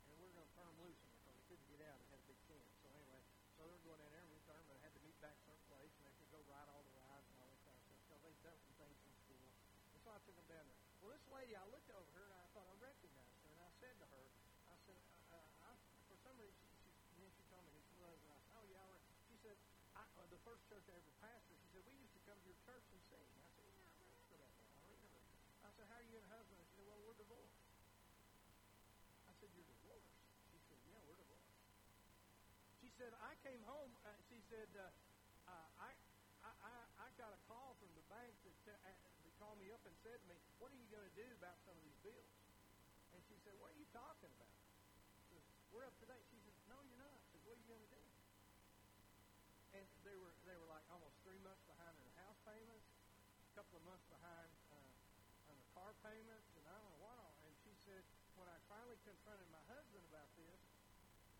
and 0.06 0.14
we 0.22 0.30
are 0.30 0.34
going 0.38 0.46
to 0.46 0.54
turn 0.54 0.70
them 0.70 0.78
loose 0.86 1.02
because 1.02 1.34
they 1.34 1.42
couldn't 1.50 1.66
get 1.66 1.82
out. 1.82 1.98
They 1.98 2.14
had 2.14 2.22
a 2.22 2.28
big 2.30 2.38
tent. 2.46 2.62
So 2.78 2.86
anyway, 2.94 3.18
so 3.58 3.66
they 3.66 3.74
were 3.74 3.82
going 3.82 3.98
in 4.06 4.10
there, 4.14 4.22
and 4.22 4.30
we 4.30 4.38
turned 4.46 4.62
them, 4.70 4.78
and 4.78 4.86
had 4.86 4.94
to 4.94 5.02
meet 5.02 5.18
back 5.18 5.34
certain 5.42 5.66
place, 5.66 5.90
and 5.98 6.06
they 6.06 6.14
could 6.14 6.30
go 6.30 6.38
ride 6.46 6.70
all 6.70 6.86
the 6.86 6.94
rides 6.94 7.26
and 7.26 7.36
all 7.42 7.50
that 7.50 7.58
kind 7.66 7.74
of 7.74 7.82
stuff 7.82 7.98
because 8.06 8.22
they'd 8.22 8.38
done 8.46 8.58
some 8.62 8.76
things 8.78 8.98
in 9.02 9.12
school. 9.18 9.50
And 10.22 10.38
so 10.38 10.44
them. 10.46 10.66
Well, 11.02 11.10
this 11.10 11.26
lady, 11.34 11.58
I 11.58 11.66
looked 11.74 11.90
over 11.90 12.06
her, 12.14 12.26
and 12.30 12.38
I 12.38 12.46
thought 12.54 12.68
I 12.70 12.76
recognized 12.78 13.42
her, 13.42 13.50
and 13.58 13.62
I 13.66 13.70
said 13.82 13.94
to 13.98 14.06
her, 14.06 14.24
I 14.70 14.76
said, 14.86 14.98
uh, 15.34 15.34
uh, 15.34 15.66
I, 15.66 15.74
for 16.06 16.14
some 16.22 16.38
reason, 16.38 16.62
she, 16.78 16.94
she, 17.02 17.10
then 17.18 17.26
she 17.34 17.42
told 17.50 17.66
me 17.66 17.74
who 17.74 17.82
she 17.90 17.98
was, 17.98 18.14
and 18.22 18.30
I 18.30 18.38
said, 18.46 18.54
oh, 18.54 18.66
yeah, 18.70 18.86
I 18.86 18.98
she 19.26 19.34
said, 19.42 19.58
I, 19.98 20.06
uh, 20.22 20.30
the 20.30 20.38
first 20.46 20.62
church 20.70 20.86
I 20.86 20.94
ever 20.94 21.10
pastored, 21.18 21.58
she 21.58 21.68
said, 21.74 21.82
we 21.90 21.98
used 21.98 22.14
to 22.14 22.22
come 22.22 22.38
to 22.38 22.46
your 22.46 22.60
church 22.62 22.86
and 22.94 23.02
sing. 23.10 23.26
I 23.34 23.50
said, 23.58 23.66
yeah, 23.74 23.90
I 23.90 23.98
remember 23.98 24.38
that 24.38 24.54
now. 24.62 24.70
I 24.78 24.86
remember. 24.94 25.18
I 25.66 25.70
said, 25.74 25.86
how 25.90 25.98
are 25.98 26.06
you 26.06 26.16
and 26.22 26.28
husband? 26.30 26.62
She 26.70 26.78
said, 26.78 26.86
well, 26.86 27.02
we're 27.02 27.18
divorced. 27.18 27.58
I 29.26 29.34
said, 29.42 29.50
you're 29.58 29.66
divorced? 29.66 30.14
She 30.54 30.62
said, 30.70 30.78
yeah, 30.86 31.02
we're 31.10 31.18
divorced. 31.18 31.50
She 32.78 32.94
said, 32.94 33.10
I 33.18 33.34
came 33.42 33.62
home. 33.66 33.90
Uh, 34.06 34.14
she 34.30 34.38
said, 34.46 34.70
uh, 34.78 34.86
I, 35.82 35.90
I, 36.46 36.52
I, 36.62 36.74
I 37.02 37.08
got 37.18 37.34
a 37.34 37.40
call 37.50 37.74
from 37.82 37.90
the 37.98 38.06
bank 38.06 38.38
that, 38.46 38.54
uh, 38.70 38.78
that 38.86 39.34
called 39.42 39.58
me 39.58 39.74
up 39.74 39.82
and 39.82 39.91
said 40.02 40.18
to 40.18 40.26
me, 40.26 40.36
what 40.58 40.74
are 40.74 40.78
you 40.78 40.90
going 40.90 41.06
to 41.06 41.16
do 41.16 41.26
about 41.38 41.56
some 41.62 41.78
of 41.78 41.82
these 41.86 41.98
bills? 42.02 42.34
And 43.14 43.22
she 43.30 43.38
said, 43.46 43.54
what 43.62 43.70
are 43.70 43.78
you 43.78 43.86
talking 43.94 44.30
about? 44.34 44.58
She 45.14 45.38
says, 45.38 45.44
we're 45.70 45.86
up 45.86 45.94
to 46.02 46.06
date. 46.10 46.26
She 46.28 46.38
said, 46.42 46.54
no, 46.66 46.82
you're 46.82 46.98
not. 46.98 47.16
She 47.30 47.38
said, 47.38 47.42
what 47.46 47.54
are 47.54 47.62
you 47.62 47.70
going 47.70 47.86
to 47.86 47.92
do? 47.94 48.04
And 49.72 49.86
they 50.04 50.16
were 50.20 50.36
they 50.44 50.52
were 50.52 50.68
like 50.68 50.84
almost 50.92 51.16
three 51.24 51.40
months 51.40 51.64
behind 51.64 51.96
in 51.96 52.04
house 52.20 52.36
payments, 52.44 52.84
a 52.92 53.52
couple 53.56 53.80
of 53.80 53.84
months 53.88 54.04
behind 54.12 54.52
uh, 54.68 55.48
on 55.48 55.56
the 55.56 55.64
car 55.72 55.96
payments, 56.04 56.52
and 56.60 56.64
I 56.68 56.76
don't 56.76 56.92
know 56.92 57.08
all. 57.08 57.32
And 57.48 57.56
she 57.64 57.72
said, 57.80 58.04
when 58.36 58.52
I 58.52 58.58
finally 58.68 59.00
confronted 59.00 59.48
my 59.48 59.64
husband 59.72 60.04
about 60.12 60.28
this, 60.36 60.60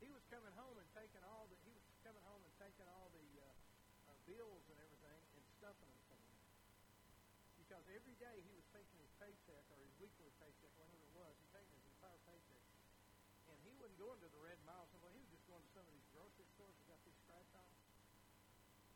he 0.00 0.08
was 0.08 0.24
coming 0.32 0.50
home 0.56 0.80
and 0.80 0.88
taking 0.96 1.20
all 1.28 1.44
the 1.52 1.60
he 1.68 1.76
was 1.76 1.84
coming 2.00 2.24
home 2.24 2.40
and 2.40 2.54
taking 2.56 2.88
all 2.88 3.12
the 3.12 3.28
uh, 3.36 3.44
uh, 4.08 4.16
bills 4.24 4.64
and 4.72 4.80
everything 4.80 5.20
and 5.36 5.44
stuffing 5.60 5.88
them 5.92 6.02
somewhere. 6.08 6.40
Because 7.60 7.81
every 7.92 8.16
day 8.16 8.36
he 8.42 8.52
was 8.56 8.66
taking 8.72 8.96
his 8.98 9.12
paycheck 9.20 9.64
or 9.72 9.78
his 9.80 9.92
weekly 10.00 10.32
paycheck, 10.40 10.72
whatever 10.80 11.04
it 11.04 11.12
was, 11.14 11.32
he 11.36 11.46
taking 11.52 11.76
his 11.76 11.88
entire 11.96 12.20
paycheck, 12.24 12.64
and 13.52 13.56
he 13.62 13.76
wasn't 13.76 14.00
going 14.00 14.18
to 14.24 14.28
the 14.32 14.42
Red 14.42 14.58
Mile 14.64 14.88
somewhere. 14.90 15.12
He 15.12 15.20
was 15.20 15.30
just 15.30 15.44
going 15.46 15.60
to 15.60 15.70
some 15.76 15.84
of 15.84 15.92
these 15.92 16.08
grocery 16.16 16.48
stores 16.56 16.74
that 16.80 16.96
got 16.96 17.00
these 17.04 17.18
scratch 17.20 17.52
offs 17.54 17.82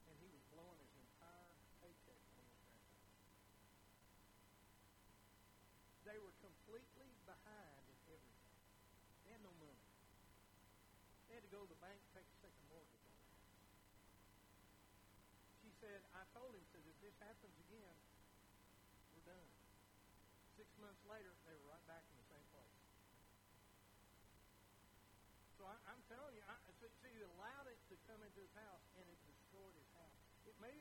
and 0.07 0.17
he 0.23 0.29
was 0.31 0.43
blowing 0.55 0.79
his 0.79 0.95
entire 0.97 1.53
paycheck 1.83 2.21
on 2.31 2.33
those 2.39 2.55
grandparents. 2.63 3.13
They 6.07 6.19
were 6.23 6.35
completely 6.39 7.11
behind 7.27 7.83
in 7.91 7.99
everything. 8.07 8.49
They 9.27 9.35
had 9.35 9.43
no 9.43 9.53
money. 9.59 9.83
They 11.27 11.35
had 11.35 11.45
to 11.45 11.51
go 11.51 11.67
to 11.67 11.71
the 11.71 11.81
bank 11.83 11.99
take 12.15 12.25
a 12.25 12.39
second 12.39 12.65
mortgage. 12.71 13.11
She 15.61 15.75
said, 15.83 16.07
I 16.15 16.23
told 16.31 16.55
him, 16.55 16.63
said, 16.71 16.87
if 16.87 16.97
this 17.03 17.19
happens 17.19 17.59
again, 17.67 17.99
we're 19.11 19.27
done. 19.27 19.51
Six 20.55 20.66
months 20.79 21.03
later, 21.09 21.33
they 21.49 21.55
were 21.57 21.69
right 21.73 21.87
back 21.89 22.05
in 22.09 22.15
the 22.17 22.27
same 22.29 22.47
place. 22.53 22.77
So 25.57 25.65
I, 25.65 25.77
I'm 25.89 26.03
telling 26.07 26.37
you, 26.37 26.45
I, 26.45 26.57
so, 26.79 26.87
so 26.89 27.07
you 27.09 27.25
allowed 27.37 27.67
it 27.73 27.81
to 27.89 27.95
come 28.05 28.21
into 28.21 28.41
his 28.45 28.53
house, 28.53 28.85
and 29.01 29.05
it 29.09 29.19
destroyed 29.25 29.73
his 29.73 29.91
house. 29.97 30.15
It, 30.45 30.55
maybe 30.61 30.79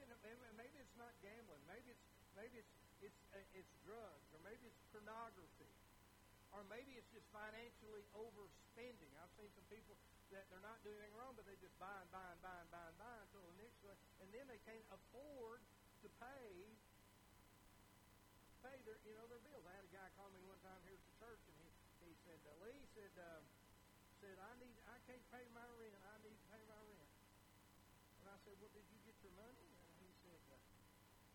maybe 0.60 0.78
it's 0.78 0.98
not 1.00 1.16
gambling. 1.24 1.64
Maybe 1.66 1.96
it's 1.96 2.06
maybe 2.36 2.60
it's 2.60 2.74
it's 3.00 3.22
uh, 3.34 3.58
it's 3.58 3.72
drugs, 3.88 4.28
or 4.36 4.40
maybe 4.44 4.68
it's 4.68 4.82
pornography, 4.92 5.72
or 6.52 6.62
maybe 6.68 7.00
it's 7.00 7.10
just 7.16 7.26
financially 7.32 8.04
overspending. 8.14 9.12
I've 9.18 9.32
seen 9.40 9.50
some 9.56 9.68
people 9.72 9.96
that 10.36 10.46
they're 10.52 10.66
not 10.66 10.82
doing 10.84 11.00
anything 11.00 11.16
wrong, 11.16 11.34
but 11.40 11.48
they 11.48 11.56
just 11.64 11.76
buy 11.80 11.96
and 12.04 12.10
buy 12.12 12.28
and 12.36 12.42
buy 12.44 12.58
and 12.60 12.70
buy 12.70 12.84
and 12.86 12.98
buy 13.00 13.16
until 13.26 13.44
the 13.48 13.56
next 13.62 13.80
one, 13.82 13.98
and 14.20 14.28
then 14.36 14.46
they 14.52 14.60
can't 14.68 14.86
afford 14.92 15.64
to 16.04 16.08
pay 16.22 16.76
you 19.06 19.14
know 19.14 19.30
their 19.30 19.42
bills. 19.46 19.62
I 19.70 19.74
had 19.78 19.86
a 19.86 19.94
guy 19.94 20.10
call 20.18 20.34
me 20.34 20.42
one 20.50 20.58
time 20.66 20.82
here 20.90 20.98
at 20.98 21.06
the 21.06 21.16
church, 21.22 21.46
and 21.46 21.58
he 21.62 21.70
he 22.10 22.14
said, 22.26 22.42
uh, 22.50 22.58
Lee 22.66 22.82
said. 22.98 23.14
Uh, 23.14 23.46
said, 24.26 24.42
I 24.42 24.58
need, 24.58 24.74
I 24.90 24.98
can't 25.06 25.22
pay 25.30 25.46
my 25.54 25.68
rent. 25.78 26.02
I 26.02 26.18
need 26.24 26.34
to 26.34 26.48
pay 26.50 26.64
my 26.66 26.82
rent. 26.88 27.12
And 28.24 28.26
I 28.32 28.38
said, 28.42 28.58
well, 28.58 28.74
did 28.74 28.88
you 28.90 28.98
get 29.06 29.14
your 29.22 29.36
money? 29.38 29.70
And 29.70 29.94
he 30.02 30.10
said, 30.24 30.40
uh, 30.50 30.58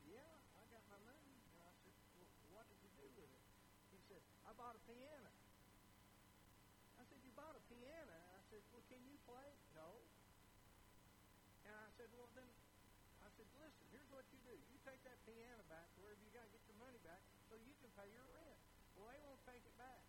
yeah, 0.08 0.32
I 0.58 0.64
got 0.72 0.82
my 0.90 0.98
money. 1.06 1.38
And 1.54 1.60
I 1.60 1.70
said, 1.86 1.94
well, 2.18 2.26
what 2.50 2.66
did 2.66 2.80
you 2.82 2.90
do 2.98 3.06
with 3.14 3.30
it? 3.30 3.46
He 3.94 4.00
said, 4.10 4.24
I 4.48 4.56
bought 4.56 4.74
a 4.74 4.82
piano. 4.88 5.30
I 6.98 7.06
said, 7.06 7.20
you 7.22 7.30
bought 7.36 7.54
a 7.54 7.62
piano? 7.70 8.16
I 8.34 8.42
said, 8.50 8.64
well, 8.74 8.82
can 8.90 9.04
you 9.06 9.14
play? 9.22 9.48
No. 9.76 10.02
And 11.68 11.76
I 11.76 11.86
said, 11.94 12.10
well, 12.16 12.26
then 12.34 12.50
take 14.90 15.02
that 15.04 15.20
piano 15.28 15.60
back 15.68 15.86
to 15.92 16.00
wherever 16.00 16.20
you 16.24 16.32
got 16.32 16.42
to 16.42 16.52
get 16.52 16.64
your 16.64 16.78
money 16.80 16.98
back 17.04 17.20
so 17.46 17.54
you 17.60 17.74
can 17.78 17.89
pay 18.00 18.08
your 18.16 18.24
rent. 18.32 18.60
Well, 18.96 19.12
they 19.12 19.20
won't 19.20 19.44
take 19.44 19.60
it 19.60 19.76
back. 19.76 20.00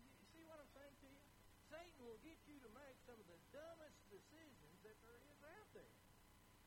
You, 0.00 0.08
see 0.32 0.44
what 0.48 0.56
I'm 0.56 0.72
saying 0.72 0.96
to 1.04 1.06
you? 1.12 1.20
Satan 1.68 2.00
will 2.08 2.20
get 2.24 2.40
you 2.48 2.56
to 2.56 2.70
make 2.72 2.96
some 3.04 3.20
of 3.20 3.28
the 3.28 3.36
dumbest 3.52 4.00
decisions 4.08 4.76
that 4.80 4.96
there 5.04 5.20
is 5.28 5.40
out 5.44 5.68
there. 5.76 5.92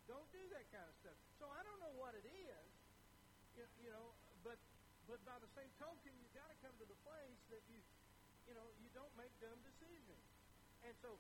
Don't 0.06 0.30
do 0.30 0.44
that 0.54 0.70
kind 0.70 0.86
of 0.86 0.94
stuff. 1.02 1.18
So 1.42 1.50
I 1.50 1.66
don't 1.66 1.82
know 1.82 1.98
what 1.98 2.14
it 2.14 2.30
is, 2.30 2.70
you, 3.58 3.66
you 3.82 3.90
know, 3.90 4.14
but 4.46 4.62
but 5.10 5.22
by 5.26 5.38
the 5.42 5.50
same 5.58 5.70
token, 5.82 6.14
you've 6.18 6.34
got 6.34 6.50
to 6.50 6.58
come 6.66 6.74
to 6.82 6.86
the 6.86 6.98
place 7.06 7.42
that 7.54 7.62
you, 7.70 7.78
you 8.50 8.54
know, 8.58 8.66
you 8.82 8.90
don't 8.98 9.14
make 9.18 9.30
dumb 9.38 9.58
decisions. 9.62 10.26
And 10.82 10.94
so 11.02 11.18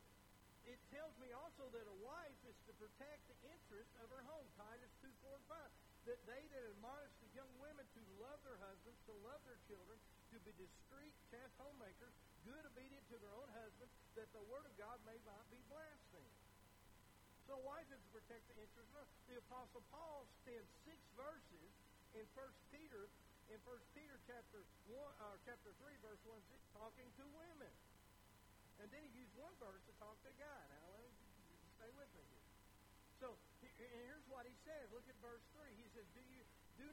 it 0.65 0.81
tells 0.89 1.13
me 1.21 1.29
also 1.37 1.69
that 1.69 1.85
a 1.85 1.97
wife 2.01 2.41
is 2.49 2.57
to 2.65 2.73
protect 2.81 3.21
the 3.29 3.37
interest 3.45 3.93
of 4.01 4.09
her 4.09 4.25
home. 4.25 4.49
Titus 4.57 4.89
2, 5.05 5.09
4, 5.21 5.37
and 5.37 5.45
5. 5.45 6.09
That 6.09 6.19
they 6.25 6.41
that 6.41 6.63
admonish 6.73 7.13
the 7.21 7.29
young 7.37 7.49
women 7.61 7.85
to 7.85 8.01
love 8.21 8.41
their 8.45 8.57
husbands, 8.61 8.94
to 9.05 9.13
love 9.25 9.41
their 9.45 9.59
children, 9.69 9.97
to 10.33 10.37
be 10.41 10.51
discreet, 10.57 11.13
chaste 11.29 11.55
homemakers, 11.61 12.13
good, 12.45 12.63
obedient 12.65 13.05
to 13.13 13.17
their 13.21 13.33
own 13.37 13.49
husbands, 13.53 13.93
that 14.17 14.29
the 14.33 14.43
word 14.49 14.65
of 14.65 14.73
God 14.77 14.97
may 15.05 15.17
not 15.25 15.45
be 15.53 15.61
blasphemed. 15.69 16.37
So 17.45 17.61
wife 17.61 17.85
is 17.93 18.01
to 18.01 18.09
protect 18.09 18.41
the 18.49 18.57
interest 18.57 18.89
of. 18.97 19.05
The 19.29 19.37
Apostle 19.37 19.85
Paul 19.93 20.25
spends 20.41 20.65
six 20.85 20.97
verses 21.13 21.69
in 22.17 22.25
1 22.33 22.73
Peter 22.73 23.05
in 23.53 23.61
1 23.61 23.77
Peter 23.93 24.17
chapter 24.25 24.65
one, 24.89 25.13
uh, 25.21 25.37
chapter 25.45 25.69
3, 25.77 25.93
verse 26.01 26.17
1, 26.25 26.33
6, 26.33 26.81
talking 26.81 27.05
to 27.21 27.23
women. 27.37 27.73
And 28.81 28.89
then 28.89 29.05
he 29.05 29.11
used 29.21 29.33
one 29.37 29.53
verse 29.61 29.81
to 29.85 29.93
talk 30.01 30.17
to 30.25 30.33
guy. 30.41 30.61
Now, 30.73 30.97
stay 31.77 31.91
with 31.93 32.09
me 32.17 32.25
here. 32.25 32.47
So, 33.21 33.27
and 33.61 34.01
here's 34.09 34.25
what 34.27 34.49
he 34.49 34.55
says. 34.65 34.89
Look 34.91 35.05
at 35.05 35.15
verse 35.21 35.45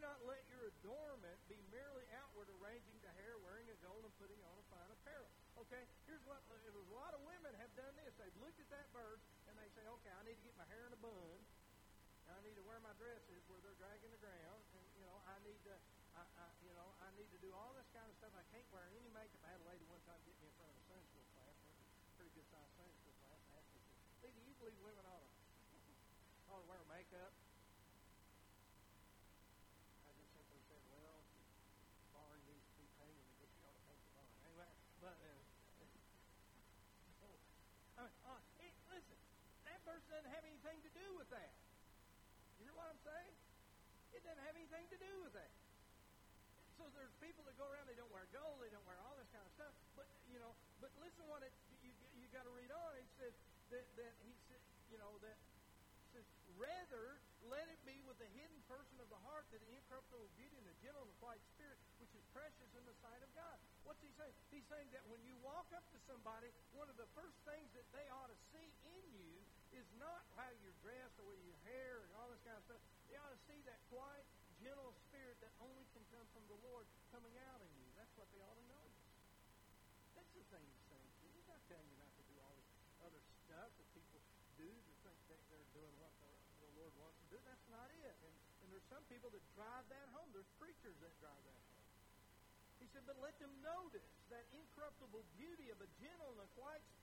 not 0.03 0.19
let 0.27 0.43
your 0.51 0.67
adornment 0.67 1.39
be 1.47 1.63
merely 1.71 2.05
outward 2.19 2.51
arranging 2.59 2.99
the 3.01 3.13
hair, 3.23 3.39
wearing 3.47 3.71
a 3.71 3.79
gold, 3.81 4.03
and 4.03 4.15
putting 4.19 4.43
on 4.43 4.55
a 4.59 4.65
fine 4.67 4.91
apparel. 4.91 5.31
Okay, 5.63 5.87
here's 6.11 6.23
what 6.27 6.43
uh, 6.51 6.59
a 6.59 6.91
lot 6.91 7.15
of 7.15 7.23
women 7.23 7.55
have 7.63 7.71
done 7.79 7.95
this. 8.03 8.11
They've 8.19 8.39
looked 8.43 8.59
at 8.59 8.69
that 8.75 8.91
verse 8.91 9.23
and 9.47 9.55
they 9.55 9.71
say, 9.79 9.87
okay, 10.03 10.11
I 10.11 10.23
need 10.27 10.37
to 10.37 10.45
get 10.45 10.59
my 10.59 10.67
hair 10.67 10.85
in 10.85 10.93
a 10.93 11.01
bun. 11.01 11.39
I 12.33 12.41
need 12.43 12.57
to 12.57 12.65
wear 12.65 12.81
my 12.81 12.95
dresses 12.97 13.45
where 13.47 13.61
they're 13.61 13.77
dragging 13.77 14.09
the 14.09 14.23
ground, 14.23 14.63
and 14.73 14.85
you 14.97 15.05
know, 15.05 15.21
I 15.29 15.37
need 15.45 15.59
to 15.69 15.75
I, 16.17 16.25
I, 16.25 16.47
you 16.65 16.73
know, 16.77 16.89
I 17.01 17.09
need 17.17 17.29
to 17.33 17.41
do 17.41 17.53
all 17.53 17.73
this 17.77 17.89
kind 17.93 18.09
of 18.09 18.15
stuff. 18.17 18.33
I 18.37 18.45
can't 18.53 18.65
wear 18.73 18.85
any 18.93 19.09
makeup. 19.13 19.41
I 19.45 19.53
had 19.57 19.61
a 19.65 19.69
lady 19.69 19.85
one 19.89 20.01
time 20.05 20.21
get 20.25 20.37
me 20.41 20.49
in 20.49 20.55
front 20.57 20.73
of 20.73 20.81
a 20.81 20.85
Sunday 20.89 21.05
school 21.09 21.25
class, 21.37 21.57
a 21.61 22.13
pretty 22.17 22.33
good 22.37 22.49
sized 22.53 22.73
Sunday 22.77 22.97
school 23.01 23.17
class, 23.21 23.37
and 23.37 23.53
asked 23.57 23.73
me, 23.73 23.81
"Lady, 24.25 24.41
you 24.49 24.55
believe 24.61 24.77
women 24.81 25.05
ought 25.09 25.25
to 25.25 26.67
wear 26.69 26.81
makeup?" 26.89 27.33
I 30.09 30.11
just 30.17 30.33
simply 30.37 30.61
said, 30.69 30.81
"Well, 30.93 31.21
the 31.21 32.09
barn 32.13 32.41
needs 32.49 32.65
to 32.65 32.77
be 32.81 32.89
painted, 32.97 33.25
I 33.29 33.35
guess 33.41 33.53
you 33.57 33.65
ought 33.69 33.77
to 33.77 33.85
paint 33.89 34.01
the 34.05 34.13
barn." 34.17 34.29
Anyway, 34.47 34.73
but 35.01 35.17
uh, 35.21 35.37
so, 35.81 35.85
I 35.85 37.29
mean, 37.29 37.45
uh, 38.01 38.41
it, 38.61 38.73
listen, 38.89 39.19
that 39.65 39.81
verse 39.85 40.05
doesn't 40.13 40.33
have 40.33 40.45
anything 40.45 40.81
to 40.85 40.93
do 40.93 41.07
with 41.17 41.22
that. 41.33 41.53
You 42.61 42.69
hear 42.69 42.77
what 42.77 42.93
I'm 42.93 43.03
saying? 43.03 43.35
It 44.13 44.21
doesn't 44.23 44.45
have 44.45 44.57
anything 44.57 44.85
to 44.93 44.99
do 45.01 45.13
with 45.25 45.33
that 45.35 45.53
so 46.83 46.91
there's 46.99 47.15
people 47.23 47.47
that 47.47 47.55
go 47.55 47.71
around, 47.71 47.87
they 47.87 47.95
don't 47.95 48.11
wear 48.11 48.27
gold, 48.35 48.59
they 48.59 48.73
don't 48.75 48.83
wear 48.83 48.99
all 49.07 49.15
this 49.15 49.31
kind 49.31 49.47
of 49.47 49.55
stuff. 49.55 49.71
But, 49.95 50.11
you 50.27 50.43
know, 50.43 50.51
but 50.83 50.91
listen 50.99 51.23
what 51.31 51.47
it, 51.47 51.55
you, 51.79 51.95
you 52.19 52.27
got 52.35 52.43
to 52.43 52.51
read 52.51 52.75
on. 52.75 52.99
It 52.99 53.07
says 53.23 53.31
that, 53.71 53.87
that 53.95 54.15
he 54.27 54.35
said, 54.51 54.59
you 54.91 54.99
know, 54.99 55.15
that 55.23 55.39
says, 56.11 56.27
rather 56.59 57.23
let 57.47 57.71
it 57.71 57.79
be 57.87 58.03
with 58.03 58.19
the 58.19 58.27
hidden 58.35 58.59
person 58.67 58.99
of 58.99 59.07
the 59.15 59.21
heart 59.23 59.47
that 59.55 59.63
the 59.63 59.71
incorruptible 59.79 60.27
beauty 60.35 60.59
and 60.59 60.67
the 60.67 60.75
gentle 60.83 61.07
and 61.07 61.15
quiet 61.23 61.39
spirit, 61.55 61.79
which 62.03 62.11
is 62.19 62.25
precious 62.35 62.71
in 62.75 62.83
the 62.83 62.97
sight 62.99 63.23
of 63.23 63.31
God. 63.39 63.63
What's 63.87 64.03
he 64.03 64.11
saying? 64.19 64.35
He's 64.51 64.67
saying 64.67 64.91
that 64.91 65.07
when 65.07 65.23
you 65.23 65.39
walk 65.39 65.71
up 65.79 65.87
to 65.95 65.99
somebody, 66.11 66.51
one 66.75 66.91
of 66.91 66.99
the 66.99 67.07
first 67.15 67.39
things 67.47 67.71
that 67.79 67.87
they 67.95 68.11
ought 68.11 68.27
to 68.27 68.39
see 68.51 68.69
in 68.91 69.03
you 69.15 69.33
not 69.99 70.23
how 70.39 70.49
you're 70.63 70.77
dressed 70.85 71.17
or 71.21 71.27
with 71.29 71.41
your 71.45 71.59
hair 71.67 72.05
and 72.05 72.11
all 72.17 72.29
this 72.31 72.41
kind 72.47 72.57
of 72.57 72.65
stuff. 72.65 72.83
They 73.09 73.17
ought 73.19 73.33
to 73.33 73.43
see 73.49 73.61
that 73.69 73.81
quiet, 73.93 74.25
gentle 74.63 74.95
spirit 75.09 75.37
that 75.43 75.53
only 75.61 75.85
can 75.93 76.05
come 76.15 76.25
from 76.33 76.45
the 76.49 76.59
Lord 76.65 76.87
coming 77.11 77.35
out 77.51 77.61
in 77.61 77.71
you. 77.77 77.89
That's 77.99 78.13
what 78.15 78.31
they 78.31 78.41
ought 78.41 78.57
to 78.57 78.67
notice. 78.71 79.03
That's 80.15 80.33
the 80.33 80.45
thing 80.53 80.65
he's 80.65 80.87
saying. 80.89 81.11
He's 81.35 81.49
not 81.51 81.61
telling 81.67 81.89
you 81.91 81.99
not 81.99 82.13
to 82.15 82.25
do 82.31 82.37
all 82.41 82.55
this 82.55 82.71
other 83.03 83.23
stuff 83.45 83.69
that 83.75 83.89
people 83.93 84.21
do 84.55 84.71
to 84.71 84.93
think 85.03 85.19
that 85.33 85.41
they're 85.51 85.71
doing 85.75 85.95
what 85.99 86.15
the, 86.23 86.31
the 86.63 86.71
Lord 86.79 86.95
wants 87.03 87.19
to 87.27 87.27
do. 87.35 87.39
That's 87.43 87.67
not 87.73 87.91
it. 87.91 88.15
And, 88.23 88.35
and 88.63 88.67
there's 88.71 88.87
some 88.87 89.03
people 89.11 89.29
that 89.35 89.45
drive 89.59 89.85
that 89.91 90.07
home. 90.15 90.31
There's 90.31 90.49
preachers 90.63 90.95
that 91.03 91.13
drive 91.19 91.43
that 91.43 91.59
home. 91.59 91.73
He 92.79 92.91
said, 92.91 93.07
but 93.07 93.15
let 93.23 93.35
them 93.39 93.55
notice 93.63 94.11
that 94.31 94.43
incorruptible 94.51 95.23
beauty 95.39 95.71
of 95.71 95.79
a 95.79 95.87
gentle 96.03 96.35
and 96.35 96.43
a 96.43 96.51
quiet 96.59 96.83
spirit, 96.99 97.02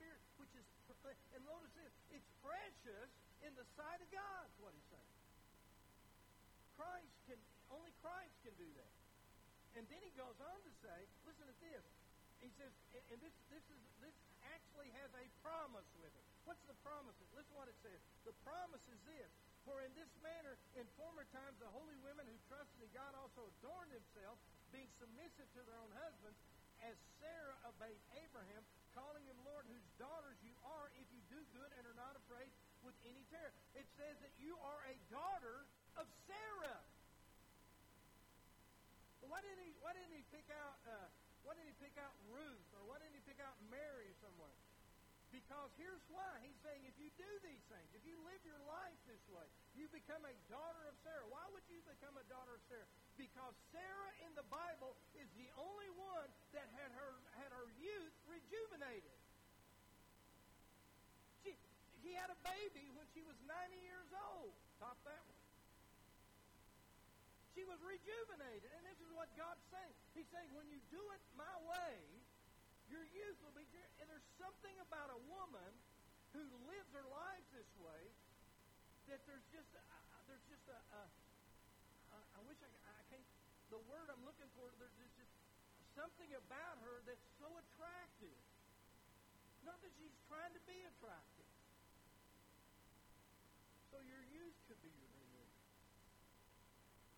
is, 0.90 1.18
and 1.36 1.42
notice 1.46 1.72
this, 1.78 1.92
it's 2.10 2.30
precious 2.42 3.10
in 3.46 3.52
the 3.54 3.66
sight 3.78 4.00
of 4.02 4.08
God, 4.10 4.46
what 4.60 4.74
he's 4.74 4.88
saying. 4.90 5.14
Christ 6.76 7.14
can, 7.28 7.40
only 7.70 7.92
Christ 8.00 8.34
can 8.42 8.54
do 8.56 8.68
that. 8.80 8.94
And 9.78 9.86
then 9.86 10.02
he 10.02 10.12
goes 10.18 10.34
on 10.42 10.58
to 10.60 10.72
say, 10.82 10.98
listen 11.28 11.46
to 11.46 11.56
this. 11.62 11.84
He 12.40 12.50
says, 12.56 12.72
and 13.12 13.18
this, 13.20 13.36
this, 13.52 13.62
is, 13.68 13.80
this 14.00 14.16
actually 14.48 14.90
has 14.96 15.12
a 15.12 15.24
promise 15.44 15.86
with 16.00 16.10
it. 16.10 16.26
What's 16.48 16.64
the 16.64 16.76
promise? 16.80 17.14
Listen 17.36 17.52
what 17.54 17.68
it 17.68 17.76
says. 17.84 18.00
The 18.24 18.34
promise 18.42 18.82
is 18.88 19.00
this. 19.04 19.30
For 19.68 19.84
in 19.84 19.92
this 19.92 20.08
manner, 20.24 20.56
in 20.74 20.88
former 20.96 21.28
times, 21.36 21.60
the 21.60 21.68
holy 21.68 21.94
women 22.00 22.24
who 22.24 22.36
trusted 22.48 22.80
in 22.80 22.88
God 22.96 23.12
also 23.12 23.44
adorned 23.60 23.92
themselves, 23.92 24.40
being 24.72 24.88
submissive 24.96 25.46
to 25.52 25.60
their 25.68 25.76
own 25.76 25.92
husbands, 26.00 26.38
as 26.80 26.96
Sarah 27.20 27.60
obeyed 27.68 28.00
Abraham, 28.24 28.64
calling 28.96 29.20
him 29.28 29.36
Lord, 29.44 29.68
whose 29.68 29.84
daughters 30.00 30.40
you 30.40 30.56
any 33.06 33.24
terror. 33.32 33.52
It 33.74 33.86
says 33.96 34.16
that 34.20 34.34
you 34.40 34.56
are 34.60 34.80
a 34.88 34.96
daughter 35.08 35.66
of 35.96 36.06
Sarah. 36.26 36.80
Well, 39.20 39.30
why 39.32 39.40
didn't 39.44 39.62
he? 39.64 39.72
Why 39.84 39.92
didn't 39.92 40.16
he 40.16 40.24
pick 40.32 40.48
out? 40.52 40.80
Uh, 40.84 41.08
why 41.44 41.56
didn't 41.56 41.72
he 41.72 41.78
pick 41.80 41.96
out 42.00 42.12
Ruth, 42.28 42.68
or 42.76 42.84
why 42.88 43.00
didn't 43.00 43.16
he 43.16 43.24
pick 43.24 43.40
out 43.40 43.56
Mary 43.68 44.12
someone? 44.20 44.52
Because 45.30 45.70
here's 45.78 46.02
why. 46.10 46.42
He's 46.42 46.58
saying 46.66 46.82
if 46.90 46.98
you 46.98 47.06
do 47.14 47.30
these 47.46 47.62
things, 47.70 47.86
if 47.94 48.02
you 48.02 48.18
live 48.26 48.42
your 48.42 48.58
life 48.66 48.98
this 49.06 49.22
way, 49.30 49.46
you 49.78 49.86
become 49.94 50.26
a 50.26 50.34
daughter 50.50 50.82
of 50.90 50.98
Sarah. 51.06 51.22
Why 51.30 51.46
would 51.54 51.62
you 51.70 51.78
become 51.86 52.18
a 52.18 52.26
daughter 52.26 52.58
of 52.58 52.62
Sarah? 52.66 52.86
Because 53.14 53.54
Sarah 53.70 54.12
in 54.26 54.34
the 54.34 54.42
Bible 54.50 54.98
is 55.14 55.30
the 55.38 55.46
only 55.54 55.90
one 55.94 56.26
that 56.50 56.66
had 56.74 56.90
her 56.98 57.12
had 57.38 57.54
her 57.54 57.70
youth 57.78 58.14
rejuvenated. 58.26 59.14
She, 61.46 61.54
she 62.02 62.10
had 62.30 62.38
a 62.38 62.42
baby 62.46 62.86
when 62.94 63.10
she 63.10 63.26
was 63.26 63.34
90 63.42 63.74
years 63.82 64.10
old. 64.14 64.54
Top 64.78 64.94
that 65.02 65.18
one. 65.26 65.40
She 67.60 67.66
was 67.66 67.76
rejuvenated. 67.82 68.70
And 68.72 68.82
this 68.86 68.96
is 69.02 69.10
what 69.12 69.26
God's 69.34 69.60
saying. 69.74 69.94
He's 70.14 70.30
saying, 70.30 70.48
when 70.54 70.70
you 70.70 70.78
do 70.94 71.02
it 71.12 71.22
my 71.34 71.50
way, 71.66 71.94
your 72.86 73.02
youth 73.10 73.36
will 73.42 73.52
be. 73.52 73.66
And 74.00 74.06
there's 74.06 74.30
something 74.38 74.72
about 74.86 75.10
a 75.10 75.20
woman 75.26 75.70
who 76.30 76.46
lives 76.70 76.90
her 76.94 77.04
life 77.10 77.44
this 77.50 77.68
way 77.82 78.02
that 79.10 79.18
there's 79.26 79.44
just 79.50 79.68
a, 79.74 79.82
there's 80.30 80.46
just 80.46 80.62
a, 80.70 80.78
a, 80.78 81.02
a 82.14 82.18
I 82.38 82.40
wish 82.46 82.56
I, 82.62 82.70
I 82.70 83.02
can't 83.10 83.26
the 83.74 83.82
word 83.90 84.06
I'm 84.06 84.22
looking 84.22 84.46
for 84.54 84.70
there's 84.78 84.94
just 85.18 85.34
something 85.98 86.30
about 86.32 86.78
her 86.86 87.02
that's 87.02 87.26
so 87.42 87.50
attractive. 87.50 88.38
Not 89.66 89.82
that 89.82 89.90
she's 89.98 90.14
trying 90.30 90.54
to 90.54 90.62
be 90.70 90.78
attractive. 90.86 91.50
So 93.90 93.98
your 94.06 94.22
youth 94.30 94.54
could 94.70 94.78
be 94.86 94.94
your 94.94 95.10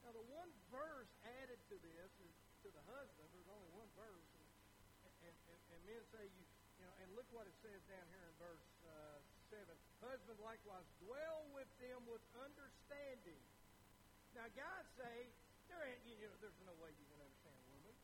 now, 0.03 0.11
the 0.11 0.27
one 0.35 0.51
verse 0.75 1.07
added 1.22 1.62
to 1.70 1.77
this 1.79 2.11
is 2.27 2.35
to 2.66 2.68
the 2.75 2.83
husband. 2.90 3.22
There's 3.31 3.46
only 3.55 3.70
one 3.70 3.87
verse, 3.94 4.31
and, 4.35 5.14
and, 5.31 5.37
and, 5.46 5.61
and 5.70 5.81
men 5.87 6.03
say 6.23 6.31
you, 6.39 6.47
you 6.79 6.87
know. 6.87 6.95
And 7.03 7.11
look 7.19 7.27
what 7.35 7.51
it 7.51 7.57
says 7.67 7.83
down 7.91 8.07
here 8.15 8.23
in 8.23 8.35
verse 8.39 8.63
uh, 8.87 9.19
seven. 9.51 9.75
Husband 9.99 10.39
likewise 10.39 10.87
dwell 11.03 11.51
with 11.51 11.67
them 11.83 12.07
with 12.07 12.23
understanding. 12.39 13.43
Now, 14.39 14.47
guys 14.55 14.87
say 14.95 15.35
there 15.67 15.83
ain't, 15.83 15.99
you 16.07 16.31
know, 16.31 16.39
there's 16.39 16.55
no 16.63 16.79
way 16.79 16.95
you 16.95 17.07
can 17.11 17.19
understand 17.19 17.59
a 17.59 17.67
woman. 17.75 17.97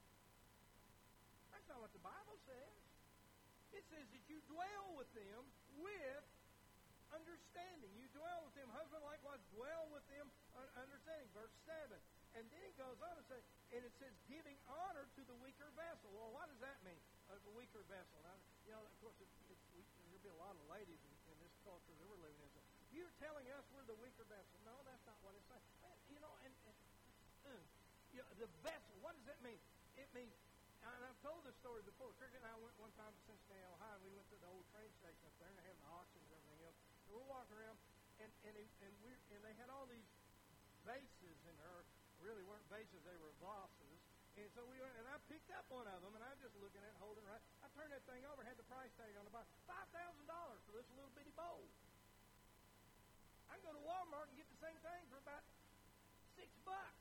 That's 1.55 1.67
not 1.71 1.79
what 1.79 1.95
the 1.95 2.03
Bible 2.03 2.35
says. 2.43 2.75
It 3.71 3.87
says 3.87 4.07
that 4.11 4.25
you 4.27 4.43
dwell 4.51 4.99
with 4.99 5.11
them 5.15 5.47
with 5.79 6.27
understanding. 7.15 7.95
You 7.95 8.11
dwell 8.19 8.51
with 8.51 8.59
them. 8.59 8.67
Husband 8.75 8.99
likewise 9.07 9.39
dwell 9.55 9.95
with 9.95 10.03
them 10.11 10.27
understanding. 10.75 11.31
Verse 11.39 11.55
7. 11.71 11.95
And 12.35 12.45
then 12.51 12.63
he 12.67 12.75
goes 12.75 12.99
on 12.99 13.15
to 13.15 13.25
say, 13.31 13.39
and 13.73 13.81
it 13.87 13.95
says, 14.03 14.13
giving 14.27 14.59
honor 14.67 15.07
to 15.07 15.23
the 15.23 15.37
weaker 15.39 15.71
vessel. 15.79 16.11
Well, 16.13 16.35
what 16.35 16.51
does 16.51 16.61
that 16.61 16.83
mean? 16.83 17.01
A 17.49 17.51
weaker 17.57 17.81
vessel. 17.89 18.21
Now, 18.21 18.37
you 18.69 18.77
know, 18.77 18.85
of 18.85 18.93
course, 19.01 19.17
it's, 19.25 19.33
it's, 19.49 19.65
we, 19.73 19.81
there'll 20.13 20.21
be 20.21 20.29
a 20.29 20.37
lot 20.37 20.53
of 20.53 20.61
ladies 20.69 21.01
in, 21.01 21.15
in 21.33 21.37
this 21.41 21.57
culture 21.65 21.97
that 21.97 22.05
we're 22.05 22.21
living 22.21 22.45
in. 22.45 22.51
So 22.53 22.61
you're 22.93 23.15
telling 23.17 23.49
us 23.57 23.65
we're 23.73 23.89
the 23.89 23.97
weaker 23.97 24.29
vessel. 24.29 24.61
No, 24.69 24.77
that's 24.85 25.01
not 25.09 25.17
what 25.25 25.33
it's 25.33 25.49
saying. 25.49 25.65
You 26.13 26.21
mm, 27.49 27.65
you 28.13 28.21
know, 28.21 28.29
the 28.37 28.49
vessel. 28.61 28.93
What 29.01 29.17
does 29.17 29.25
that 29.33 29.41
mean? 29.41 29.57
It 29.97 30.13
means, 30.13 30.37
and 30.85 31.01
I've 31.09 31.21
told 31.25 31.41
this 31.49 31.57
story 31.65 31.81
before. 31.89 32.13
Cricket 32.21 32.45
and 32.45 32.49
I 32.53 32.57
went 32.61 32.77
one 32.77 32.93
time 33.01 33.17
to 33.17 33.21
Cincinnati, 33.25 33.65
Ohio, 33.65 33.97
and 33.97 34.05
we 34.05 34.13
went 34.13 34.29
to 34.29 34.39
the 34.39 34.49
old 34.53 34.65
train 34.77 34.93
station 35.01 35.25
up 35.25 35.33
there, 35.41 35.49
and 35.49 35.57
they 35.57 35.65
had 35.65 35.79
the 35.81 35.89
auctions 35.89 36.29
and 36.29 36.37
everything 36.37 36.61
else. 36.69 36.79
And 37.09 37.11
we're 37.17 37.29
walking 37.33 37.57
around, 37.57 37.81
and 38.21 38.31
and 38.45 38.55
it, 38.61 38.69
and 38.85 38.93
we 39.01 39.17
and 39.33 39.41
they 39.41 39.57
had 39.57 39.73
all 39.73 39.89
these 39.89 40.09
vases 40.85 41.39
in 41.49 41.57
there. 41.57 41.81
Really 42.21 42.45
weren't 42.45 42.67
vases; 42.69 43.01
they 43.09 43.17
were 43.23 43.33
vases. 43.41 43.99
And 44.39 44.47
so 44.55 44.63
we 44.71 44.79
went, 44.79 44.95
and 44.95 45.07
I 45.11 45.19
picked 45.27 45.51
up 45.51 45.67
one 45.67 45.87
of 45.91 45.99
them, 45.99 46.15
and 46.15 46.23
I 46.23 46.31
was 46.31 46.39
just 46.39 46.55
looking 46.63 46.79
at 46.79 46.95
it, 46.95 46.99
holding 47.03 47.27
it 47.27 47.31
right. 47.31 47.38
Turned 47.89 48.05
that 48.05 48.13
thing 48.13 48.21
over, 48.29 48.45
had 48.45 48.61
the 48.61 48.69
price 48.69 48.93
tag 49.01 49.17
on 49.17 49.25
the 49.25 49.33
bottom, 49.33 49.49
five 49.65 49.89
thousand 49.97 50.29
dollars 50.29 50.61
for 50.69 50.77
this 50.77 50.85
little 50.93 51.09
bitty 51.17 51.33
bowl. 51.33 51.65
I 53.49 53.57
can 53.57 53.65
go 53.65 53.73
to 53.73 53.81
Walmart 53.81 54.29
and 54.29 54.37
get 54.37 54.45
the 54.45 54.61
same 54.61 54.77
thing 54.85 55.09
for 55.09 55.17
about 55.17 55.41
six 56.37 56.53
bucks. 56.69 57.01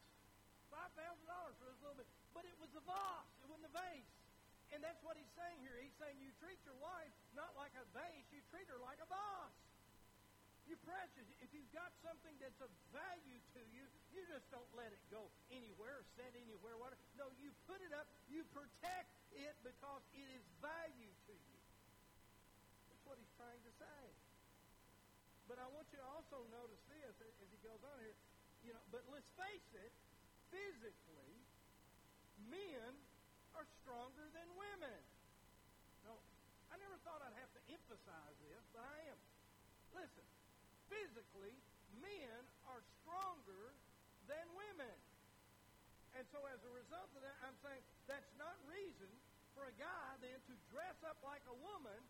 Five 0.71 0.87
thousand 0.95 1.27
dollars 1.27 1.59
for 1.59 1.67
this 1.67 1.75
little 1.83 1.99
bit. 1.99 2.07
But 2.31 2.47
it 2.47 2.55
was 2.55 2.71
a 2.71 2.79
vase, 2.87 3.35
it 3.43 3.51
wasn't 3.51 3.67
a 3.67 3.75
vase. 3.75 4.07
And 4.71 4.79
that's 4.79 5.03
what 5.03 5.19
he's 5.19 5.27
saying 5.35 5.59
here. 5.59 5.75
He's 5.75 5.91
saying 5.99 6.23
you 6.23 6.31
treat 6.39 6.55
your 6.63 6.79
wife 6.79 7.11
not 7.35 7.51
like 7.59 7.75
a 7.75 7.83
vase, 7.91 8.23
you 8.31 8.39
treat 8.47 8.71
her 8.71 8.79
like 8.79 9.03
a 9.03 9.09
vase. 9.11 9.59
You 10.71 10.79
precious. 10.87 11.27
If 11.43 11.51
you've 11.51 11.67
got 11.75 11.91
something 11.99 12.31
that's 12.39 12.63
of 12.63 12.71
value 12.95 13.43
to 13.59 13.61
you, 13.75 13.83
you 14.15 14.23
just 14.31 14.47
don't 14.55 14.71
let 14.71 14.95
it 14.95 15.03
go 15.11 15.27
anywhere 15.51 16.07
set 16.15 16.31
anywhere. 16.31 16.79
Whatever. 16.79 16.99
No, 17.19 17.27
you 17.43 17.51
put 17.67 17.83
it 17.83 17.91
up. 17.91 18.07
You 18.31 18.47
protect 18.55 19.16
it 19.37 19.55
because 19.61 20.03
it 20.17 20.27
is 20.33 20.43
value 20.59 21.13
to 21.29 21.33
you. 21.33 21.59
That's 22.89 23.03
what 23.05 23.21
he's 23.21 23.33
trying 23.37 23.61
to 23.61 23.73
say. 23.77 24.01
But 25.47 25.61
I 25.63 25.67
want 25.71 25.87
you 25.95 25.99
to 26.01 26.07
also 26.11 26.43
notice 26.51 26.83
this 26.91 27.15
as 27.23 27.49
he 27.53 27.59
goes 27.63 27.79
on 27.79 27.97
here. 28.03 28.17
You 28.67 28.75
know, 28.75 28.83
but 28.91 29.05
let's 29.07 29.29
face 29.39 29.69
it, 29.79 29.93
physically, 30.51 31.33
men 32.51 32.91
are 33.55 33.63
stronger 33.81 34.27
than 34.35 34.47
women. 34.59 35.01
No, 36.03 36.19
I 36.67 36.75
never 36.77 36.99
thought 37.07 37.23
I'd 37.23 37.39
have 37.39 37.53
to 37.55 37.63
emphasize 37.71 38.35
this, 38.43 38.63
but 38.75 38.83
I 38.83 38.99
am. 39.07 39.19
Listen, 39.95 40.27
physically, 40.91 41.55
men 42.03 42.41
are 42.67 42.83
stronger 43.01 43.71
than 44.27 44.45
women. 44.51 44.97
And 46.17 46.25
so 46.33 46.43
as 46.49 46.59
a 46.65 46.71
result 46.73 47.07
of 47.15 47.21
that, 47.23 47.37
I'm 47.45 47.55
saying 47.63 47.83
that's 48.09 48.33
not 48.35 48.57
reason 48.67 49.09
for 49.55 49.66
a 49.66 49.66
guy 49.77 50.07
then 50.19 50.37
to 50.49 50.53
dress 50.73 50.97
up 51.05 51.17
like 51.23 51.41
a 51.47 51.57
woman 51.61 52.01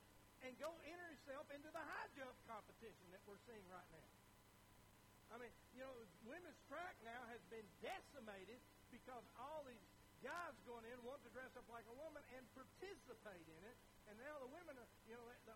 and 0.42 0.52
go 0.58 0.72
enter 0.88 1.08
himself 1.12 1.46
into 1.52 1.70
the 1.70 1.84
high 1.84 2.10
jump 2.16 2.36
competition 2.48 3.06
that 3.12 3.22
we're 3.28 3.42
seeing 3.46 3.64
right 3.70 3.88
now. 3.92 4.10
I 5.28 5.36
mean, 5.44 5.52
you 5.76 5.84
know, 5.84 5.92
women's 6.24 6.60
track 6.72 6.96
now 7.04 7.20
has 7.28 7.44
been 7.52 7.68
decimated 7.84 8.64
because 8.90 9.26
all 9.36 9.68
these 9.68 9.84
guys 10.24 10.56
going 10.64 10.88
in 10.88 10.98
want 11.04 11.20
to 11.28 11.32
dress 11.36 11.52
up 11.60 11.68
like 11.68 11.84
a 11.92 11.96
woman 12.00 12.24
and 12.32 12.42
participate 12.56 13.46
in 13.46 13.62
it. 13.68 13.78
And 14.08 14.16
now 14.24 14.40
the 14.40 14.48
women 14.48 14.80
are, 14.80 14.90
you 15.04 15.20
know, 15.20 15.28
the, 15.44 15.56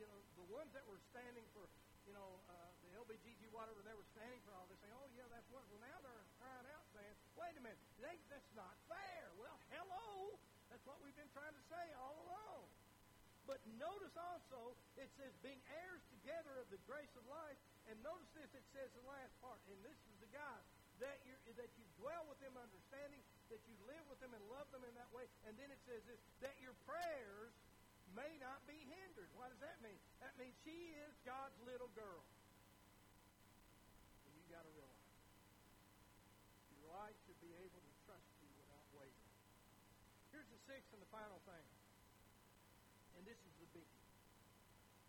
you 0.00 0.08
know, 0.08 0.18
the 0.40 0.46
ones 0.48 0.72
that 0.72 0.88
were 0.88 0.98
standing 1.12 1.44
for 1.52 1.68
you 2.08 2.18
know, 2.18 2.42
uh, 2.50 2.70
the 2.82 2.90
LBGT, 3.06 3.46
whatever, 3.54 3.78
they 3.86 3.94
were 3.94 4.10
standing 4.16 4.42
for 4.42 4.50
all 4.58 4.66
this, 4.66 4.82
saying, 4.82 4.94
oh, 4.98 5.06
yeah, 5.14 5.28
that's 5.30 5.46
what. 5.54 5.62
Well, 5.70 5.78
now 5.78 5.98
they're 6.02 6.26
crying 6.42 6.66
out 6.74 6.82
saying, 6.90 7.14
wait 7.38 7.54
a 7.54 7.62
minute, 7.62 7.78
they, 8.02 8.18
that's 8.26 8.50
not 8.58 8.74
fair. 8.90 9.30
Well, 9.38 9.54
hello. 9.70 10.34
That's 10.74 10.82
what 10.86 10.98
we've 11.06 11.14
trying 11.34 11.54
to 11.54 11.64
say 11.70 11.86
all 11.98 12.16
along. 12.26 12.64
But 13.50 13.58
notice 13.82 14.14
also, 14.14 14.78
it 14.94 15.10
says, 15.18 15.34
being 15.42 15.58
heirs 15.66 16.04
together 16.14 16.54
of 16.62 16.70
the 16.70 16.78
grace 16.86 17.10
of 17.18 17.26
life. 17.26 17.58
And 17.90 17.98
notice 18.06 18.30
this, 18.38 18.46
it 18.54 18.62
says 18.70 18.86
the 18.94 19.02
last 19.10 19.34
part, 19.42 19.58
and 19.66 19.80
this 19.82 19.98
is 19.98 20.16
the 20.22 20.30
God, 20.30 20.62
that, 21.02 21.18
you 21.26 21.34
that 21.58 21.70
you 21.74 21.84
dwell 21.98 22.22
with 22.30 22.38
them 22.38 22.54
understanding, 22.54 23.18
that 23.50 23.58
you 23.66 23.74
live 23.90 24.04
with 24.06 24.22
them 24.22 24.30
and 24.36 24.42
love 24.52 24.70
them 24.70 24.86
in 24.86 24.94
that 24.94 25.10
way. 25.10 25.26
And 25.48 25.58
then 25.58 25.66
it 25.72 25.80
says 25.88 25.98
this, 26.06 26.20
that 26.46 26.54
your 26.62 26.76
prayers 26.86 27.50
may 28.14 28.30
not 28.38 28.62
be 28.70 28.78
hindered. 28.86 29.30
What 29.34 29.50
does 29.50 29.58
that 29.64 29.80
mean? 29.82 29.98
That 30.22 30.36
means 30.38 30.54
she 30.62 30.94
is 31.02 31.10
God's 31.26 31.56
little 31.66 31.90
girl. 31.98 32.22
And 34.28 34.32
you 34.36 34.44
got 34.52 34.62
to 34.62 34.72
realize 34.76 35.10
your 36.70 36.86
wife 36.94 37.16
should 37.26 37.40
be 37.42 37.50
able 37.58 37.80
to 37.82 37.92
trust 38.06 38.30
you 38.44 38.50
without 38.62 38.86
wavering. 38.94 39.34
Here's 40.30 40.50
the 40.52 40.59
sixth 40.70 40.94
and 40.94 41.02
the 41.02 41.10
final 41.10 41.42
thing. 41.50 41.66
And 43.18 43.26
this 43.26 43.42
is 43.42 43.52
the 43.58 43.66
biggie 43.74 44.06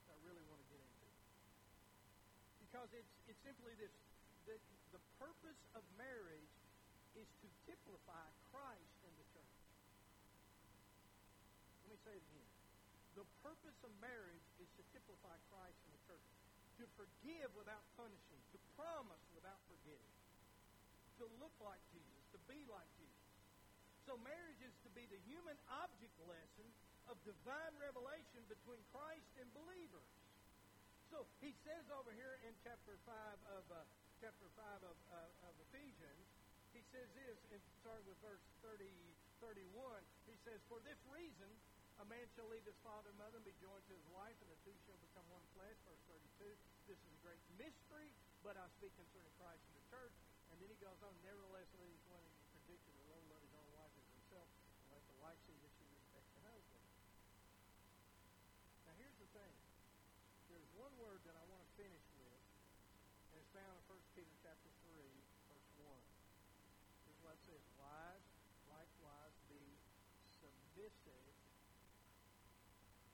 I 0.10 0.18
really 0.26 0.42
want 0.50 0.58
to 0.58 0.68
get 0.74 0.82
into. 0.82 1.08
Because 2.66 2.90
it's, 2.98 3.14
it's 3.30 3.38
simply 3.46 3.78
this. 3.78 3.94
The, 4.50 4.58
the 4.90 5.02
purpose 5.22 5.62
of 5.78 5.86
marriage 6.02 6.50
is 7.14 7.30
to 7.46 7.48
typify 7.70 8.26
Christ 8.50 8.98
in 9.06 9.14
the 9.22 9.26
church. 9.38 9.54
Let 11.86 11.94
me 11.94 12.00
say 12.02 12.18
it 12.18 12.26
again. 12.26 12.50
The 13.14 13.28
purpose 13.46 13.78
of 13.86 13.94
marriage 14.02 14.48
is 14.58 14.70
to 14.82 14.84
typify 14.98 15.38
Christ 15.54 15.78
in 15.86 15.92
the 15.94 16.04
church. 16.10 16.26
To 16.82 16.90
forgive 16.98 17.54
without 17.54 17.86
punishing. 17.94 18.42
To 18.50 18.60
promise 18.74 19.22
without 19.38 19.62
forgetting. 19.70 20.16
To 21.22 21.30
look 21.38 21.54
like 21.62 21.86
Jesus. 21.94 22.26
To 22.34 22.42
be 22.50 22.66
like 22.66 22.90
Jesus. 22.98 23.01
So 24.12 24.20
marriage 24.28 24.60
is 24.60 24.76
to 24.84 24.92
be 24.92 25.08
the 25.08 25.24
human 25.24 25.56
object 25.72 26.12
lesson 26.28 26.68
of 27.08 27.16
divine 27.24 27.72
revelation 27.80 28.44
between 28.52 28.84
Christ 28.92 29.24
and 29.40 29.48
believers. 29.56 30.12
So 31.08 31.24
he 31.40 31.56
says 31.64 31.88
over 31.96 32.12
here 32.12 32.36
in 32.44 32.52
chapter 32.60 33.00
5 33.08 33.56
of 33.56 33.64
uh, 33.72 33.88
chapter 34.20 34.52
5 34.52 34.84
of, 34.84 34.98
uh, 35.16 35.48
of 35.48 35.56
Ephesians, 35.72 36.28
he 36.76 36.84
says 36.92 37.08
this, 37.16 37.40
in, 37.56 37.64
starting 37.80 38.04
with 38.04 38.20
verse 38.20 38.44
30, 38.68 38.84
31, 39.40 39.80
he 40.28 40.36
says, 40.44 40.60
For 40.68 40.84
this 40.84 41.00
reason, 41.08 41.48
a 42.04 42.06
man 42.12 42.28
shall 42.36 42.52
leave 42.52 42.68
his 42.68 42.76
father 42.84 43.16
and 43.16 43.20
mother 43.22 43.40
and 43.40 43.48
be 43.48 43.56
joined 43.64 43.88
to 43.88 43.96
his 43.96 44.08
wife, 44.12 44.36
and 44.44 44.52
the 44.52 44.60
two 44.68 44.76
shall 44.84 45.00
become 45.00 45.24
one 45.32 45.48
flesh. 45.56 45.80
Verse 45.88 46.04
32. 46.12 46.52
This 46.84 47.00
is 47.00 47.12
a 47.16 47.22
great 47.24 47.40
mystery, 47.56 48.12
but 48.44 48.60
I 48.60 48.68
speak 48.76 48.92
concerning 49.00 49.32
Christ 49.40 49.64
and 49.72 49.76
the 49.80 49.88
church. 49.88 50.20
And 50.52 50.60
then 50.60 50.68
he 50.68 50.76
goes 50.84 51.00
on, 51.00 51.16
nevertheless, 51.24 51.72
let 51.80 51.88
each 51.88 52.08
one 52.12 52.20
of 52.20 52.28
you 52.28 52.44
predict 52.60 52.84
the 52.84 53.08
Lord 53.08 53.24
love 53.32 53.40
his 53.40 53.56
own 53.56 53.70
wife 53.72 53.96
as 53.96 54.08
himself, 54.16 54.48
and 54.84 54.92
let 54.92 55.04
the 55.08 55.18
wife 55.24 55.40
see 55.48 55.56
that 55.60 55.72
she 55.80 55.86
respects 55.92 56.32
the 56.36 56.44
husband. 56.44 56.84
Now 58.88 58.94
here's 59.00 59.20
the 59.20 59.30
thing. 59.32 59.54
There's 60.52 60.72
one 60.92 61.08
word 61.08 61.24
that 61.24 61.40
I 61.40 61.46
want 61.48 61.64
to 61.64 61.72
finish 61.80 62.04
with, 62.20 62.44
and 63.32 63.40
it's 63.40 63.48
found 63.56 63.80
in 63.80 63.84
1 63.88 63.96
Peter 64.12 64.36
chapter 64.44 64.68
3, 64.92 65.08
verse 65.48 65.72
1. 65.80 65.88
This 65.88 67.16
is 67.16 67.20
what 67.24 67.40
it 67.40 67.44
says, 67.48 67.64
Wives, 67.80 68.28
likewise, 68.68 69.32
be 69.48 69.80
submissive 70.28 71.32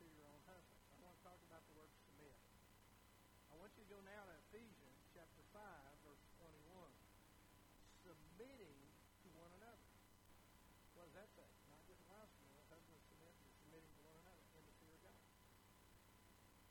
to 0.01 0.03
your 0.09 0.25
own 0.25 0.41
husbands. 0.49 0.89
I 0.89 1.05
want 1.05 1.21
to 1.21 1.23
talk 1.27 1.37
about 1.45 1.61
the 1.69 1.77
word 1.77 1.93
submit. 2.01 2.33
I 3.53 3.61
want 3.61 3.69
you 3.77 3.85
to 3.85 3.91
go 3.93 4.01
now 4.01 4.25
to 4.25 4.33
Ephesians 4.49 4.97
chapter 5.13 5.45
5, 5.53 5.61
verse 6.01 6.25
21. 6.41 6.81
Submitting 8.01 8.81
to 9.21 9.27
one 9.37 9.53
another. 9.53 9.85
What 10.97 11.13
does 11.13 11.17
that 11.21 11.29
say? 11.29 11.45
Not 11.69 11.85
just 11.85 12.01
wives 12.09 12.33
submit, 12.41 12.65
husbands 12.73 13.05
submit, 13.05 13.37
but 13.37 13.53
submitting 13.53 13.93
to 14.01 14.03
one 14.09 14.17
another 14.25 14.45
in 14.57 14.65
the 14.65 14.73
fear 14.81 14.97
of 14.97 15.01
God. 15.05 15.21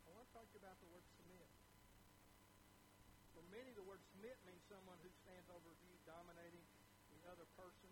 I 0.02 0.10
want 0.10 0.25
to 0.25 0.25
talk 0.36 0.52
about 0.52 0.76
the 0.84 0.90
word 0.92 1.00
submit. 1.16 1.48
For 3.32 3.40
many, 3.48 3.72
the 3.72 3.80
word 3.88 4.04
submit 4.12 4.36
means 4.44 4.60
someone 4.68 5.00
who 5.00 5.08
stands 5.24 5.48
over 5.48 5.72
you, 5.80 5.96
dominating 6.04 6.60
the 7.08 7.24
other 7.32 7.48
person. 7.56 7.88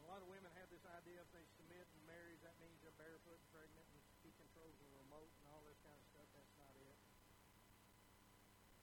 a 0.00 0.08
lot 0.08 0.24
of 0.24 0.28
women 0.32 0.48
have 0.56 0.72
this 0.72 0.84
idea 0.88 1.20
if 1.20 1.28
they 1.36 1.44
submit 1.60 1.84
and 1.84 2.00
marry, 2.08 2.40
that 2.40 2.56
means 2.64 2.80
they're 2.80 2.96
barefoot 2.96 3.36
and 3.36 3.48
pregnant 3.52 3.84
and 3.92 4.00
he 4.24 4.32
controls 4.40 4.72
the 4.80 4.88
remote 5.04 5.28
and 5.36 5.52
all 5.52 5.60
this 5.68 5.76
kind 5.84 5.96
of 6.00 6.06
stuff. 6.16 6.28
That's 6.32 6.56
not 6.56 6.72
it. 6.80 6.96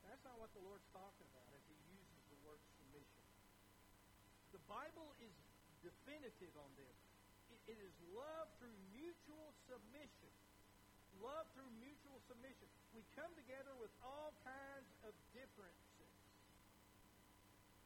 That's 0.05 0.21
not 0.21 0.37
what 0.37 0.53
the 0.53 0.61
Lord's 0.61 0.85
talking 0.93 1.25
about 1.33 1.49
as 1.49 1.65
he 1.65 1.77
uses 1.97 2.21
the 2.29 2.37
word 2.45 2.61
submission. 2.77 3.25
The 4.53 4.61
Bible 4.69 5.17
is 5.17 5.33
definitive 5.81 6.53
on 6.61 6.69
this. 6.77 6.97
it 7.65 7.77
is 7.81 7.93
love 8.13 8.53
through 8.61 8.77
mutual 8.93 9.49
submission. 9.65 10.29
Love 11.21 11.45
through 11.53 11.69
mutual 11.77 12.17
submission. 12.25 12.65
We 12.97 13.05
come 13.13 13.29
together 13.37 13.77
with 13.77 13.93
all 14.01 14.33
kinds 14.41 14.89
of 15.05 15.13
differences. 15.37 16.17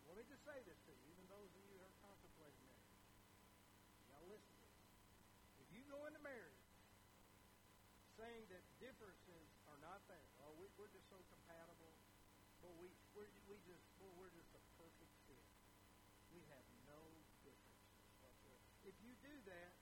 Let 0.08 0.16
me 0.16 0.24
just 0.32 0.48
say 0.48 0.56
this 0.64 0.80
to 0.88 0.92
you, 0.96 1.04
even 1.12 1.28
those 1.28 1.52
of 1.52 1.60
you 1.60 1.76
who 1.76 1.84
are 1.84 1.96
contemplating 2.00 2.64
marriage. 2.64 3.04
Y'all 4.08 4.24
listen. 4.32 4.56
If 5.60 5.68
you 5.76 5.84
go 5.92 6.08
into 6.08 6.24
marriage 6.24 6.64
saying 8.16 8.48
that 8.56 8.64
differences 8.80 9.52
are 9.68 9.80
not 9.84 10.00
there, 10.08 10.32
oh, 10.48 10.56
we, 10.56 10.72
we're 10.80 10.92
just 10.96 11.04
so 11.12 11.20
compatible, 11.28 11.92
well, 12.64 12.72
we, 12.80 12.88
we're, 13.20 13.28
we 13.52 13.60
just, 13.68 13.84
well, 14.00 14.16
we're 14.16 14.32
just 14.32 14.48
a 14.56 14.64
perfect 14.80 15.12
fit. 15.28 15.44
We 16.32 16.40
have 16.56 16.64
no 16.88 17.04
differences. 17.44 18.64
If 18.88 18.96
you 19.04 19.12
do 19.20 19.36
that, 19.52 19.76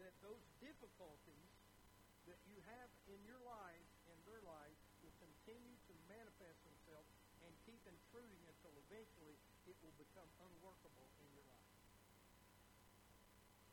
that 0.00 0.16
those 0.24 0.40
difficulties 0.64 1.55
that 2.36 2.44
you 2.52 2.60
have 2.68 2.90
in 3.08 3.16
your 3.24 3.40
life, 3.40 3.88
in 4.12 4.18
their 4.28 4.44
life, 4.44 4.76
will 5.00 5.16
continue 5.16 5.76
to 5.88 5.94
manifest 6.04 6.60
themselves 6.68 7.08
and 7.40 7.52
keep 7.64 7.80
intruding 7.88 8.42
until 8.44 8.76
eventually 8.76 9.40
it 9.64 9.76
will 9.80 9.96
become 9.96 10.28
unworkable 10.44 11.08
in 11.24 11.28
your 11.32 11.48
life. 11.48 11.72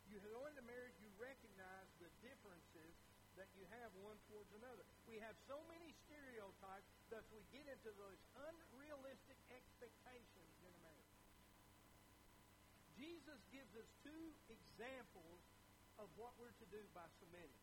You 0.07 0.23
go 0.23 0.47
into 0.47 0.63
marriage, 0.63 0.95
you 1.03 1.11
recognize 1.19 1.89
the 1.99 2.07
differences 2.23 2.93
that 3.35 3.49
you 3.57 3.65
have 3.81 3.89
one 3.99 4.15
towards 4.29 4.53
another. 4.53 4.85
We 5.09 5.17
have 5.25 5.33
so 5.49 5.57
many 5.67 5.89
stereotypes, 6.05 6.89
thus 7.09 7.25
we 7.33 7.41
get 7.49 7.65
into 7.65 7.89
those 7.97 8.19
unrealistic 8.37 9.39
expectations 9.49 10.53
in 10.61 10.69
a 10.69 10.81
marriage. 10.85 11.17
Jesus 12.93 13.41
gives 13.49 13.73
us 13.73 13.89
two 14.05 14.23
examples 14.53 15.41
of 15.97 16.07
what 16.15 16.37
we're 16.37 16.53
to 16.61 16.67
do 16.69 16.81
by 16.93 17.05
submitting. 17.17 17.61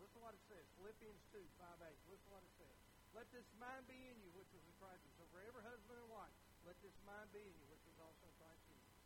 Listen 0.00 0.20
to 0.20 0.24
what 0.24 0.36
it 0.36 0.44
says. 0.48 0.69
Philippians 0.80 1.20
2, 1.36 1.44
5, 1.60 1.76
8. 1.84 2.08
Listen 2.08 2.32
what 2.32 2.40
it 2.40 2.56
says. 2.56 2.78
Let 3.12 3.28
this 3.36 3.44
mind 3.60 3.84
be 3.84 4.00
in 4.08 4.16
you, 4.24 4.32
which 4.32 4.48
was 4.56 4.64
in 4.64 4.72
Christ 4.80 5.04
Jesus. 5.04 5.20
So 5.20 5.28
for 5.28 5.44
every 5.44 5.60
husband 5.60 6.00
and 6.00 6.08
wife, 6.08 6.32
let 6.64 6.80
this 6.80 6.96
mind 7.04 7.28
be 7.36 7.44
in 7.44 7.52
you, 7.60 7.68
which 7.68 7.84
was 7.84 8.00
also 8.00 8.24
in 8.24 8.32
Christ 8.40 8.64
Jesus. 8.64 8.96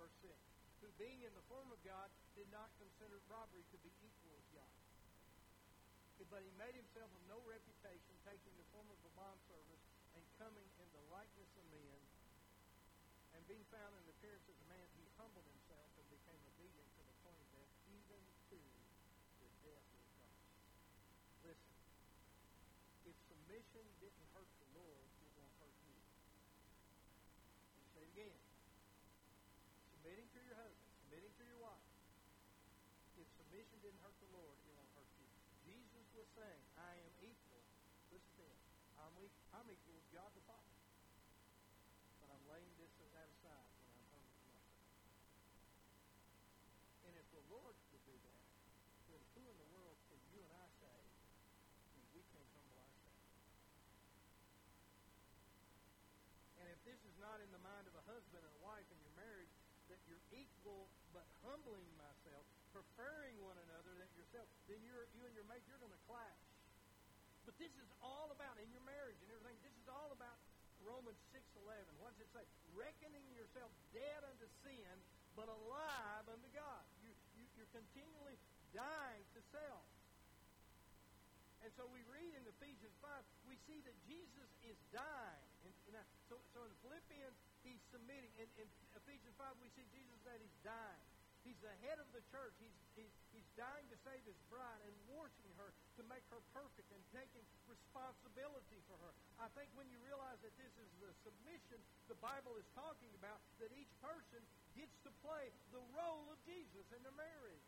Verse 0.00 0.16
6. 0.24 0.32
Who 0.80 0.88
being 0.96 1.20
in 1.20 1.32
the 1.36 1.44
form 1.44 1.68
of 1.68 1.76
God 1.84 2.08
did 2.32 2.48
not 2.48 2.72
consider 2.80 3.20
robbery 3.28 3.68
to 3.68 3.78
be 3.84 3.92
equal 4.00 4.32
with 4.32 4.48
God. 4.56 4.72
But 6.32 6.46
he 6.46 6.52
made 6.56 6.76
himself 6.78 7.10
of 7.10 7.22
no 7.26 7.42
reputation, 7.42 8.14
taking 8.22 8.54
the 8.56 8.64
form 8.70 8.86
of 8.88 8.96
a 9.02 9.12
bondservant 9.18 9.82
and 10.14 10.22
coming 10.38 10.68
in 10.78 10.88
the 10.94 11.04
likeness 11.10 11.52
of 11.58 11.64
men. 11.74 12.00
And 13.34 13.42
being 13.50 13.66
found 13.72 13.92
in 13.98 14.04
the 14.06 14.14
appearance 14.14 14.46
as 14.46 14.54
a 14.62 14.68
man, 14.70 14.86
he 14.94 15.04
humbled 15.18 15.48
himself 15.48 15.90
and 15.98 16.06
became 16.06 16.38
obedient 16.54 16.86
to 16.96 17.02
the 17.02 17.16
point 17.26 17.40
of 17.40 17.48
death, 17.50 17.72
even 17.90 18.20
to 18.52 18.58
the 19.42 19.50
death 19.64 19.90
of 19.90 20.00
Christ. 20.14 20.44
Listen, 23.02 23.39
submission 23.50 23.82
didn't 23.98 24.30
hurt 24.30 24.46
the 24.62 24.70
Lord, 24.78 25.10
it 25.26 25.30
won't 25.34 25.50
hurt 25.58 25.74
you. 25.82 25.98
Let 27.74 27.82
say 27.90 28.06
it 28.06 28.10
again. 28.14 28.38
Submitting 29.90 30.30
to 30.30 30.38
your 30.46 30.54
husband, 30.54 30.86
submitting 31.02 31.34
to 31.34 31.44
your 31.50 31.58
wife. 31.58 31.90
If 33.18 33.26
submission 33.34 33.82
didn't 33.82 33.98
hurt 34.06 34.14
the 34.22 34.30
Lord, 34.30 34.54
it 34.54 34.70
won't 34.78 34.94
hurt 34.94 35.10
you. 35.18 35.26
Jesus 35.66 36.06
was 36.14 36.30
saying, 36.38 36.62
I 36.78 36.94
am 36.94 37.10
equal. 37.26 37.58
Listen 38.14 38.30
to 38.38 38.46
him. 38.46 38.62
I'm, 39.02 39.18
equal, 39.18 39.42
I'm 39.50 39.66
equal 39.66 39.98
with 39.98 40.06
God 40.14 40.30
the 40.38 40.46
Father. 40.46 40.78
But 42.22 42.30
I'm 42.30 42.46
laying 42.54 42.70
this 42.78 42.94
that 43.02 43.26
aside 43.34 43.66
when 43.82 43.98
I'm 43.98 44.06
humble 44.14 44.30
myself. 44.30 44.70
And 47.02 47.18
if 47.18 47.26
the 47.34 47.42
Lord 47.50 47.74
would 47.74 48.04
do 48.06 48.14
that, 48.14 48.46
then 49.10 49.18
who 49.34 49.42
in 49.42 49.58
the 49.58 49.70
world 49.74 49.98
can 50.06 50.22
you 50.30 50.38
and 50.38 50.54
I 50.54 50.70
say 50.78 51.02
when 51.98 52.06
we 52.14 52.22
can't 52.30 52.46
humble 52.54 52.78
ourselves? 52.78 53.10
And 56.60 56.68
if 56.68 56.84
this 56.84 57.00
is 57.08 57.09
not 57.20 57.38
in 57.44 57.50
the 57.52 57.62
mind 57.62 57.84
of 57.86 57.94
a 57.94 58.04
husband 58.08 58.42
and 58.42 58.52
a 58.56 58.62
wife 58.64 58.88
in 58.88 58.98
your 59.04 59.14
marriage, 59.14 59.52
that 59.92 60.00
you're 60.08 60.22
equal 60.32 60.88
but 61.12 61.26
humbling 61.44 61.86
myself, 62.00 62.44
preferring 62.72 63.36
one 63.44 63.58
another 63.68 63.92
than 63.94 64.08
yourself, 64.16 64.46
then 64.66 64.80
you're, 64.82 65.06
you 65.14 65.22
and 65.28 65.34
your 65.36 65.46
mate, 65.46 65.62
you're 65.68 65.80
going 65.82 65.92
to 65.92 66.04
clash. 66.08 66.40
But 67.44 67.56
this 67.58 67.72
is 67.76 67.88
all 68.00 68.30
about, 68.30 68.56
in 68.62 68.70
your 68.70 68.84
marriage 68.86 69.18
and 69.20 69.28
everything, 69.34 69.58
this 69.64 69.74
is 69.76 69.88
all 69.90 70.12
about 70.14 70.38
Romans 70.84 71.18
6.11. 71.34 71.66
What 72.00 72.16
does 72.16 72.24
it 72.24 72.30
say? 72.32 72.44
Reckoning 72.72 73.26
yourself 73.36 73.68
dead 73.92 74.22
unto 74.24 74.46
sin, 74.64 74.94
but 75.36 75.50
alive 75.50 76.24
unto 76.30 76.48
God. 76.56 76.84
You, 77.04 77.12
you, 77.36 77.44
you're 77.58 77.72
continually 77.74 78.38
dying 78.72 79.24
to 79.36 79.40
self. 79.52 79.84
And 81.60 81.68
so 81.76 81.84
we 81.92 82.00
read 82.08 82.32
in 82.32 82.44
Ephesians 82.48 82.96
5, 83.04 83.12
we 83.44 83.56
see 83.68 83.84
that 83.84 83.92
Jesus 84.08 84.48
is 84.64 84.78
dying. 84.96 85.48
And, 85.68 85.74
and 85.92 86.00
so, 86.32 86.40
so 86.56 86.64
in 86.64 86.72
submitting. 88.10 88.34
In, 88.42 88.66
in 88.66 88.68
Ephesians 88.98 89.34
5, 89.38 89.54
we 89.62 89.70
see 89.78 89.86
Jesus 89.94 90.18
that 90.26 90.34
he's 90.42 90.58
dying. 90.66 91.06
He's 91.46 91.56
the 91.62 91.72
head 91.86 91.96
of 92.02 92.10
the 92.12 92.20
church. 92.34 92.52
He's, 92.60 92.74
he's, 92.98 93.14
he's 93.32 93.46
dying 93.56 93.86
to 93.88 93.96
save 94.04 94.20
his 94.26 94.36
bride 94.52 94.82
and 94.84 94.92
washing 95.08 95.54
her 95.56 95.70
to 95.96 96.02
make 96.10 96.26
her 96.28 96.42
perfect 96.52 96.90
and 96.92 97.00
taking 97.14 97.40
responsibility 97.70 98.82
for 98.90 98.98
her. 99.00 99.12
I 99.40 99.48
think 99.56 99.70
when 99.78 99.88
you 99.88 99.96
realize 100.04 100.36
that 100.44 100.52
this 100.60 100.74
is 100.76 100.90
the 101.00 101.14
submission 101.24 101.80
the 102.12 102.18
Bible 102.20 102.58
is 102.60 102.66
talking 102.76 103.08
about, 103.16 103.40
that 103.62 103.72
each 103.72 103.88
person 104.04 104.42
gets 104.76 104.92
to 105.06 105.10
play 105.24 105.48
the 105.72 105.80
role 105.96 106.28
of 106.28 106.36
Jesus 106.44 106.84
in 106.92 107.00
the 107.06 107.14
marriage. 107.16 107.64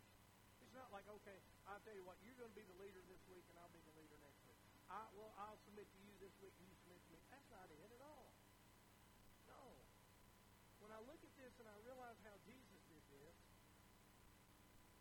It's 0.61 0.75
not 0.77 0.93
like, 0.93 1.09
okay, 1.23 1.39
I'll 1.65 1.81
tell 1.87 1.97
you 1.97 2.05
what, 2.05 2.21
you're 2.27 2.37
going 2.37 2.53
to 2.53 2.59
be 2.59 2.67
the 2.67 2.77
leader 2.77 3.01
this 3.09 3.23
week 3.33 3.47
and 3.49 3.57
I'll 3.57 3.73
be 3.73 3.81
the 3.89 3.97
leader 3.97 4.21
next 4.21 4.43
week. 4.45 4.59
I, 4.93 5.01
well, 5.17 5.33
I'll 5.41 5.61
submit 5.65 5.89
to 5.89 6.01
you 6.05 6.13
this 6.21 6.35
week 6.45 6.53
and 6.61 6.69
you 6.69 6.77
submit 6.85 7.01
to 7.01 7.11
me. 7.17 7.21
That's 7.33 7.49
not 7.49 7.73
it 7.73 7.89
at 7.89 8.05
all. 8.05 8.29
No. 9.49 9.81
When 10.83 10.91
I 10.91 10.99
look 11.07 11.23
at 11.23 11.31
this 11.39 11.55
and 11.63 11.71
I 11.71 11.79
realize 11.87 12.19
how 12.27 12.35
Jesus 12.43 12.81
did 12.91 13.05
this, 13.15 13.39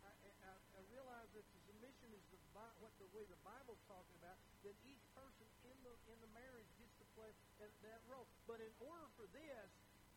I, 0.06 0.14
I, 0.46 0.54
I 0.54 0.82
realize 0.94 1.26
that 1.34 1.42
the 1.42 1.60
submission 1.66 2.14
is 2.14 2.22
the, 2.30 2.38
what 2.54 2.92
the 3.00 3.08
way 3.16 3.24
the 3.28 3.40
Bible's 3.40 3.80
talking 3.88 4.16
about. 4.20 4.36
That 4.62 4.76
each 4.84 5.04
person 5.16 5.46
in 5.64 5.76
the 5.82 5.94
in 6.12 6.18
the 6.20 6.30
marriage 6.36 6.68
gets 6.76 6.92
to 7.00 7.06
play 7.16 7.32
that, 7.58 7.72
that 7.82 8.00
role. 8.08 8.28
But 8.44 8.60
in 8.60 8.72
order 8.84 9.08
for 9.16 9.26
this 9.32 9.68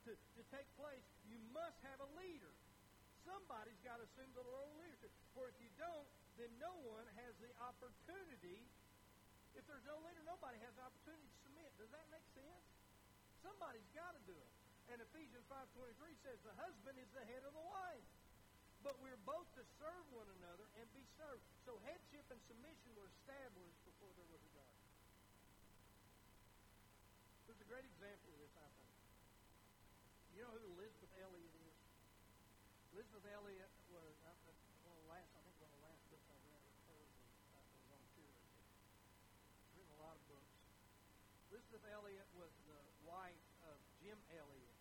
to, 0.06 0.14
to 0.14 0.42
take 0.54 0.68
place, 0.78 1.04
you 1.26 1.40
must 1.56 1.80
have 1.88 2.00
a 2.04 2.10
leader. 2.20 2.52
Somebody's 3.26 3.82
got 3.82 3.98
to 3.98 4.06
assume 4.06 4.30
the 4.38 4.46
role 4.46 4.70
of 4.70 4.78
leadership. 4.78 5.10
For 5.34 5.50
if 5.50 5.58
you 5.58 5.72
don't, 5.82 6.06
then 6.38 6.54
no 6.62 6.78
one 6.86 7.10
has 7.26 7.34
the 7.42 7.50
opportunity. 7.58 8.62
If 9.58 9.66
there's 9.66 9.88
no 9.90 9.98
leader, 10.06 10.22
nobody 10.22 10.62
has 10.62 10.78
the 10.78 10.86
opportunity 10.86 11.26
to 11.26 11.38
submit. 11.42 11.70
Does 11.82 11.90
that 11.90 12.06
make 12.14 12.28
sense? 12.38 12.66
Somebody's 13.42 13.90
got 13.98 14.14
to 14.14 14.22
do 14.30 14.38
it. 14.38 14.52
And 14.94 15.02
Ephesians 15.02 15.42
5.23 15.50 15.98
says 16.22 16.38
the 16.46 16.54
husband 16.62 17.02
is 17.02 17.10
the 17.18 17.26
head 17.26 17.42
of 17.42 17.58
the 17.58 17.66
wife. 17.66 18.06
But 18.86 19.02
we're 19.02 19.18
both 19.26 19.50
to 19.58 19.66
serve 19.82 20.06
one 20.14 20.30
another 20.38 20.70
and 20.78 20.86
be 20.94 21.02
served. 21.18 21.42
So 21.66 21.82
headship 21.90 22.15
and 22.32 22.42
submission 22.50 22.90
were 22.98 23.10
established 23.22 23.82
before 23.86 24.10
there 24.18 24.30
was 24.34 24.42
a 24.42 24.52
God. 24.58 24.76
There's 27.46 27.62
a 27.62 27.70
great 27.70 27.86
example 27.86 28.34
of 28.34 28.38
this, 28.42 28.54
I 28.58 28.70
think. 28.82 28.94
You 30.34 30.44
know 30.44 30.54
who 30.58 30.64
Elisabeth 30.76 31.14
Elliot 31.22 31.54
is? 31.54 31.78
Elisabeth 32.98 33.26
Elliot 33.30 33.72
was 33.92 34.16
one 34.84 34.96
of 34.98 35.02
the 35.06 35.12
last, 35.12 35.30
I 35.38 35.42
think 35.46 35.56
one 35.62 35.70
of 35.70 35.78
the 35.80 35.86
last 35.86 36.02
books 36.10 36.28
I 36.28 36.38
read 36.50 36.64
of 36.66 36.76
hers 36.90 37.12
was, 37.14 37.36
uh, 37.56 37.94
on 37.94 38.02
purity. 38.18 38.52
She's 39.62 39.76
written 39.78 39.94
a 39.96 40.02
lot 40.02 40.16
of 40.18 40.24
books. 40.26 40.54
Elisabeth 41.54 41.86
Elliot 41.88 42.28
was 42.36 42.52
the 42.66 42.82
wife 43.06 43.46
of 43.70 43.78
Jim 44.02 44.18
Elliot. 44.34 44.78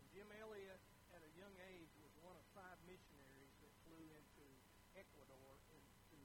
And 0.00 0.04
Jim 0.10 0.28
Elliot, 0.40 0.80
at 1.14 1.22
a 1.22 1.30
young 1.36 1.54
age, 1.68 1.92
was 2.00 2.10
one 2.24 2.34
of 2.34 2.44
five 2.56 2.80
missionaries 2.88 3.52
that 3.60 3.72
flew 3.86 4.06
into 4.16 4.44
Ecuador 4.98 5.56
into 5.72 6.20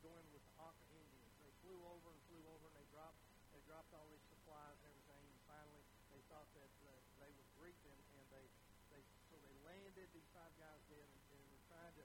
going 0.00 0.26
with 0.30 0.44
the 0.46 0.54
Auca 0.62 0.86
Indians. 0.94 1.34
They 1.42 1.52
flew 1.66 1.80
over 1.90 2.14
and 2.14 2.20
flew 2.30 2.42
over, 2.54 2.70
and 2.70 2.76
they 2.78 2.86
dropped 2.94 3.18
they 3.50 3.60
dropped 3.66 3.90
all 3.96 4.06
these 4.12 4.22
supplies 4.30 4.76
and 4.84 4.92
everything. 4.92 5.24
And 5.26 5.40
finally, 5.48 5.82
they 6.12 6.20
thought 6.30 6.46
that 6.54 6.72
uh, 6.84 6.92
they 7.18 7.32
would 7.34 7.50
greet 7.58 7.76
them, 7.82 7.98
and 8.20 8.24
they 8.30 8.46
they 8.92 9.02
so 9.32 9.36
they 9.42 9.56
landed 9.66 10.06
these 10.14 10.28
five 10.30 10.52
guys 10.60 10.80
dead, 10.86 11.02
and, 11.02 11.22
and 11.34 11.40
were 11.50 11.64
trying 11.66 11.94
to 11.98 12.04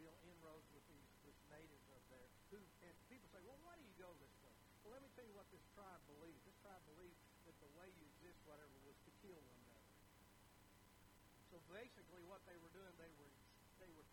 build 0.00 0.16
inroads 0.26 0.66
with 0.74 0.84
these 0.90 1.08
this 1.22 1.38
natives 1.52 1.86
up 1.94 2.02
there. 2.10 2.28
Who 2.50 2.58
and 2.82 2.92
people 3.06 3.28
say, 3.30 3.40
well, 3.46 3.60
why 3.62 3.78
do 3.78 3.84
you 3.86 3.96
go 3.96 4.10
this 4.18 4.34
way? 4.42 4.52
Well, 4.82 4.92
let 4.92 5.02
me 5.02 5.10
tell 5.14 5.26
you 5.26 5.34
what 5.38 5.46
this 5.54 5.62
tribe 5.72 6.02
believed. 6.10 6.42
This 6.44 6.58
tribe 6.62 6.82
believed 6.90 7.18
that 7.46 7.56
the 7.62 7.70
way 7.78 7.88
you 7.94 8.04
exist, 8.16 8.38
whatever, 8.44 8.74
was 8.86 8.98
to 9.06 9.10
kill 9.22 9.38
one 9.40 9.58
another. 9.70 9.94
So 11.50 11.55
basically, 11.70 12.22
what 12.26 12.42
they 12.46 12.56
were 12.58 12.72
doing, 12.74 12.92
they 12.98 13.10
were 13.18 13.32
they 13.82 13.90
were 13.92 14.06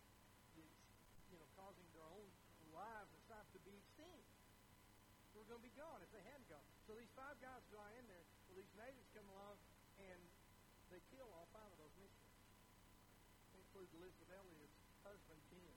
you 1.31 1.37
know 1.37 1.49
causing 1.57 1.85
their 1.93 2.07
own 2.09 2.29
lives 2.73 3.09
and 3.13 3.21
stuff 3.25 3.45
to 3.53 3.59
be 3.61 3.73
extinct. 3.77 4.29
They 5.33 5.41
were 5.41 5.49
going 5.49 5.65
to 5.65 5.69
be 5.69 5.73
gone 5.73 5.97
if 6.05 6.13
they 6.13 6.21
hadn't 6.29 6.45
gone. 6.45 6.65
So 6.85 6.93
these 6.93 7.09
five 7.17 7.37
guys 7.41 7.61
fly 7.73 7.89
in 7.97 8.05
there. 8.05 8.25
Well, 8.49 8.61
these 8.61 8.73
natives 8.77 9.09
come 9.17 9.25
along 9.33 9.57
and 9.97 10.21
they 10.93 11.01
kill 11.09 11.25
all 11.33 11.49
five 11.49 11.65
of 11.73 11.77
those 11.81 11.95
missionaries. 11.97 12.37
They 13.49 13.57
include 13.65 13.89
Elisabeth 13.97 14.29
Elliot's 14.29 14.77
husband, 15.01 15.41
Ken. 15.49 15.73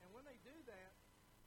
And 0.00 0.08
when 0.16 0.24
they 0.24 0.40
do 0.40 0.56
that, 0.72 0.92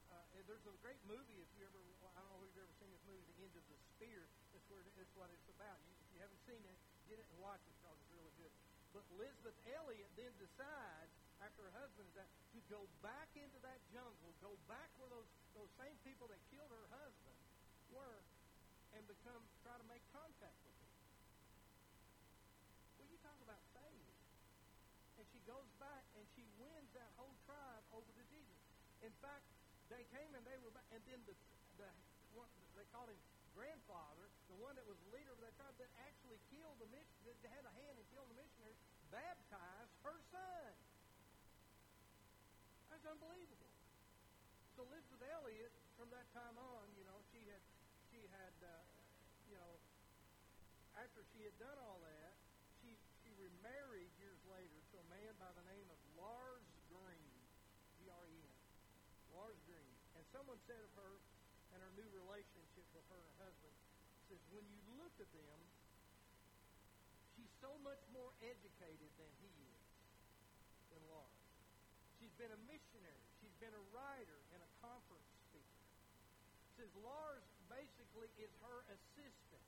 uh, 0.06 0.22
there's 0.46 0.62
a 0.70 0.74
great 0.86 1.02
movie. 1.10 1.42
If 1.42 1.50
you 1.58 1.66
ever, 1.66 1.82
I 2.14 2.22
don't 2.22 2.30
know 2.30 2.46
if 2.46 2.54
you've 2.54 2.62
ever 2.62 2.76
seen 2.78 2.94
this 2.94 3.02
movie, 3.10 3.26
The 3.26 3.42
End 3.42 3.54
of 3.58 3.66
the 3.66 3.78
Spear. 3.98 4.22
That's 4.54 4.66
where 4.70 4.86
that's 4.94 5.14
what 5.18 5.26
it's 5.34 5.50
about. 5.50 5.82
You, 5.82 5.98
if 5.98 6.08
you 6.14 6.20
haven't 6.22 6.42
seen 6.46 6.62
it, 6.62 6.78
get 7.10 7.18
it 7.18 7.26
and 7.34 7.42
watch 7.42 7.58
it 7.66 7.74
because 7.82 7.98
it's 7.98 8.14
really 8.14 8.34
good. 8.38 8.54
But 8.96 9.04
Elisabeth 9.12 9.52
Elliot 9.76 10.08
then 10.16 10.32
decides, 10.40 11.12
after 11.44 11.68
her 11.68 11.74
husband 11.84 12.08
is 12.08 12.16
to 12.16 12.60
go 12.72 12.88
back 13.04 13.28
into 13.36 13.60
that 13.60 13.76
jungle, 13.92 14.32
go 14.40 14.56
back 14.72 14.88
where 14.96 15.12
those 15.12 15.28
those 15.52 15.68
same 15.76 15.92
people 16.00 16.24
that 16.32 16.40
killed 16.48 16.72
her 16.72 16.88
husband 16.96 17.36
were, 17.92 18.24
and 18.96 19.04
become 19.04 19.44
try 19.60 19.76
to 19.76 19.84
make 19.84 20.00
contact 20.16 20.56
with 20.64 20.72
them. 20.80 20.96
Well, 22.96 23.08
you 23.12 23.20
talk 23.20 23.36
about 23.44 23.60
faith. 23.76 24.08
And 25.20 25.28
she 25.28 25.44
goes 25.44 25.68
back 25.76 26.08
and 26.16 26.24
she 26.32 26.48
wins 26.56 26.88
that 26.96 27.12
whole 27.20 27.36
tribe 27.44 27.84
over 27.92 28.08
to 28.08 28.24
Jesus. 28.32 28.60
In 29.04 29.12
fact, 29.20 29.44
they 29.92 30.08
came 30.08 30.32
and 30.32 30.40
they 30.48 30.56
were 30.64 30.72
back, 30.72 30.88
and 30.96 31.04
then 31.04 31.20
the 31.28 31.36
the 31.76 31.92
one, 32.32 32.48
they 32.72 32.88
called 32.96 33.12
him 33.12 33.20
grandfather, 33.52 34.28
the 34.52 34.56
one 34.60 34.76
that 34.76 34.84
was 34.84 35.00
the 35.08 35.10
leader 35.16 35.32
of 35.32 35.40
that 35.40 35.52
tribe 35.56 35.72
that 35.80 35.88
actually 36.04 36.36
killed 36.52 36.76
the 36.76 36.88
mission, 36.92 37.16
that 37.24 37.36
had 37.52 37.64
a 37.64 37.72
hand 37.72 37.96
in 37.96 38.04
killing 38.12 38.28
the 38.28 38.36
missionary, 38.36 38.55
baptized 39.10 39.94
her 40.02 40.18
son. 40.30 40.70
That's 42.90 43.06
unbelievable. 43.06 43.70
So 44.76 44.84
Elisabeth 44.88 45.24
Elliot, 45.24 45.72
from 45.96 46.12
that 46.12 46.28
time 46.36 46.56
on, 46.60 46.84
you 46.96 47.04
know, 47.08 47.16
she 47.32 47.40
had, 47.48 47.64
she 48.12 48.20
had, 48.28 48.52
uh, 48.60 48.84
you 49.48 49.56
know, 49.56 49.72
after 51.00 51.24
she 51.32 51.44
had 51.44 51.56
done 51.56 51.76
all 51.84 52.00
that, 52.04 52.32
she 52.80 52.96
she 53.20 53.32
remarried 53.36 54.12
years 54.20 54.40
later 54.48 54.78
to 54.92 54.94
a 55.00 55.06
man 55.12 55.32
by 55.36 55.48
the 55.56 55.64
name 55.68 55.88
of 55.92 55.98
Lars 56.16 56.64
Gren, 56.88 57.32
G-R-E-N, 58.00 58.56
Lars 59.32 59.60
Gren. 59.68 59.92
And 60.16 60.24
someone 60.32 60.60
said 60.64 60.80
of 60.80 60.92
her 60.96 61.20
and 61.76 61.84
her 61.84 61.92
new 61.96 62.08
relationship 62.16 62.86
with 62.96 63.04
her 63.12 63.24
husband, 63.36 63.76
says 64.28 64.40
when 64.48 64.64
you 64.72 64.80
look 64.96 65.12
at 65.20 65.28
them, 65.36 65.60
so 67.66 67.74
much 67.82 67.98
more 68.14 68.30
educated 68.46 69.10
than 69.18 69.32
he 69.42 69.50
is, 69.50 69.82
than 70.94 71.02
Lars. 71.10 71.42
She's 72.22 72.30
been 72.38 72.54
a 72.54 72.62
missionary. 72.70 73.26
She's 73.42 73.58
been 73.58 73.74
a 73.74 73.84
writer 73.90 74.38
and 74.54 74.62
a 74.62 74.70
conference 74.78 75.26
speaker. 75.50 75.82
Says 76.78 76.94
Lars 77.02 77.42
basically 77.66 78.30
is 78.38 78.54
her 78.62 78.86
assistant. 78.86 79.66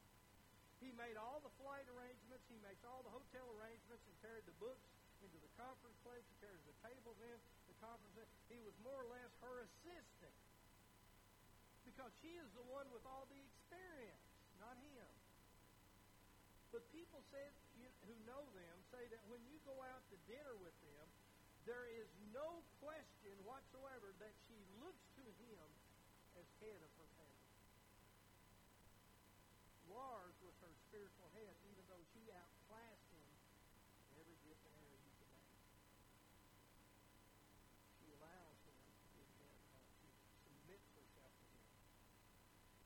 He 0.79 0.95
made 0.95 1.19
all 1.19 1.43
the 1.43 1.51
flight 1.59 1.91
arrangements. 1.91 2.47
He 2.47 2.55
makes 2.63 2.87
all 2.87 3.03
the 3.03 3.11
hotel 3.11 3.51
arrangements 3.59 4.07
and 4.07 4.15
carried 4.23 4.47
the 4.47 4.55
books 4.63 4.87
into 5.19 5.35
the 5.43 5.51
conference 5.59 5.99
place. 6.07 6.23
He 6.23 6.39
carries 6.39 6.63
the 6.71 6.79
tables 6.87 7.19
in 7.19 7.39
the 7.67 7.75
conference. 7.83 8.15
He 8.47 8.63
was 8.63 8.79
more 8.87 9.03
or 9.03 9.11
less 9.11 9.35
her 9.43 9.67
assistant 9.67 10.39
because 11.83 12.15
she 12.23 12.31
is 12.39 12.47
the 12.55 12.63
one 12.71 12.87
with 12.95 13.03
all 13.11 13.27
the 13.27 13.43
experience, 13.43 14.23
not 14.63 14.79
him. 14.87 15.11
But 16.71 16.87
people 16.95 17.25
say, 17.35 17.49
who 18.09 18.17
know 18.25 18.41
them 18.57 18.77
say 18.89 19.05
that 19.13 19.21
when 19.29 19.45
you 19.45 19.61
go 19.69 19.77
out 19.85 20.01
to 20.09 20.17
dinner 20.25 20.57
with 20.65 20.75
them, 20.81 21.07
there 21.69 21.85
is 22.01 22.09
no 22.33 22.65
question 22.81 23.37
whatsoever 23.45 24.17
that 24.25 24.33
she 24.49 24.57
looks 24.81 25.05
to 25.21 25.25
him 25.45 25.69
as 26.41 26.49
head 26.65 26.81
of 26.81 26.93
her 26.97 27.09
family. 27.21 27.49
Lars 29.93 30.37
was 30.41 30.57
her 30.65 30.73
spiritual 30.89 31.29
head, 31.37 31.53
even 31.69 31.85
though 31.89 32.01
she 32.13 32.25
outclassed 32.33 33.09
him 33.13 33.29
in 34.09 34.21
every 34.21 34.37
different 34.45 34.77
area 34.85 35.01
you 35.01 35.13
can 35.17 35.29
name. 35.33 35.61
She 38.01 38.09
allows 38.17 38.59
him 38.69 38.77
to 38.77 38.93
be 38.93 39.05
head 39.17 39.53
of 39.53 39.61
her. 39.69 39.81
She 40.01 40.09
submits 40.45 40.89
herself 40.93 41.33
to 41.33 41.57
him. 41.57 41.77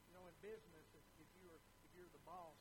You 0.07 0.13
know, 0.15 0.25
in 0.31 0.37
business, 0.43 0.87
if, 0.95 1.07
if 1.19 1.31
you're 1.43 1.59
if 1.83 1.91
you're 1.99 2.11
the 2.15 2.23
boss, 2.23 2.59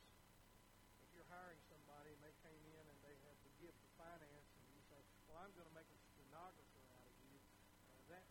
if 1.05 1.09
you're 1.13 1.29
hiring 1.29 1.61
somebody 1.69 2.09
and 2.11 2.21
they 2.25 2.33
came 2.41 2.63
in 2.65 2.83
and 2.89 2.97
they 3.05 3.15
have 3.29 3.37
the 3.45 3.53
gift 3.61 3.77
of 3.77 3.91
finance, 3.93 4.47
and 4.57 4.65
you 4.73 4.81
say, 4.89 4.99
"Well, 5.29 5.37
I'm 5.37 5.53
going 5.53 5.69
to 5.69 5.75
make 5.77 5.87
a 5.87 5.99
stenographer 6.17 6.81
out 6.97 7.05
of 7.05 7.15
you," 7.29 7.37
uh, 7.37 8.01
that 8.09 8.25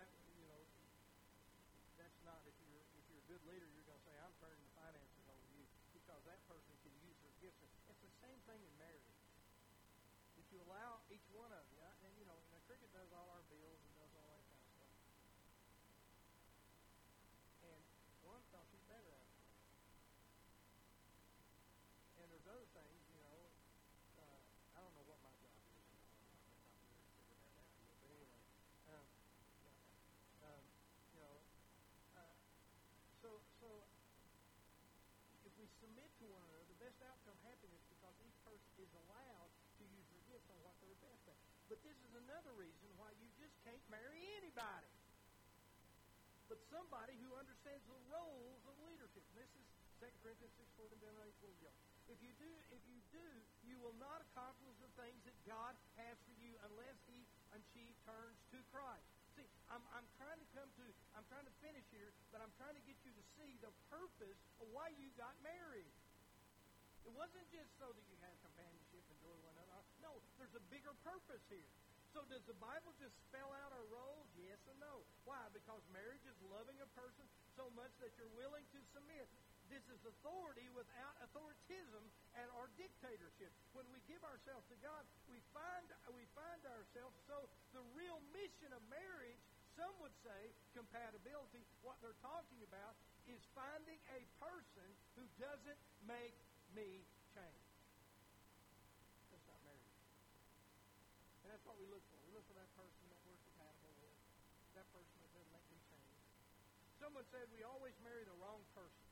that 0.00 0.10
you 0.32 0.48
know, 0.48 0.64
that's 2.00 2.18
not 2.24 2.40
if 2.48 2.56
you're 2.64 2.80
if 2.96 3.04
you're 3.12 3.20
a 3.20 3.28
good 3.40 3.48
leader, 3.56 3.68
you're 3.72 3.88
going 3.88 3.96
to 3.96 4.04
say, 4.04 4.12
"I'm 4.20 4.36
turning 4.36 4.60
the 4.60 4.72
finances 4.76 5.24
over 5.24 5.40
to 5.40 5.52
you," 5.56 5.64
because 5.96 6.20
that 6.28 6.44
person 6.44 6.76
can 6.84 6.92
use 7.00 7.16
their 7.24 7.32
gifts. 7.40 7.64
It's 7.88 8.00
the 8.04 8.12
same 8.20 8.36
thing 8.44 8.60
in 8.60 8.72
marriage. 8.76 9.08
If 10.36 10.44
you 10.52 10.60
allow 10.68 11.00
each 11.08 11.24
one 11.32 11.48
of 11.56 11.64
you, 11.72 11.80
and 12.04 12.12
you 12.20 12.28
know, 12.28 12.36
and 12.52 12.60
cricket 12.68 12.92
does 12.92 13.08
all 13.16 13.32
our 13.32 13.44
bills 13.48 13.80
and 13.80 13.92
does 13.96 14.12
all 14.12 14.28
that 14.28 14.44
kind 14.52 14.60
of 14.60 14.68
stuff, 14.76 14.92
and 17.64 17.80
one 18.20 18.44
thought 18.52 18.68
she's 18.68 18.84
better 18.84 19.08
at 19.08 19.24
it. 19.24 19.40
And 22.20 22.28
there's 22.28 22.44
other 22.44 22.68
things, 22.76 23.00
you 23.16 23.24
know. 23.24 23.48
Uh, 24.20 24.40
I 24.76 24.84
don't 24.84 24.92
know 24.92 25.06
what 25.08 25.16
my 25.24 25.32
job 25.40 25.56
is. 25.64 25.80
You 26.12 26.20
know, 26.20 26.28
I'm 26.28 26.44
not, 26.44 26.60
I'm 26.76 26.84
not 26.84 26.92
really 26.92 27.08
figured 27.24 27.40
that 27.40 27.56
out 27.56 27.72
yet. 27.80 27.88
But 28.04 28.12
anyway, 28.12 28.42
um, 28.92 29.08
um, 30.44 30.64
you 31.16 31.20
know, 31.24 31.40
uh, 32.16 32.36
so 33.24 33.40
so 33.60 33.68
if 35.44 35.52
we 35.60 35.66
submit 35.80 36.08
to 36.20 36.24
one 36.28 36.40
another, 36.44 36.64
the 36.68 36.80
best 36.80 37.00
outcome 37.04 37.36
happiness 37.44 37.84
because 37.88 38.16
each 38.24 38.36
person 38.44 38.69
is 38.80 38.92
allowed 39.06 39.52
to 39.78 39.84
use 39.84 40.08
their 40.08 40.24
gifts 40.32 40.48
on 40.48 40.58
what 40.64 40.74
they're 40.80 40.98
best 41.04 41.24
at. 41.28 41.38
But 41.68 41.78
this 41.86 41.96
is 42.00 42.12
another 42.16 42.56
reason 42.56 42.88
why 42.96 43.12
you 43.20 43.28
just 43.36 43.54
can't 43.62 43.84
marry 43.92 44.20
anybody. 44.40 44.90
But 46.50 46.58
somebody 46.66 47.14
who 47.22 47.30
understands 47.38 47.84
the 47.86 48.00
roles 48.10 48.64
of 48.66 48.74
leadership. 48.82 49.22
And 49.22 49.36
this 49.38 49.52
is 49.54 49.66
2 50.02 50.08
Corinthians 50.24 50.56
6, 50.56 50.66
4, 50.80 50.90
and 50.90 51.00
then 51.04 51.14
8, 51.14 51.30
4, 51.44 51.52
go. 51.62 51.70
If 52.10 52.18
you 52.24 52.32
do, 52.42 52.50
if 52.74 52.82
you 52.90 52.98
do, 53.14 53.26
you 53.62 53.78
will 53.78 53.94
not 54.02 54.18
accomplish 54.26 54.74
the 54.82 54.90
things 54.98 55.20
that 55.28 55.36
God 55.46 55.78
has 56.00 56.18
for 56.26 56.34
you 56.42 56.58
unless 56.66 56.98
he 57.06 57.22
and 57.54 57.62
she 57.70 57.94
turns 58.02 58.34
to 58.50 58.58
Christ. 58.74 59.06
See, 59.38 59.46
I'm, 59.70 59.84
I'm 59.94 60.08
trying 60.18 60.42
to 60.42 60.48
come 60.50 60.66
to, 60.66 60.86
I'm 61.14 61.22
trying 61.30 61.46
to 61.46 61.54
finish 61.62 61.86
here, 61.94 62.10
but 62.34 62.42
I'm 62.42 62.50
trying 62.58 62.74
to 62.74 62.82
get 62.82 62.98
you 63.06 63.14
to 63.14 63.24
see 63.38 63.54
the 63.62 63.70
purpose 63.86 64.40
of 64.58 64.66
why 64.74 64.90
you 64.98 65.06
got 65.14 65.38
married. 65.46 65.94
It 67.06 67.14
wasn't 67.14 67.46
just 67.54 67.70
so 67.78 67.88
that 67.94 68.04
you 68.10 68.16
had 68.20 68.34
companionship, 68.42 69.06
enjoy 69.06 69.36
one 69.46 69.56
another. 69.56 69.86
No, 70.02 70.18
there's 70.50 70.66
a 70.66 70.74
bigger 70.74 70.90
purpose 71.06 71.46
here. 71.46 71.70
So 72.10 72.26
does 72.26 72.42
the 72.50 72.58
Bible 72.58 72.90
just 72.98 73.14
spell 73.30 73.54
out 73.62 73.70
our 73.70 73.86
roles? 73.86 74.26
Yes 74.34 74.58
and 74.66 74.74
no. 74.82 75.06
Why? 75.22 75.38
Because 75.54 75.78
marriage 75.94 76.26
is 76.26 76.34
loving 76.50 76.74
a 76.82 76.90
person 76.98 77.22
so 77.54 77.70
much 77.78 77.94
that 78.02 78.10
you're 78.18 78.34
willing 78.34 78.66
to 78.74 78.82
submit. 78.90 79.30
This 79.70 79.86
is 79.86 80.02
authority 80.02 80.66
without 80.74 81.14
authoritism 81.22 82.02
and 82.34 82.50
our 82.58 82.66
dictatorship. 82.74 83.54
When 83.78 83.86
we 83.94 84.02
give 84.10 84.18
ourselves 84.26 84.66
to 84.74 84.76
God, 84.82 85.06
we 85.30 85.38
find 85.54 85.86
we 86.10 86.26
find 86.34 86.58
ourselves. 86.66 87.14
So 87.30 87.46
the 87.70 87.86
real 87.94 88.18
mission 88.34 88.74
of 88.74 88.82
marriage, 88.90 89.38
some 89.78 89.94
would 90.02 90.18
say, 90.26 90.50
compatibility. 90.74 91.62
What 91.86 91.94
they're 92.02 92.18
talking 92.18 92.58
about 92.66 92.98
is 93.30 93.38
finding 93.54 94.02
a 94.18 94.26
person 94.42 94.90
who 95.14 95.22
doesn't 95.38 95.78
make 96.10 96.34
me 96.74 97.06
change. 97.38 97.70
That's 99.30 99.46
not 99.46 99.62
marriage. 99.62 99.90
And 101.50 101.58
that's 101.58 101.66
what 101.66 101.74
we 101.82 101.86
look 101.90 102.06
for. 102.06 102.18
We 102.30 102.30
look 102.30 102.46
for 102.46 102.54
that 102.54 102.70
person 102.78 103.02
that 103.10 103.18
we're 103.26 103.42
compatible 103.42 103.90
with. 104.06 104.14
That 104.78 104.86
person 104.94 105.18
that 105.18 105.30
doesn't 105.34 105.50
make 105.50 105.66
me 105.66 105.82
change. 105.90 106.14
Someone 107.10 107.26
said 107.34 107.50
we 107.50 107.66
always 107.66 107.98
marry 108.06 108.22
the 108.22 108.38
wrong 108.38 108.62
person. 108.70 109.02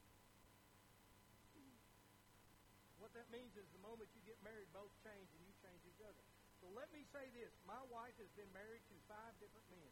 What 3.03 3.11
that 3.19 3.27
means 3.35 3.51
is 3.59 3.67
the 3.75 3.83
moment 3.83 4.07
you 4.15 4.23
get 4.23 4.39
married, 4.47 4.71
both 4.71 4.95
change 5.03 5.27
and 5.35 5.43
you 5.43 5.51
change 5.59 5.83
each 5.83 5.99
other. 6.07 6.23
So 6.63 6.71
let 6.79 6.87
me 6.95 7.03
say 7.11 7.27
this. 7.35 7.51
My 7.67 7.83
wife 7.91 8.15
has 8.23 8.31
been 8.39 8.47
married 8.55 8.87
to 8.87 8.95
five 9.11 9.35
different 9.43 9.67
men. 9.75 9.91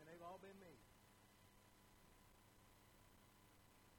And 0.00 0.08
they've 0.08 0.24
all 0.24 0.40
been 0.40 0.56
me. 0.64 0.72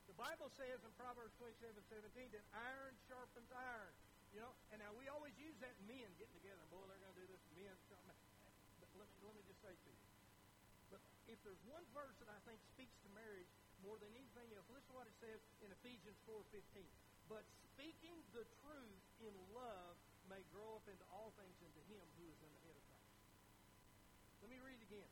The 0.10 0.18
Bible 0.18 0.50
says 0.58 0.82
in 0.82 0.90
Proverbs 0.98 1.38
27, 1.38 1.78
17 1.94 2.34
that 2.34 2.46
iron 2.58 2.98
sharpens 3.06 3.54
iron. 3.54 3.94
You 4.34 4.42
know, 4.42 4.54
and 4.74 4.82
now 4.82 4.98
we 4.98 5.06
always 5.14 5.38
use 5.38 5.62
that 5.62 5.78
men 5.86 6.10
getting 6.18 6.34
together. 6.42 6.66
Boy, 6.74 6.90
they're 6.90 6.98
going 7.06 7.14
to 7.14 7.22
do 7.22 7.30
this. 7.30 7.42
Men, 7.54 7.78
but 8.82 8.90
let, 8.98 9.06
let 9.22 9.38
me 9.38 9.46
just 9.46 9.62
say 9.62 9.78
to 9.78 9.90
you. 9.94 10.17
But 10.92 11.02
if 11.28 11.40
there's 11.44 11.62
one 11.68 11.84
verse 11.92 12.16
that 12.24 12.32
I 12.32 12.40
think 12.48 12.60
speaks 12.74 12.96
to 13.04 13.10
marriage 13.14 13.50
more 13.84 14.00
than 14.00 14.10
anything 14.16 14.50
else, 14.56 14.66
listen 14.72 14.90
to 14.92 14.98
what 14.98 15.08
it 15.08 15.18
says 15.22 15.40
in 15.62 15.70
Ephesians 15.84 16.18
4.15. 16.26 16.84
But 17.28 17.44
speaking 17.76 18.16
the 18.32 18.48
truth 18.64 19.04
in 19.22 19.36
love 19.52 19.96
may 20.32 20.44
grow 20.52 20.80
up 20.80 20.86
into 20.88 21.04
all 21.12 21.32
things 21.40 21.56
into 21.64 21.82
him 21.92 22.04
who 22.20 22.26
is 22.28 22.40
in 22.44 22.52
the 22.52 22.62
head 22.68 22.76
of 22.76 22.84
Christ. 22.88 23.12
Let 24.44 24.50
me 24.52 24.60
read 24.64 24.80
it 24.80 24.88
again. 24.88 25.12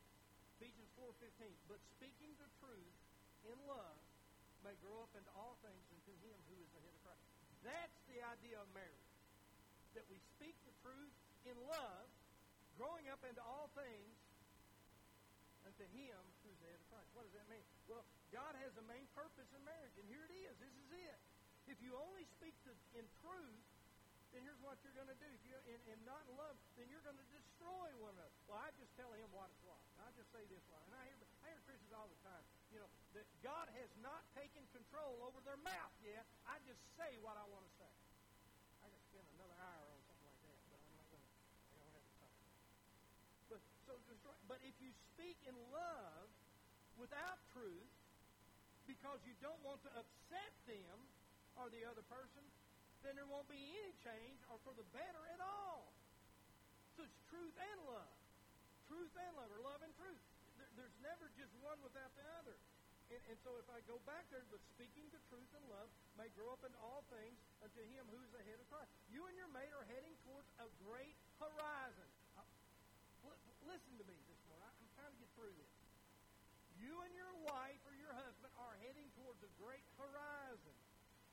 Ephesians 0.59 0.91
4.15. 0.95 1.51
But 1.67 1.79
speaking 1.99 2.31
the 2.39 2.51
truth 2.63 2.95
in 3.47 3.57
love 3.67 3.99
may 4.63 4.75
grow 4.81 5.03
up 5.05 5.13
into 5.13 5.29
all 5.37 5.59
things 5.61 5.83
into 5.93 6.13
him 6.25 6.37
who 6.49 6.57
is 6.57 6.69
the 6.73 6.81
head 6.81 6.93
of 6.95 7.01
Christ. 7.05 7.25
That's 7.61 7.99
the 8.09 8.19
idea 8.25 8.57
of 8.57 8.67
marriage. 8.73 9.11
That 9.93 10.07
we 10.09 10.17
speak 10.35 10.57
the 10.65 10.75
truth 10.81 11.15
in 11.45 11.55
love, 11.69 12.07
growing 12.75 13.07
up 13.13 13.21
into 13.23 13.39
all 13.45 13.69
things 13.77 14.24
unto 15.75 15.91
him 15.91 16.23
who's 16.47 16.55
the 16.63 16.71
head 16.71 16.79
of 16.79 16.87
Christ. 16.87 17.11
What 17.11 17.27
does 17.27 17.35
that 17.35 17.47
mean? 17.51 17.67
Well, 17.91 18.07
God 18.31 18.55
has 18.63 18.71
a 18.79 18.85
main 18.87 19.03
purpose 19.11 19.51
in 19.51 19.59
marriage, 19.67 19.91
and 19.99 20.07
here 20.07 20.23
it 20.23 20.31
is. 20.31 20.55
This 20.55 20.71
is 20.71 20.89
it. 20.95 21.19
If 21.67 21.83
you 21.83 21.91
only 21.99 22.23
speak 22.39 22.55
the, 22.63 22.71
in 22.95 23.03
truth, 23.19 23.59
then 24.31 24.47
here's 24.47 24.59
what 24.63 24.79
you're 24.87 24.95
going 24.95 25.11
to 25.11 25.19
do. 25.19 25.27
If 25.27 25.43
you're 25.43 25.63
in, 25.67 25.79
in 25.91 25.99
not 26.07 26.23
in 26.31 26.35
love, 26.39 26.55
then 26.79 26.87
you're 26.87 27.03
going 27.03 27.19
to 27.19 27.27
destroy 27.27 27.91
one 27.99 28.15
another. 28.15 28.31
Well, 28.47 28.63
I 28.63 28.71
just 28.79 28.87
tell 28.95 29.11
him 29.19 29.27
what 29.35 29.51
it's 29.51 29.67
like. 29.67 29.83
I 29.99 30.07
just 30.15 30.31
say 30.31 30.47
this 30.47 30.63
line. 30.71 30.87
And 30.87 30.95
I 30.95 31.03
hear, 31.11 31.19
I 31.43 31.51
hear 31.51 31.59
Christians 31.67 31.91
all 31.91 32.07
the 32.07 32.19
time, 32.23 32.43
you 32.71 32.79
know, 32.79 32.87
that 33.19 33.27
God 33.43 33.67
has 33.75 33.91
not 33.99 34.23
taken 34.31 34.63
control 34.71 35.27
over 35.27 35.43
their 35.43 35.59
mouth 35.59 35.95
yet. 35.99 36.23
I 36.47 36.55
just 36.63 36.79
say 36.95 37.19
what 37.19 37.35
I 37.35 37.43
want 37.51 37.67
to 37.67 37.73
say. 37.75 37.91
I 38.79 38.87
could 38.87 39.03
spend 39.11 39.27
another 39.35 39.59
hour 39.59 39.91
on 39.91 39.99
something 40.07 40.23
like 40.23 40.39
that, 40.47 40.59
but 40.71 40.79
I'm 40.79 40.95
not 40.95 41.07
going 41.11 41.23
to. 41.23 41.31
I 41.67 41.75
don't 41.83 41.91
have 41.99 42.07
the 42.07 42.15
time. 42.23 42.35
But 43.51 43.59
so 43.83 43.91
destroy. 44.07 44.35
But 44.47 44.59
if 44.63 44.75
you 44.79 44.91
speak 45.15 45.39
in 45.47 45.55
love 45.71 46.27
without 46.99 47.39
truth, 47.55 47.91
because 48.85 49.17
you 49.25 49.33
don't 49.41 49.59
want 49.65 49.81
to 49.87 49.91
upset 49.95 50.53
them 50.67 50.97
or 51.55 51.71
the 51.71 51.87
other 51.87 52.03
person, 52.11 52.43
then 53.01 53.15
there 53.15 53.25
won't 53.25 53.47
be 53.47 53.57
any 53.57 53.95
change 54.03 54.39
or 54.51 54.59
for 54.61 54.75
the 54.75 54.85
better 54.91 55.23
at 55.31 55.41
all. 55.41 55.87
So 56.99 57.07
it's 57.07 57.19
truth 57.31 57.55
and 57.55 57.79
love. 57.87 58.15
Truth 58.85 59.13
and 59.17 59.33
love, 59.39 59.49
or 59.49 59.61
love 59.65 59.81
and 59.81 59.93
truth. 59.97 60.21
There's 60.77 60.97
never 61.01 61.25
just 61.35 61.51
one 61.63 61.79
without 61.81 62.13
the 62.13 62.25
other. 62.37 62.55
And, 63.09 63.21
and 63.29 63.37
so 63.45 63.53
if 63.61 63.67
I 63.69 63.81
go 63.85 64.01
back 64.09 64.25
there, 64.33 64.41
the 64.49 64.61
speaking 64.73 65.05
the 65.13 65.21
truth 65.29 65.49
and 65.53 65.65
love 65.69 65.89
may 66.17 66.29
grow 66.33 66.49
up 66.53 66.61
in 66.65 66.73
all 66.81 67.05
things 67.13 67.37
unto 67.61 67.81
him 67.81 68.05
who's 68.09 68.29
the 68.33 68.41
head 68.45 68.57
of 68.57 68.65
Christ. 68.69 68.89
You 69.13 69.25
and 69.29 69.35
your 69.37 69.49
mate 69.53 69.73
are 69.77 69.85
heading 69.89 70.13
towards 70.25 70.49
a 70.57 70.67
great 70.85 71.13
horizon. 71.37 72.09
Uh, 72.37 72.45
listen 73.65 73.93
to 74.01 74.05
me 74.05 74.17
this 74.25 74.41
morning. 74.49 74.69
I'm 74.69 74.89
trying 74.97 75.13
to 75.13 75.19
get 75.21 75.24
through 75.35 75.53
this. 75.55 75.75
You 76.79 76.95
and 77.03 77.13
your 77.15 77.35
wife 77.47 77.79
or 77.87 77.93
your 77.95 78.11
husband 78.15 78.51
are 78.59 78.75
heading 78.83 79.07
towards 79.19 79.39
a 79.43 79.51
great 79.59 79.85
horizon. 79.99 80.75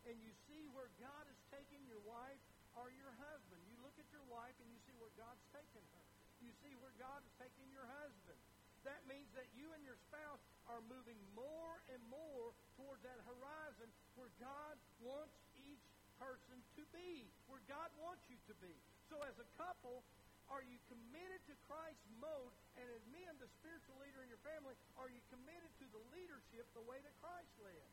And 0.07 0.19
you 0.19 0.31
see 0.51 0.67
where 0.75 0.91
God 0.99 1.25
is 1.31 1.39
taking 1.55 1.83
your 1.87 2.03
wife 2.03 2.43
or 2.75 2.91
your 2.91 3.15
husband. 3.23 3.63
You 3.71 3.79
look 3.83 3.95
at 3.99 4.09
your 4.11 4.27
wife 4.31 4.55
and 4.59 4.69
you 4.71 4.79
see 4.87 4.95
where 4.99 5.13
God's 5.15 5.43
taken 5.55 5.83
her. 5.95 6.05
You 6.43 6.51
see 6.63 6.75
where 6.83 6.95
God 6.99 7.23
is 7.23 7.33
taking 7.39 7.71
your 7.71 7.87
husband. 8.03 8.39
That 8.83 8.99
means 9.07 9.31
that 9.39 9.47
you 9.55 9.71
and 9.79 9.83
your 9.87 9.95
spouse 10.11 10.43
are 10.67 10.83
moving 10.91 11.19
more 11.39 11.79
and 11.95 12.03
more 12.11 12.51
towards 12.75 12.99
that 13.07 13.23
horizon 13.23 13.87
where 14.19 14.31
God 14.43 14.75
wants 15.07 15.39
each 15.63 15.87
person 16.19 16.59
to 16.79 16.83
be, 16.91 17.31
where 17.47 17.63
God 17.71 17.91
wants 18.03 18.27
you 18.27 18.39
to 18.51 18.55
be. 18.59 18.75
So 19.07 19.23
as 19.23 19.39
a 19.39 19.47
couple, 19.55 20.03
are 20.51 20.67
you 20.67 20.83
committed 20.91 21.39
to 21.47 21.55
Christ's 21.71 22.11
mode? 22.19 22.55
And 22.81 22.87
as 22.89 23.05
men, 23.13 23.33
the 23.37 23.51
spiritual 23.61 23.97
leader 24.01 24.25
in 24.25 24.29
your 24.33 24.41
family, 24.41 24.75
are 24.97 25.13
you 25.13 25.21
committed 25.29 25.71
to 25.83 25.87
the 25.93 26.03
leadership 26.15 26.65
the 26.73 26.85
way 26.89 26.99
that 27.05 27.15
Christ 27.21 27.53
led? 27.61 27.89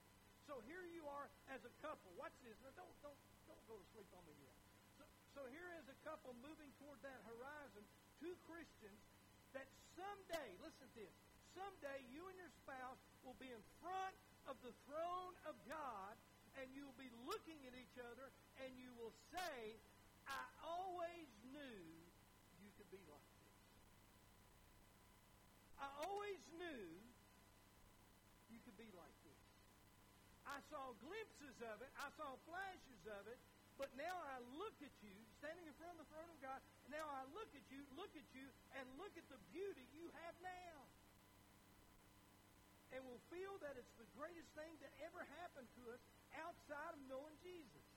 So 0.47 0.63
here 0.65 0.81
you 0.89 1.05
are 1.05 1.29
as 1.53 1.61
a 1.61 1.73
couple. 1.85 2.09
Watch 2.17 2.33
this. 2.41 2.57
Now 2.65 2.73
don't 2.73 2.95
don't 3.05 3.19
don't 3.45 3.63
go 3.69 3.77
to 3.77 3.85
sleep 3.93 4.09
on 4.17 4.23
me 4.25 4.33
yet. 4.41 4.57
So, 4.97 5.05
so 5.37 5.41
here 5.53 5.69
is 5.77 5.85
a 5.93 5.97
couple 6.01 6.33
moving 6.41 6.73
toward 6.81 6.97
that 7.05 7.21
horizon, 7.29 7.85
two 8.17 8.33
Christians 8.49 8.97
that 9.53 9.69
someday, 9.93 10.57
listen 10.57 10.89
to 10.89 10.89
this, 10.97 11.13
someday 11.53 12.01
you 12.09 12.25
and 12.29 12.37
your 12.37 12.49
spouse 12.65 12.97
will 13.21 13.37
be 13.37 13.53
in 13.53 13.61
front 13.77 14.15
of 14.49 14.57
the 14.65 14.73
throne 14.89 15.35
of 15.45 15.53
God 15.69 16.17
and 16.57 16.65
you'll 16.73 16.97
be 16.97 17.09
looking 17.29 17.61
at 17.69 17.77
each 17.77 17.97
other 18.01 18.33
and 18.65 18.73
you 18.73 18.89
will 18.97 19.13
say, 19.29 19.77
I 20.25 20.41
always 20.65 21.29
knew 21.53 21.81
you 22.61 22.69
could 22.77 22.89
be 22.89 23.01
like 23.05 23.28
always 25.99 26.41
knew 26.55 26.85
you 28.49 28.59
could 28.63 28.77
be 28.79 28.89
like 28.95 29.17
this. 29.23 29.43
I 30.47 30.57
saw 30.73 30.95
glimpses 31.03 31.57
of 31.61 31.77
it. 31.85 31.91
I 31.99 32.09
saw 32.17 32.35
flashes 32.49 33.03
of 33.05 33.23
it. 33.29 33.39
But 33.79 33.95
now 33.95 34.11
I 34.11 34.43
look 34.59 34.75
at 34.83 34.91
you, 34.99 35.15
standing 35.39 35.63
in 35.63 35.71
front 35.79 35.95
of 35.95 36.03
the 36.03 36.09
throne 36.11 36.27
of 36.27 36.39
God, 36.43 36.59
now 36.91 37.07
I 37.15 37.23
look 37.31 37.47
at 37.55 37.63
you, 37.71 37.79
look 37.95 38.11
at 38.11 38.27
you, 38.35 38.43
and 38.75 38.83
look 38.99 39.15
at 39.15 39.23
the 39.31 39.39
beauty 39.55 39.87
you 39.95 40.11
have 40.19 40.35
now. 40.43 40.83
And 42.91 42.99
will 43.07 43.23
feel 43.31 43.55
that 43.63 43.79
it's 43.79 43.95
the 43.95 44.09
greatest 44.19 44.51
thing 44.51 44.75
that 44.83 44.91
ever 44.99 45.23
happened 45.39 45.71
to 45.79 45.83
us 45.95 46.01
outside 46.43 46.91
of 46.91 47.01
knowing 47.07 47.39
Jesus. 47.39 47.87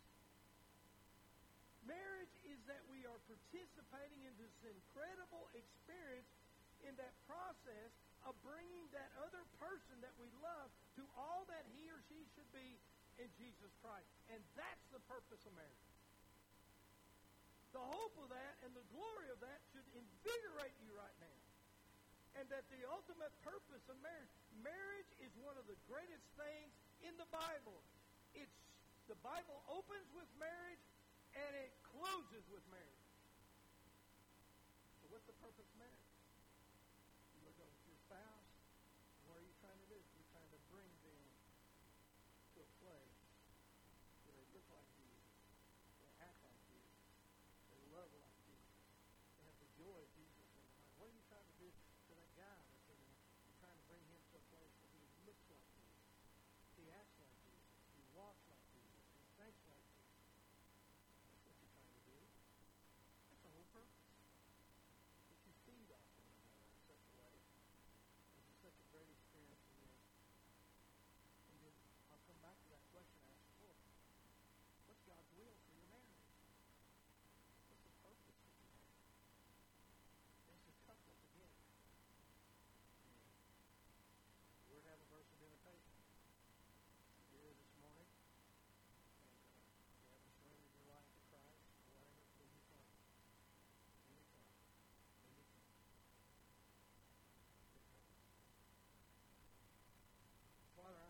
Marriage 1.82 2.30
is 2.46 2.62
that 2.70 2.78
we 2.86 3.02
are 3.02 3.18
participating 3.26 4.22
in 4.22 4.34
this 4.38 4.54
incredible 4.62 5.50
experience 5.50 6.30
in 6.86 6.94
that 6.98 7.14
process 7.26 7.90
of 8.26 8.38
bringing 8.46 8.86
that 8.94 9.10
other 9.22 9.42
person 9.58 9.98
that 10.02 10.14
we 10.18 10.30
love 10.42 10.70
to 10.98 11.02
all 11.18 11.42
that 11.50 11.66
he 11.74 11.90
or 11.90 11.98
she 12.06 12.22
should 12.34 12.48
be 12.54 12.78
in 13.18 13.28
Jesus 13.38 13.70
Christ. 13.82 14.06
And 14.30 14.38
that's 14.54 14.86
the 14.94 15.02
purpose 15.10 15.42
of 15.42 15.52
marriage. 15.58 15.86
The 17.72 17.82
hope 17.82 18.14
of 18.20 18.28
that 18.28 18.54
and 18.62 18.70
the 18.76 18.84
glory 18.92 19.32
of 19.32 19.40
that 19.40 19.58
should 19.72 19.86
invigorate 19.96 20.76
you 20.84 20.92
right 20.92 21.16
now. 21.18 21.38
And 22.36 22.44
that 22.48 22.64
the 22.72 22.84
ultimate 22.88 23.32
purpose 23.44 23.84
of 23.92 23.96
marriage, 24.00 24.32
marriage 24.64 25.12
is 25.20 25.32
one 25.40 25.56
of 25.60 25.68
the 25.68 25.76
greatest 25.88 26.24
things 26.36 26.72
in 27.04 27.12
the 27.20 27.28
Bible. 27.28 27.80
It's 28.32 28.56
the 29.08 29.18
Bible 29.20 29.60
opens 29.68 30.08
with 30.16 30.28
marriage 30.40 30.84
and 31.36 31.52
it 31.56 31.72
closes 31.92 32.44
with 32.52 32.64
marriage. 32.72 33.08
So 35.00 35.12
what's 35.12 35.28
the 35.28 35.36
purpose 35.40 35.68
of 35.68 35.76
marriage? 35.80 36.01